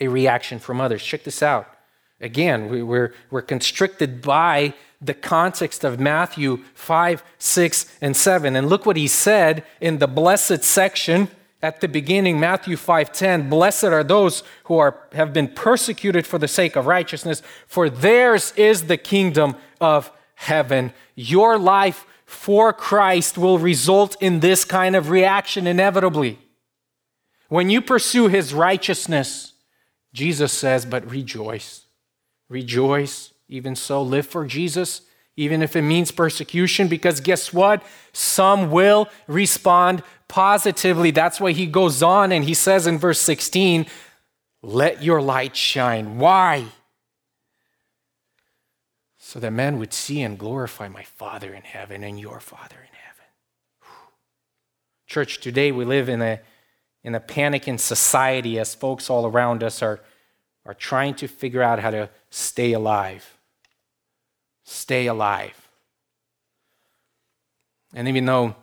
A 0.00 0.08
reaction 0.08 0.58
from 0.58 0.80
others. 0.80 1.04
Check 1.04 1.22
this 1.22 1.40
out. 1.40 1.72
Again, 2.20 2.68
we, 2.68 2.82
we're, 2.82 3.14
we're 3.30 3.42
constricted 3.42 4.20
by 4.20 4.74
the 5.00 5.14
context 5.14 5.84
of 5.84 5.98
Matthew 5.98 6.64
5, 6.74 7.22
6, 7.38 7.98
and 8.00 8.16
7. 8.16 8.56
And 8.56 8.68
look 8.68 8.84
what 8.84 8.96
he 8.96 9.06
said 9.06 9.64
in 9.80 9.98
the 9.98 10.06
blessed 10.06 10.62
section 10.62 11.28
at 11.62 11.80
the 11.80 11.88
beginning, 11.88 12.40
Matthew 12.40 12.76
5:10, 12.76 13.50
blessed 13.50 13.84
are 13.84 14.04
those 14.04 14.42
who 14.64 14.78
are, 14.78 14.96
have 15.12 15.34
been 15.34 15.48
persecuted 15.48 16.26
for 16.26 16.38
the 16.38 16.48
sake 16.48 16.74
of 16.74 16.86
righteousness, 16.86 17.42
for 17.66 17.90
theirs 17.90 18.52
is 18.56 18.86
the 18.86 18.96
kingdom 18.96 19.56
of 19.78 20.10
heaven. 20.36 20.92
Your 21.14 21.58
life 21.58 22.06
for 22.24 22.72
Christ 22.72 23.36
will 23.36 23.58
result 23.58 24.16
in 24.22 24.40
this 24.40 24.64
kind 24.64 24.96
of 24.96 25.10
reaction 25.10 25.66
inevitably. 25.66 26.38
When 27.48 27.68
you 27.68 27.82
pursue 27.82 28.28
his 28.28 28.54
righteousness, 28.54 29.52
Jesus 30.14 30.52
says, 30.52 30.86
but 30.86 31.10
rejoice. 31.10 31.84
Rejoice. 32.50 33.32
Even 33.48 33.74
so, 33.74 34.02
live 34.02 34.26
for 34.26 34.44
Jesus, 34.44 35.02
even 35.36 35.62
if 35.62 35.74
it 35.74 35.82
means 35.82 36.10
persecution, 36.10 36.86
because 36.86 37.20
guess 37.20 37.52
what? 37.52 37.82
Some 38.12 38.70
will 38.70 39.08
respond 39.26 40.02
positively. 40.28 41.10
That's 41.10 41.40
why 41.40 41.52
he 41.52 41.66
goes 41.66 42.02
on 42.02 42.30
and 42.30 42.44
he 42.44 42.54
says 42.54 42.86
in 42.86 42.98
verse 42.98 43.18
16, 43.20 43.86
Let 44.62 45.02
your 45.02 45.22
light 45.22 45.56
shine. 45.56 46.18
Why? 46.18 46.66
So 49.18 49.40
that 49.40 49.52
men 49.52 49.78
would 49.78 49.92
see 49.92 50.22
and 50.22 50.38
glorify 50.38 50.88
my 50.88 51.04
Father 51.04 51.54
in 51.54 51.62
heaven 51.62 52.04
and 52.04 52.20
your 52.20 52.40
Father 52.40 52.76
in 52.76 52.94
heaven. 52.94 53.24
Church, 55.06 55.40
today 55.40 55.72
we 55.72 55.84
live 55.84 56.08
in 56.08 56.22
a, 56.22 56.40
in 57.02 57.14
a 57.14 57.20
panic 57.20 57.66
in 57.66 57.78
society 57.78 58.58
as 58.58 58.74
folks 58.74 59.10
all 59.10 59.26
around 59.26 59.62
us 59.62 59.82
are, 59.82 60.00
are 60.66 60.74
trying 60.74 61.14
to 61.14 61.28
figure 61.28 61.62
out 61.62 61.78
how 61.78 61.90
to 61.90 62.10
stay 62.30 62.72
alive. 62.72 63.38
Stay 64.64 65.06
alive. 65.06 65.68
And 67.94 68.06
even 68.06 68.26
though 68.26 68.54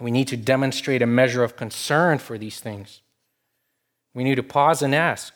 we 0.00 0.10
need 0.10 0.28
to 0.28 0.36
demonstrate 0.36 1.02
a 1.02 1.06
measure 1.06 1.42
of 1.42 1.56
concern 1.56 2.18
for 2.18 2.38
these 2.38 2.60
things. 2.60 3.02
We 4.14 4.24
need 4.24 4.36
to 4.36 4.42
pause 4.42 4.82
and 4.82 4.94
ask 4.94 5.34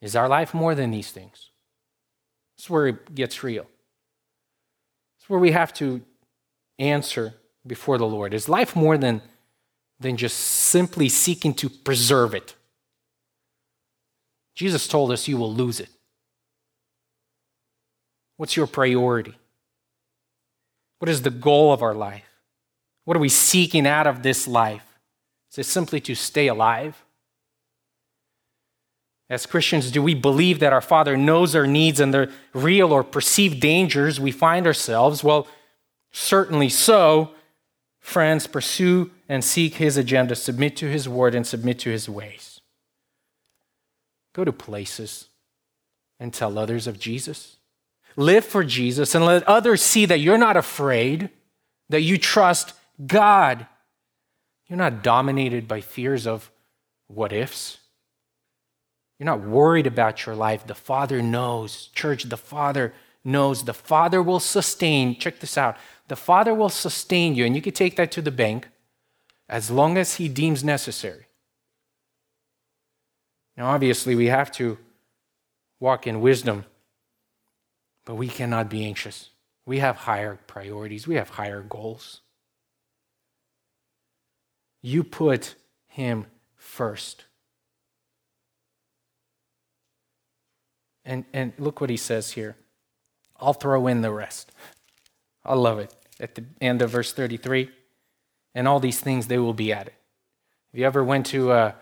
Is 0.00 0.16
our 0.16 0.28
life 0.28 0.54
more 0.54 0.74
than 0.74 0.90
these 0.90 1.10
things? 1.10 1.50
This 2.56 2.66
is 2.66 2.70
where 2.70 2.88
it 2.88 3.14
gets 3.14 3.42
real. 3.42 3.66
It's 5.18 5.28
where 5.28 5.40
we 5.40 5.52
have 5.52 5.72
to 5.74 6.02
answer 6.78 7.34
before 7.66 7.98
the 7.98 8.06
Lord. 8.06 8.34
Is 8.34 8.48
life 8.48 8.76
more 8.76 8.98
than, 8.98 9.22
than 9.98 10.16
just 10.16 10.36
simply 10.36 11.08
seeking 11.08 11.54
to 11.54 11.68
preserve 11.68 12.34
it? 12.34 12.54
Jesus 14.54 14.86
told 14.86 15.10
us 15.10 15.28
you 15.28 15.36
will 15.36 15.52
lose 15.52 15.80
it. 15.80 15.88
What's 18.36 18.56
your 18.56 18.66
priority? 18.66 19.34
What 20.98 21.08
is 21.08 21.22
the 21.22 21.30
goal 21.30 21.72
of 21.72 21.82
our 21.82 21.94
life? 21.94 22.24
What 23.04 23.16
are 23.16 23.20
we 23.20 23.28
seeking 23.28 23.86
out 23.86 24.06
of 24.06 24.22
this 24.22 24.48
life? 24.48 24.98
Is 25.52 25.58
it 25.58 25.66
simply 25.66 26.00
to 26.00 26.14
stay 26.14 26.48
alive? 26.48 27.04
As 29.30 29.46
Christians, 29.46 29.90
do 29.90 30.02
we 30.02 30.14
believe 30.14 30.58
that 30.60 30.72
our 30.72 30.80
Father 30.80 31.16
knows 31.16 31.54
our 31.54 31.66
needs 31.66 32.00
and 32.00 32.12
the 32.12 32.30
real 32.52 32.92
or 32.92 33.02
perceived 33.02 33.60
dangers 33.60 34.20
we 34.20 34.30
find 34.30 34.66
ourselves? 34.66 35.24
Well, 35.24 35.46
certainly 36.12 36.68
so. 36.68 37.30
Friends, 38.00 38.46
pursue 38.46 39.10
and 39.28 39.42
seek 39.42 39.76
His 39.76 39.96
agenda, 39.96 40.34
submit 40.34 40.76
to 40.76 40.88
His 40.88 41.08
word, 41.08 41.34
and 41.34 41.46
submit 41.46 41.78
to 41.80 41.90
His 41.90 42.08
ways. 42.08 42.53
Go 44.34 44.44
to 44.44 44.52
places 44.52 45.28
and 46.20 46.34
tell 46.34 46.58
others 46.58 46.86
of 46.86 46.98
Jesus. 46.98 47.56
Live 48.16 48.44
for 48.44 48.62
Jesus 48.62 49.14
and 49.14 49.24
let 49.24 49.42
others 49.44 49.82
see 49.82 50.04
that 50.06 50.20
you're 50.20 50.38
not 50.38 50.56
afraid, 50.56 51.30
that 51.88 52.02
you 52.02 52.18
trust 52.18 52.74
God. 53.06 53.66
You're 54.68 54.76
not 54.76 55.02
dominated 55.02 55.66
by 55.66 55.80
fears 55.80 56.26
of 56.26 56.50
what 57.06 57.32
ifs. 57.32 57.78
You're 59.18 59.26
not 59.26 59.42
worried 59.42 59.86
about 59.86 60.26
your 60.26 60.34
life. 60.34 60.66
The 60.66 60.74
Father 60.74 61.22
knows. 61.22 61.88
Church, 61.94 62.24
the 62.24 62.36
Father 62.36 62.92
knows. 63.24 63.64
The 63.64 63.74
Father 63.74 64.22
will 64.22 64.40
sustain. 64.40 65.18
Check 65.18 65.40
this 65.40 65.56
out. 65.56 65.76
The 66.08 66.16
Father 66.16 66.52
will 66.52 66.68
sustain 66.68 67.34
you, 67.34 67.46
and 67.46 67.54
you 67.54 67.62
can 67.62 67.72
take 67.72 67.96
that 67.96 68.10
to 68.12 68.22
the 68.22 68.30
bank 68.30 68.68
as 69.48 69.70
long 69.70 69.96
as 69.96 70.16
He 70.16 70.28
deems 70.28 70.64
necessary. 70.64 71.26
Now, 73.56 73.66
obviously, 73.66 74.14
we 74.14 74.26
have 74.26 74.50
to 74.52 74.78
walk 75.80 76.06
in 76.06 76.20
wisdom, 76.20 76.64
but 78.04 78.16
we 78.16 78.28
cannot 78.28 78.68
be 78.68 78.84
anxious. 78.84 79.30
We 79.66 79.78
have 79.78 79.96
higher 79.96 80.38
priorities, 80.46 81.06
we 81.06 81.14
have 81.14 81.30
higher 81.30 81.62
goals. 81.62 82.20
You 84.82 85.02
put 85.02 85.54
him 85.86 86.26
first. 86.56 87.24
And, 91.04 91.24
and 91.32 91.52
look 91.58 91.80
what 91.80 91.90
he 91.90 91.96
says 91.96 92.32
here. 92.32 92.56
I'll 93.38 93.52
throw 93.52 93.86
in 93.86 94.00
the 94.00 94.10
rest. 94.12 94.52
I 95.44 95.54
love 95.54 95.78
it. 95.78 95.94
At 96.20 96.34
the 96.34 96.44
end 96.60 96.82
of 96.82 96.90
verse 96.90 97.12
33, 97.12 97.70
and 98.54 98.68
all 98.68 98.80
these 98.80 99.00
things 99.00 99.26
they 99.26 99.38
will 99.38 99.54
be 99.54 99.72
added. 99.72 99.94
Have 100.72 100.78
you 100.78 100.86
ever 100.86 101.04
went 101.04 101.26
to 101.26 101.52
a 101.52 101.74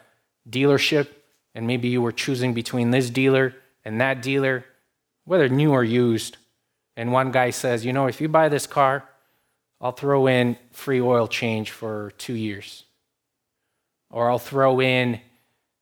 dealership 0.48 1.08
and 1.54 1.66
maybe 1.66 1.88
you 1.88 2.00
were 2.00 2.12
choosing 2.12 2.54
between 2.54 2.90
this 2.90 3.10
dealer 3.10 3.54
and 3.84 4.00
that 4.00 4.22
dealer, 4.22 4.64
whether 5.24 5.48
new 5.48 5.72
or 5.72 5.84
used, 5.84 6.36
and 6.96 7.12
one 7.12 7.30
guy 7.30 7.50
says, 7.50 7.84
you 7.84 7.92
know, 7.92 8.06
if 8.06 8.20
you 8.20 8.28
buy 8.28 8.48
this 8.48 8.66
car, 8.66 9.08
I'll 9.80 9.92
throw 9.92 10.26
in 10.26 10.56
free 10.70 11.00
oil 11.00 11.26
change 11.26 11.70
for 11.70 12.12
two 12.16 12.34
years 12.34 12.84
or 14.10 14.30
I'll 14.30 14.38
throw 14.38 14.80
in, 14.80 15.20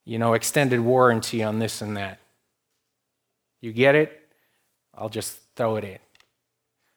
you 0.04 0.18
know, 0.18 0.34
extended 0.34 0.80
warranty 0.80 1.42
on 1.42 1.58
this 1.58 1.82
and 1.82 1.96
that. 1.96 2.20
You 3.60 3.72
get 3.72 3.94
it? 3.94 4.16
I'll 4.94 5.10
just 5.10 5.38
throw 5.56 5.76
it 5.76 5.84
in. 5.84 5.98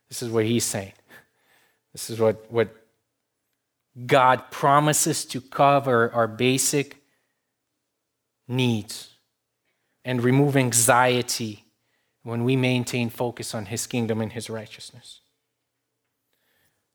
This 0.07 0.21
is 0.21 0.30
what 0.30 0.45
he's 0.45 0.63
saying. 0.63 0.93
This 1.91 2.09
is 2.09 2.19
what, 2.19 2.49
what 2.51 2.69
God 4.05 4.49
promises 4.51 5.26
to 5.26 5.41
cover 5.41 6.11
our 6.13 6.28
basic 6.28 7.03
needs 8.48 9.10
and 10.06 10.24
remove 10.24 10.58
anxiety 10.58 11.64
when 12.24 12.44
we 12.44 12.56
maintain 12.56 13.10
focus 13.10 13.54
on 13.54 13.66
his 13.68 13.88
kingdom 13.88 14.22
and 14.22 14.34
his 14.34 14.50
righteousness. 14.50 15.20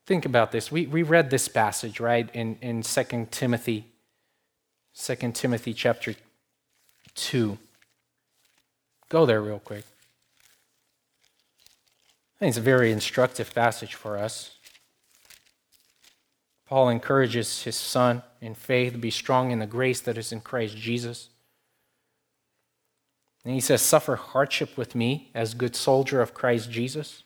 Think 0.07 0.25
about 0.25 0.53
this. 0.53 0.73
We, 0.73 0.87
we 0.87 1.03
read 1.03 1.31
this 1.31 1.49
passage, 1.49 2.01
right, 2.01 2.29
in, 2.33 2.57
in 2.63 2.83
2 2.83 3.29
Timothy 3.31 3.87
2 4.99 5.33
Timothy 5.33 5.73
chapter 5.75 6.15
2. 7.15 7.57
Go 9.09 9.27
there 9.27 9.41
real 9.41 9.61
quick. 9.61 9.85
I 12.37 12.39
think 12.41 12.51
it's 12.51 12.59
a 12.59 12.63
very 12.63 12.91
instructive 12.91 13.55
passage 13.55 13.95
for 13.95 14.19
us. 14.19 14.57
Paul 16.67 16.89
encourages 16.89 17.63
his 17.63 17.77
son 17.77 18.23
in 18.41 18.55
faith 18.55 18.93
to 18.93 18.99
be 18.99 19.11
strong 19.11 19.53
in 19.53 19.61
the 19.61 19.67
grace 19.67 20.01
that 20.01 20.19
is 20.19 20.33
in 20.33 20.41
Christ 20.41 20.77
Jesus. 20.77 21.29
And 23.49 23.55
he 23.55 23.61
says, 23.63 23.81
Suffer 23.81 24.17
hardship 24.17 24.77
with 24.77 24.95
me 24.95 25.31
as 25.35 25.55
good 25.55 25.75
soldier 25.75 26.21
of 26.21 26.35
Christ 26.35 26.71
Jesus. 26.71 27.25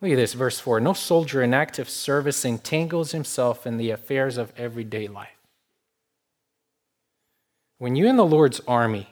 Look 0.00 0.12
at 0.12 0.16
this, 0.16 0.32
verse 0.32 0.60
4. 0.60 0.80
No 0.80 0.92
soldier 0.92 1.42
in 1.42 1.52
active 1.52 1.90
service 1.90 2.44
entangles 2.44 3.10
himself 3.12 3.66
in 3.66 3.76
the 3.76 3.90
affairs 3.90 4.38
of 4.38 4.52
everyday 4.56 5.08
life 5.08 5.42
when 7.82 7.96
you're 7.96 8.06
in 8.06 8.14
the 8.14 8.24
Lord's 8.24 8.60
army, 8.68 9.08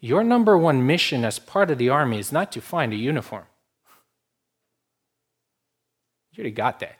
your 0.00 0.24
number 0.24 0.58
one 0.58 0.84
mission 0.84 1.24
as 1.24 1.38
part 1.38 1.70
of 1.70 1.78
the 1.78 1.88
army 1.88 2.18
is 2.18 2.32
not 2.32 2.50
to 2.50 2.60
find 2.60 2.92
a 2.92 2.96
uniform. 2.96 3.44
You 6.32 6.40
already 6.40 6.50
got 6.50 6.80
that. 6.80 6.96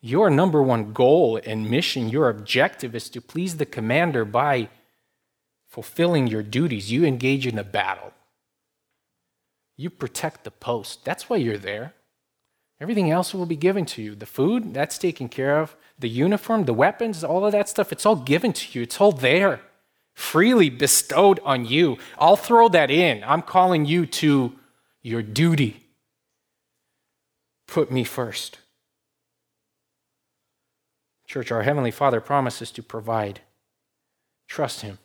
Your 0.00 0.30
number 0.30 0.62
one 0.62 0.94
goal 0.94 1.38
and 1.44 1.70
mission, 1.70 2.08
your 2.08 2.30
objective 2.30 2.94
is 2.94 3.10
to 3.10 3.20
please 3.20 3.58
the 3.58 3.66
commander 3.66 4.24
by 4.24 4.70
fulfilling 5.68 6.26
your 6.26 6.42
duties. 6.42 6.90
You 6.90 7.04
engage 7.04 7.46
in 7.46 7.58
a 7.58 7.64
battle, 7.64 8.12
you 9.76 9.90
protect 9.90 10.44
the 10.44 10.50
post. 10.50 11.04
That's 11.04 11.30
why 11.30 11.36
you're 11.36 11.58
there. 11.58 11.94
Everything 12.80 13.10
else 13.10 13.34
will 13.34 13.46
be 13.46 13.56
given 13.56 13.84
to 13.86 14.02
you. 14.02 14.14
The 14.14 14.26
food, 14.26 14.72
that's 14.72 14.98
taken 14.98 15.28
care 15.28 15.58
of 15.60 15.76
the 15.98 16.08
uniform, 16.08 16.64
the 16.64 16.74
weapons, 16.74 17.24
all 17.24 17.44
of 17.44 17.52
that 17.52 17.68
stuff, 17.68 17.92
it's 17.92 18.06
all 18.06 18.16
given 18.16 18.52
to 18.52 18.78
you. 18.78 18.82
It's 18.82 19.00
all 19.00 19.10
there, 19.10 19.60
freely 20.14 20.70
bestowed 20.70 21.40
on 21.44 21.64
you. 21.64 21.98
I'll 22.18 22.36
throw 22.36 22.68
that 22.68 22.90
in. 22.90 23.24
I'm 23.24 23.42
calling 23.42 23.84
you 23.84 24.06
to 24.06 24.52
your 25.02 25.22
duty. 25.22 25.88
Put 27.66 27.90
me 27.90 28.04
first. 28.04 28.58
Church, 31.26 31.50
our 31.50 31.62
Heavenly 31.62 31.90
Father 31.90 32.20
promises 32.20 32.70
to 32.70 32.82
provide. 32.82 33.40
Trust 34.46 34.80
Him. 34.80 34.98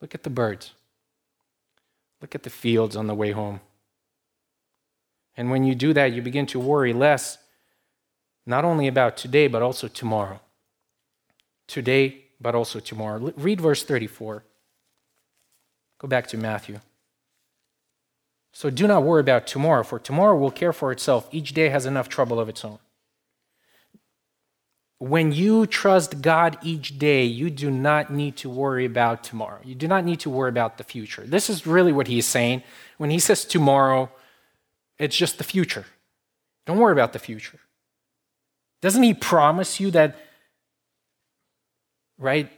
Look 0.00 0.14
at 0.14 0.22
the 0.22 0.30
birds. 0.30 0.72
Look 2.20 2.34
at 2.34 2.42
the 2.42 2.50
fields 2.50 2.96
on 2.96 3.06
the 3.06 3.14
way 3.14 3.32
home. 3.32 3.60
And 5.36 5.50
when 5.50 5.64
you 5.64 5.74
do 5.74 5.92
that, 5.92 6.12
you 6.12 6.22
begin 6.22 6.46
to 6.46 6.60
worry 6.60 6.92
less, 6.92 7.38
not 8.46 8.64
only 8.64 8.88
about 8.88 9.16
today, 9.16 9.48
but 9.48 9.62
also 9.62 9.88
tomorrow. 9.88 10.40
Today, 11.66 12.24
but 12.40 12.54
also 12.54 12.80
tomorrow. 12.80 13.32
Read 13.36 13.60
verse 13.60 13.82
34. 13.84 14.44
Go 15.98 16.08
back 16.08 16.26
to 16.28 16.36
Matthew. 16.36 16.80
So 18.52 18.70
do 18.70 18.86
not 18.86 19.02
worry 19.02 19.20
about 19.20 19.46
tomorrow, 19.46 19.82
for 19.82 19.98
tomorrow 19.98 20.36
will 20.36 20.50
care 20.50 20.72
for 20.72 20.90
itself. 20.90 21.28
Each 21.30 21.52
day 21.52 21.68
has 21.68 21.84
enough 21.84 22.08
trouble 22.08 22.40
of 22.40 22.48
its 22.48 22.64
own. 22.64 22.78
When 24.98 25.30
you 25.30 25.66
trust 25.66 26.22
God 26.22 26.56
each 26.62 26.98
day, 26.98 27.24
you 27.24 27.50
do 27.50 27.70
not 27.70 28.10
need 28.10 28.36
to 28.38 28.48
worry 28.48 28.86
about 28.86 29.22
tomorrow. 29.22 29.60
You 29.62 29.74
do 29.74 29.86
not 29.86 30.04
need 30.04 30.20
to 30.20 30.30
worry 30.30 30.48
about 30.48 30.78
the 30.78 30.84
future. 30.84 31.22
This 31.22 31.50
is 31.50 31.66
really 31.66 31.92
what 31.92 32.06
he's 32.06 32.26
saying. 32.26 32.62
When 32.96 33.10
he 33.10 33.18
says 33.18 33.44
tomorrow, 33.44 34.10
it's 34.98 35.16
just 35.16 35.36
the 35.36 35.44
future. 35.44 35.84
Don't 36.64 36.78
worry 36.78 36.92
about 36.92 37.12
the 37.12 37.18
future. 37.18 37.60
Doesn't 38.80 39.02
he 39.02 39.12
promise 39.12 39.80
you 39.80 39.90
that, 39.90 40.16
right, 42.18 42.50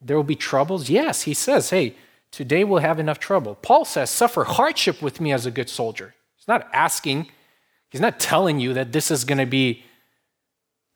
there 0.00 0.16
will 0.16 0.24
be 0.24 0.36
troubles? 0.36 0.90
Yes, 0.90 1.22
he 1.22 1.34
says, 1.34 1.70
hey, 1.70 1.94
today 2.32 2.64
we'll 2.64 2.80
have 2.80 2.98
enough 2.98 3.20
trouble. 3.20 3.54
Paul 3.54 3.84
says, 3.84 4.10
suffer 4.10 4.44
hardship 4.44 5.00
with 5.00 5.20
me 5.20 5.32
as 5.32 5.46
a 5.46 5.50
good 5.52 5.68
soldier. 5.68 6.14
He's 6.36 6.48
not 6.48 6.68
asking, 6.72 7.30
he's 7.88 8.00
not 8.00 8.18
telling 8.18 8.58
you 8.58 8.74
that 8.74 8.90
this 8.90 9.12
is 9.12 9.24
going 9.24 9.38
to 9.38 9.46
be 9.46 9.84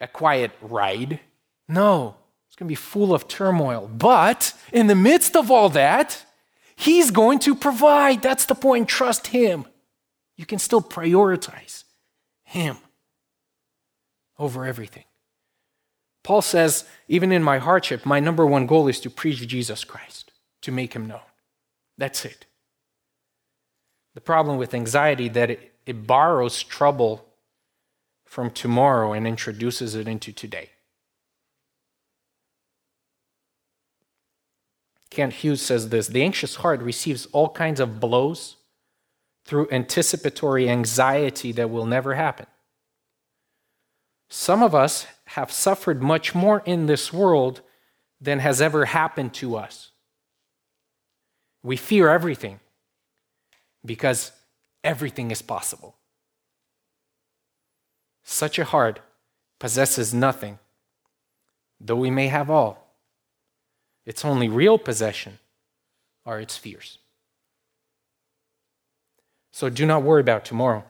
a 0.03 0.09
quiet 0.09 0.51
ride. 0.61 1.21
No, 1.69 2.17
it's 2.49 2.57
going 2.57 2.67
to 2.67 2.73
be 2.73 2.75
full 2.75 3.15
of 3.15 3.29
turmoil. 3.29 3.89
But 3.89 4.53
in 4.73 4.89
the 4.89 4.95
midst 4.95 5.37
of 5.37 5.51
all 5.51 5.71
that, 5.71 6.27
he's 6.77 7.11
going 7.11 7.39
to 7.41 7.55
provide. 7.55 8.21
That's 8.21 8.45
the 8.45 8.55
point. 8.55 8.89
Trust 8.89 9.29
him. 9.29 9.65
You 10.37 10.45
can 10.45 10.59
still 10.59 10.83
prioritize 10.83 11.85
him 12.43 12.77
over 14.39 14.67
everything. 14.67 15.05
Paul 16.25 16.43
says, 16.43 16.85
even 17.09 17.33
in 17.33 17.43
my 17.43 17.59
hardship, 17.59 18.05
my 18.05 18.21
number 18.21 18.45
one 18.45 18.67
goal 18.67 18.89
is 18.89 19.01
to 19.01 19.11
preach 19.11 19.47
Jesus 19.47 19.85
Christ, 19.85 20.33
to 20.63 20.73
make 20.73 20.95
him 20.95 21.07
known. 21.07 21.21
That's 21.97 22.25
it. 22.25 22.47
The 24.15 24.21
problem 24.21 24.57
with 24.57 24.75
anxiety 24.75 25.29
that 25.31 25.51
it, 25.51 25.73
it 25.87 26.07
borrows 26.07 26.63
trouble 26.63 27.25
from 28.33 28.51
tomorrow 28.51 29.13
and 29.13 29.27
introduces 29.27 29.95
it 29.95 30.09
into 30.09 30.33
today. 30.33 30.71
Kent 35.11 35.35
Hughes 35.35 35.61
says 35.61 35.91
this 35.91 36.07
The 36.07 36.23
anxious 36.23 36.55
heart 36.57 36.81
receives 36.81 37.27
all 37.27 37.51
kinds 37.51 37.79
of 37.79 38.01
blows 38.01 38.57
through 39.45 39.69
anticipatory 39.71 40.67
anxiety 40.71 41.53
that 41.53 41.69
will 41.69 41.85
never 41.85 42.15
happen. 42.15 42.47
Some 44.31 44.63
of 44.63 44.75
us 44.75 45.07
have 45.27 45.53
suffered 45.53 46.03
much 46.03 46.35
more 46.35 46.63
in 46.65 46.87
this 46.87 47.13
world 47.13 47.61
than 48.19 48.39
has 48.39 48.63
ever 48.63 48.87
happened 48.87 49.35
to 49.35 49.57
us. 49.59 49.91
We 51.63 51.77
fear 51.77 52.09
everything 52.09 52.61
because 53.85 54.33
everything 54.83 55.31
is 55.31 55.43
possible. 55.43 55.97
Such 58.23 58.59
a 58.59 58.65
heart 58.65 59.01
possesses 59.59 60.13
nothing, 60.15 60.59
though 61.81 61.97
we 61.97 62.11
may 62.11 62.29
have 62.29 62.51
all. 62.51 62.97
Its 64.05 64.25
only 64.25 64.49
real 64.49 64.79
possession 64.79 65.39
are 66.25 66.41
its 66.41 66.57
fears. 66.57 66.99
So 69.53 69.69
do 69.69 69.87
not 69.87 70.03
worry 70.03 70.21
about 70.21 70.45
tomorrow. 70.45 70.85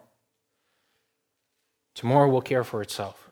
Tomorrow 1.94 2.28
will 2.30 2.40
care 2.40 2.64
for 2.64 2.80
itself. 2.80 3.30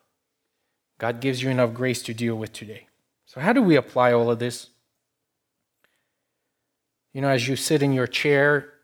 God 0.98 1.20
gives 1.20 1.42
you 1.42 1.48
enough 1.48 1.72
grace 1.72 2.02
to 2.02 2.12
deal 2.12 2.34
with 2.34 2.52
today. 2.52 2.86
So, 3.24 3.40
how 3.40 3.52
do 3.52 3.62
we 3.62 3.76
apply 3.76 4.12
all 4.12 4.30
of 4.30 4.38
this? 4.38 4.68
You 7.14 7.22
know, 7.22 7.28
as 7.28 7.48
you 7.48 7.56
sit 7.56 7.82
in 7.82 7.92
your 7.92 8.06
chair, 8.06 8.74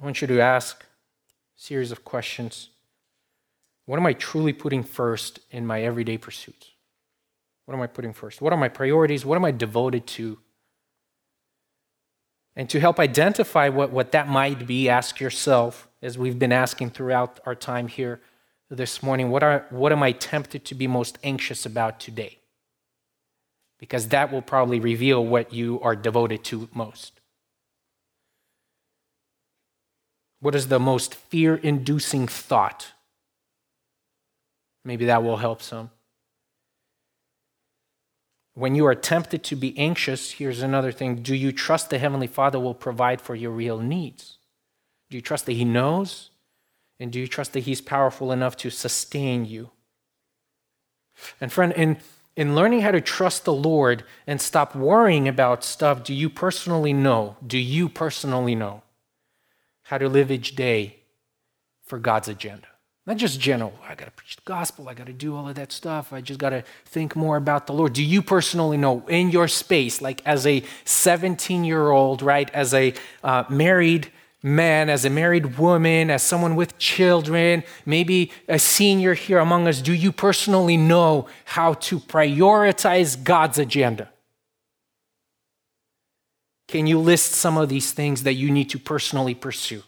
I 0.00 0.04
want 0.04 0.20
you 0.20 0.26
to 0.26 0.40
ask 0.40 0.82
a 0.82 1.60
series 1.60 1.92
of 1.92 2.04
questions. 2.04 2.68
What 3.86 3.98
am 3.98 4.06
I 4.06 4.12
truly 4.12 4.52
putting 4.52 4.82
first 4.82 5.38
in 5.50 5.66
my 5.66 5.82
everyday 5.82 6.18
pursuits? 6.18 6.70
What 7.64 7.74
am 7.74 7.80
I 7.80 7.86
putting 7.86 8.12
first? 8.12 8.40
What 8.40 8.52
are 8.52 8.58
my 8.58 8.68
priorities? 8.68 9.24
What 9.24 9.36
am 9.36 9.44
I 9.44 9.52
devoted 9.52 10.06
to? 10.08 10.38
And 12.56 12.68
to 12.70 12.80
help 12.80 12.98
identify 12.98 13.68
what, 13.68 13.90
what 13.90 14.12
that 14.12 14.28
might 14.28 14.66
be, 14.66 14.88
ask 14.88 15.20
yourself, 15.20 15.88
as 16.02 16.16
we've 16.16 16.38
been 16.38 16.52
asking 16.52 16.90
throughout 16.90 17.38
our 17.44 17.54
time 17.54 17.88
here 17.88 18.20
this 18.70 19.02
morning, 19.02 19.30
what, 19.30 19.42
are, 19.42 19.66
what 19.70 19.92
am 19.92 20.02
I 20.02 20.12
tempted 20.12 20.64
to 20.64 20.74
be 20.74 20.86
most 20.86 21.18
anxious 21.22 21.66
about 21.66 22.00
today? 22.00 22.38
Because 23.78 24.08
that 24.08 24.32
will 24.32 24.42
probably 24.42 24.80
reveal 24.80 25.24
what 25.24 25.52
you 25.52 25.80
are 25.80 25.94
devoted 25.94 26.42
to 26.44 26.68
most. 26.74 27.20
What 30.40 30.54
is 30.54 30.68
the 30.68 30.80
most 30.80 31.14
fear 31.14 31.56
inducing 31.56 32.26
thought? 32.26 32.92
Maybe 34.86 35.06
that 35.06 35.24
will 35.24 35.38
help 35.38 35.62
some. 35.62 35.90
When 38.54 38.76
you 38.76 38.86
are 38.86 38.94
tempted 38.94 39.42
to 39.44 39.56
be 39.56 39.76
anxious, 39.76 40.30
here's 40.30 40.62
another 40.62 40.92
thing 40.92 41.16
do 41.16 41.34
you 41.34 41.50
trust 41.50 41.90
the 41.90 41.98
Heavenly 41.98 42.28
Father 42.28 42.60
will 42.60 42.72
provide 42.72 43.20
for 43.20 43.34
your 43.34 43.50
real 43.50 43.80
needs? 43.80 44.38
Do 45.10 45.16
you 45.16 45.20
trust 45.20 45.44
that 45.46 45.54
He 45.54 45.64
knows? 45.64 46.30
And 47.00 47.12
do 47.12 47.18
you 47.18 47.26
trust 47.26 47.52
that 47.52 47.64
He's 47.64 47.80
powerful 47.80 48.30
enough 48.30 48.56
to 48.58 48.70
sustain 48.70 49.44
you? 49.44 49.70
And, 51.40 51.52
friend, 51.52 51.72
in, 51.72 51.98
in 52.36 52.54
learning 52.54 52.82
how 52.82 52.92
to 52.92 53.00
trust 53.00 53.44
the 53.44 53.52
Lord 53.52 54.04
and 54.24 54.40
stop 54.40 54.76
worrying 54.76 55.26
about 55.26 55.64
stuff, 55.64 56.04
do 56.04 56.14
you 56.14 56.30
personally 56.30 56.92
know? 56.92 57.36
Do 57.44 57.58
you 57.58 57.88
personally 57.88 58.54
know 58.54 58.82
how 59.82 59.98
to 59.98 60.08
live 60.08 60.30
each 60.30 60.54
day 60.54 61.00
for 61.82 61.98
God's 61.98 62.28
agenda? 62.28 62.68
Not 63.06 63.18
just 63.18 63.38
general, 63.38 63.72
I 63.88 63.94
got 63.94 64.06
to 64.06 64.10
preach 64.10 64.34
the 64.34 64.42
gospel, 64.44 64.88
I 64.88 64.94
got 64.94 65.06
to 65.06 65.12
do 65.12 65.36
all 65.36 65.48
of 65.48 65.54
that 65.54 65.70
stuff, 65.70 66.12
I 66.12 66.20
just 66.20 66.40
got 66.40 66.50
to 66.50 66.64
think 66.86 67.14
more 67.14 67.36
about 67.36 67.68
the 67.68 67.72
Lord. 67.72 67.92
Do 67.92 68.02
you 68.02 68.20
personally 68.20 68.76
know 68.76 69.04
in 69.06 69.30
your 69.30 69.46
space, 69.46 70.02
like 70.02 70.20
as 70.26 70.44
a 70.44 70.64
17 70.84 71.62
year 71.62 71.90
old, 71.90 72.20
right, 72.20 72.50
as 72.50 72.74
a 72.74 72.94
uh, 73.22 73.44
married 73.48 74.10
man, 74.42 74.90
as 74.90 75.04
a 75.04 75.10
married 75.10 75.56
woman, 75.56 76.10
as 76.10 76.24
someone 76.24 76.56
with 76.56 76.78
children, 76.78 77.62
maybe 77.84 78.32
a 78.48 78.58
senior 78.58 79.14
here 79.14 79.38
among 79.38 79.68
us, 79.68 79.80
do 79.80 79.92
you 79.92 80.10
personally 80.10 80.76
know 80.76 81.28
how 81.44 81.74
to 81.74 82.00
prioritize 82.00 83.22
God's 83.22 83.58
agenda? 83.58 84.10
Can 86.66 86.88
you 86.88 86.98
list 86.98 87.32
some 87.32 87.56
of 87.56 87.68
these 87.68 87.92
things 87.92 88.24
that 88.24 88.34
you 88.34 88.50
need 88.50 88.70
to 88.70 88.80
personally 88.80 89.34
pursue? 89.36 89.84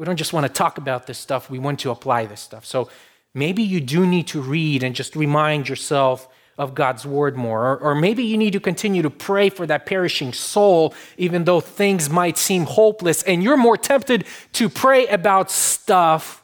We 0.00 0.06
don't 0.06 0.16
just 0.16 0.32
want 0.32 0.46
to 0.46 0.50
talk 0.50 0.78
about 0.78 1.06
this 1.06 1.18
stuff, 1.18 1.50
we 1.50 1.58
want 1.58 1.80
to 1.80 1.90
apply 1.90 2.24
this 2.24 2.40
stuff. 2.40 2.64
So 2.64 2.88
maybe 3.34 3.62
you 3.62 3.82
do 3.82 4.06
need 4.06 4.28
to 4.28 4.40
read 4.40 4.82
and 4.82 4.94
just 4.94 5.14
remind 5.14 5.68
yourself 5.68 6.26
of 6.56 6.74
God's 6.74 7.04
word 7.04 7.36
more. 7.36 7.72
Or, 7.72 7.76
or, 7.76 7.94
maybe 7.94 8.22
you 8.22 8.38
need 8.38 8.54
to 8.54 8.60
continue 8.60 9.02
to 9.02 9.10
pray 9.10 9.50
for 9.50 9.66
that 9.66 9.84
perishing 9.84 10.32
soul, 10.32 10.94
even 11.18 11.44
though 11.44 11.60
things 11.60 12.08
might 12.08 12.38
seem 12.38 12.64
hopeless, 12.64 13.22
and 13.24 13.42
you're 13.42 13.58
more 13.58 13.76
tempted 13.76 14.24
to 14.54 14.70
pray 14.70 15.06
about 15.08 15.50
stuff, 15.50 16.42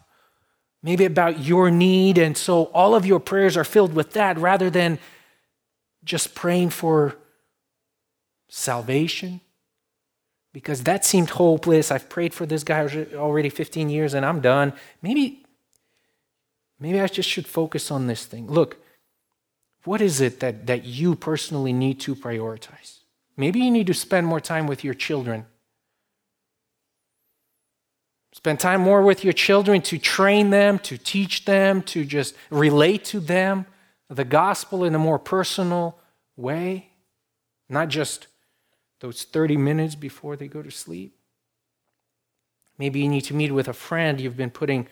maybe 0.82 1.06
about 1.06 1.38
your 1.38 1.70
need. 1.70 2.18
And 2.18 2.36
so 2.36 2.64
all 2.74 2.94
of 2.94 3.06
your 3.06 3.20
prayers 3.20 3.56
are 3.56 3.64
filled 3.64 3.94
with 3.94 4.12
that 4.12 4.36
rather 4.36 4.68
than 4.68 4.98
just 6.04 6.34
praying 6.34 6.70
for 6.70 7.16
salvation, 8.50 9.40
because 10.56 10.84
that 10.84 11.04
seemed 11.04 11.28
hopeless. 11.28 11.90
I've 11.90 12.08
prayed 12.08 12.32
for 12.32 12.46
this 12.46 12.64
guy 12.64 12.88
already 13.14 13.50
15 13.50 13.90
years 13.90 14.14
and 14.14 14.24
I'm 14.24 14.40
done. 14.40 14.72
Maybe, 15.02 15.44
maybe 16.80 16.98
I 16.98 17.06
just 17.08 17.28
should 17.28 17.46
focus 17.46 17.90
on 17.90 18.06
this 18.06 18.24
thing. 18.24 18.46
Look, 18.46 18.78
what 19.84 20.00
is 20.00 20.22
it 20.22 20.40
that, 20.40 20.66
that 20.66 20.86
you 20.86 21.14
personally 21.14 21.74
need 21.74 22.00
to 22.00 22.16
prioritize? 22.16 23.00
Maybe 23.36 23.60
you 23.60 23.70
need 23.70 23.86
to 23.88 23.92
spend 23.92 24.26
more 24.26 24.40
time 24.40 24.66
with 24.66 24.82
your 24.82 24.94
children. 24.94 25.44
Spend 28.32 28.58
time 28.58 28.80
more 28.80 29.02
with 29.02 29.24
your 29.24 29.34
children 29.34 29.82
to 29.82 29.98
train 29.98 30.48
them, 30.48 30.78
to 30.78 30.96
teach 30.96 31.44
them, 31.44 31.82
to 31.82 32.02
just 32.06 32.34
relate 32.48 33.04
to 33.04 33.20
them 33.20 33.66
the 34.08 34.24
gospel 34.24 34.84
in 34.84 34.94
a 34.94 34.98
more 34.98 35.18
personal 35.18 35.98
way, 36.34 36.88
not 37.68 37.88
just 37.88 38.28
those 39.00 39.24
30 39.24 39.56
minutes 39.56 39.94
before 39.94 40.36
they 40.36 40.48
go 40.48 40.62
to 40.62 40.70
sleep. 40.70 41.16
Maybe 42.78 43.00
you 43.00 43.08
need 43.08 43.22
to 43.22 43.34
meet 43.34 43.52
with 43.52 43.68
a 43.68 43.72
friend 43.72 44.20
you've 44.20 44.36
been 44.36 44.50
putting 44.50 44.88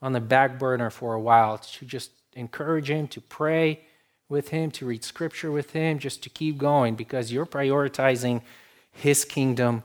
on 0.00 0.12
the 0.12 0.20
back 0.20 0.58
burner 0.58 0.90
for 0.90 1.14
a 1.14 1.20
while 1.20 1.58
to 1.58 1.84
just 1.84 2.10
encourage 2.34 2.90
him, 2.90 3.08
to 3.08 3.20
pray 3.20 3.80
with 4.28 4.48
him, 4.48 4.70
to 4.72 4.86
read 4.86 5.04
scripture 5.04 5.50
with 5.50 5.70
him, 5.70 5.98
just 5.98 6.22
to 6.22 6.30
keep 6.30 6.58
going 6.58 6.94
because 6.94 7.32
you're 7.32 7.46
prioritizing 7.46 8.42
his 8.90 9.24
kingdom 9.24 9.82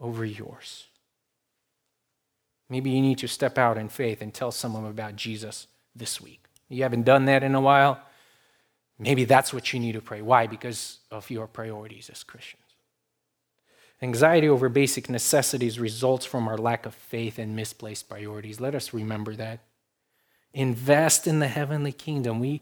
over 0.00 0.24
yours. 0.24 0.86
Maybe 2.68 2.90
you 2.90 3.02
need 3.02 3.18
to 3.18 3.28
step 3.28 3.58
out 3.58 3.78
in 3.78 3.88
faith 3.88 4.22
and 4.22 4.32
tell 4.32 4.50
someone 4.50 4.86
about 4.86 5.16
Jesus 5.16 5.66
this 5.94 6.20
week. 6.20 6.44
You 6.68 6.82
haven't 6.82 7.04
done 7.04 7.26
that 7.26 7.42
in 7.42 7.54
a 7.54 7.60
while. 7.60 8.00
Maybe 8.98 9.24
that's 9.24 9.52
what 9.52 9.72
you 9.72 9.80
need 9.80 9.92
to 9.92 10.00
pray. 10.00 10.22
Why? 10.22 10.46
Because 10.46 10.98
of 11.10 11.30
your 11.30 11.46
priorities 11.46 12.10
as 12.10 12.22
Christians. 12.22 12.63
Anxiety 14.02 14.48
over 14.48 14.68
basic 14.68 15.08
necessities 15.08 15.78
results 15.78 16.26
from 16.26 16.48
our 16.48 16.58
lack 16.58 16.84
of 16.84 16.94
faith 16.94 17.38
and 17.38 17.56
misplaced 17.56 18.08
priorities. 18.08 18.60
Let 18.60 18.74
us 18.74 18.92
remember 18.92 19.34
that. 19.36 19.60
Invest 20.52 21.26
in 21.26 21.38
the 21.38 21.48
heavenly 21.48 21.92
kingdom. 21.92 22.38
We 22.38 22.60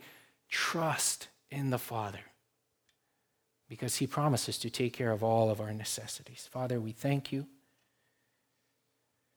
trust 0.49 1.29
in 1.51 1.71
the 1.71 1.79
Father 1.79 2.21
because 3.69 3.97
he 3.97 4.07
promises 4.07 4.59
to 4.59 4.71
take 4.71 4.93
care 4.93 5.11
of 5.11 5.23
all 5.23 5.51
of 5.51 5.61
our 5.61 5.73
necessities. 5.73 6.49
Father, 6.51 6.79
we 6.79 6.93
thank 6.93 7.33
you. 7.33 7.47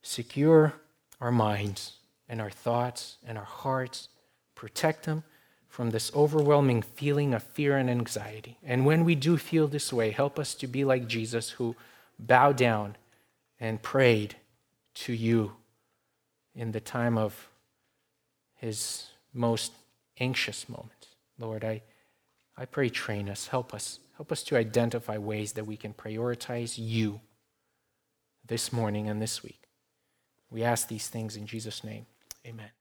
Secure 0.02 0.74
our 1.22 1.32
minds 1.32 1.94
and 2.28 2.42
our 2.42 2.50
thoughts 2.50 3.18
and 3.26 3.38
our 3.38 3.46
hearts, 3.46 4.10
protect 4.54 5.06
them 5.06 5.24
from 5.76 5.90
this 5.90 6.10
overwhelming 6.16 6.82
feeling 6.82 7.34
of 7.34 7.44
fear 7.44 7.76
and 7.76 7.90
anxiety. 7.90 8.58
And 8.64 8.86
when 8.86 9.04
we 9.04 9.14
do 9.14 9.36
feel 9.36 9.68
this 9.68 9.92
way, 9.92 10.12
help 10.12 10.40
us 10.40 10.56
to 10.56 10.68
be 10.68 10.86
like 10.86 11.06
Jesus, 11.06 11.50
who 11.50 11.76
bowed 12.18 12.56
down 12.56 12.96
and 13.60 13.82
prayed 13.82 14.38
to 14.94 15.12
you 15.12 15.52
in 16.56 16.72
the 16.72 16.80
time 16.80 17.18
of 17.18 17.50
his 18.56 19.08
most 19.34 19.74
anxious 20.18 20.70
moments. 20.70 21.10
Lord, 21.38 21.66
I, 21.66 21.82
I 22.58 22.64
pray, 22.64 22.88
train 22.88 23.28
us, 23.28 23.48
help 23.48 23.74
us, 23.74 24.00
help 24.16 24.32
us 24.32 24.44
to 24.44 24.56
identify 24.56 25.18
ways 25.18 25.52
that 25.54 25.68
we 25.68 25.76
can 25.76 25.94
prioritize 25.94 26.76
you 26.78 27.20
this 28.48 28.72
morning 28.72 29.10
and 29.10 29.22
this 29.22 29.44
week. 29.44 29.64
We 30.50 30.64
ask 30.64 30.88
these 30.88 31.10
things 31.10 31.36
in 31.36 31.46
Jesus' 31.46 31.84
name. 31.84 32.06
Amen. 32.48 32.76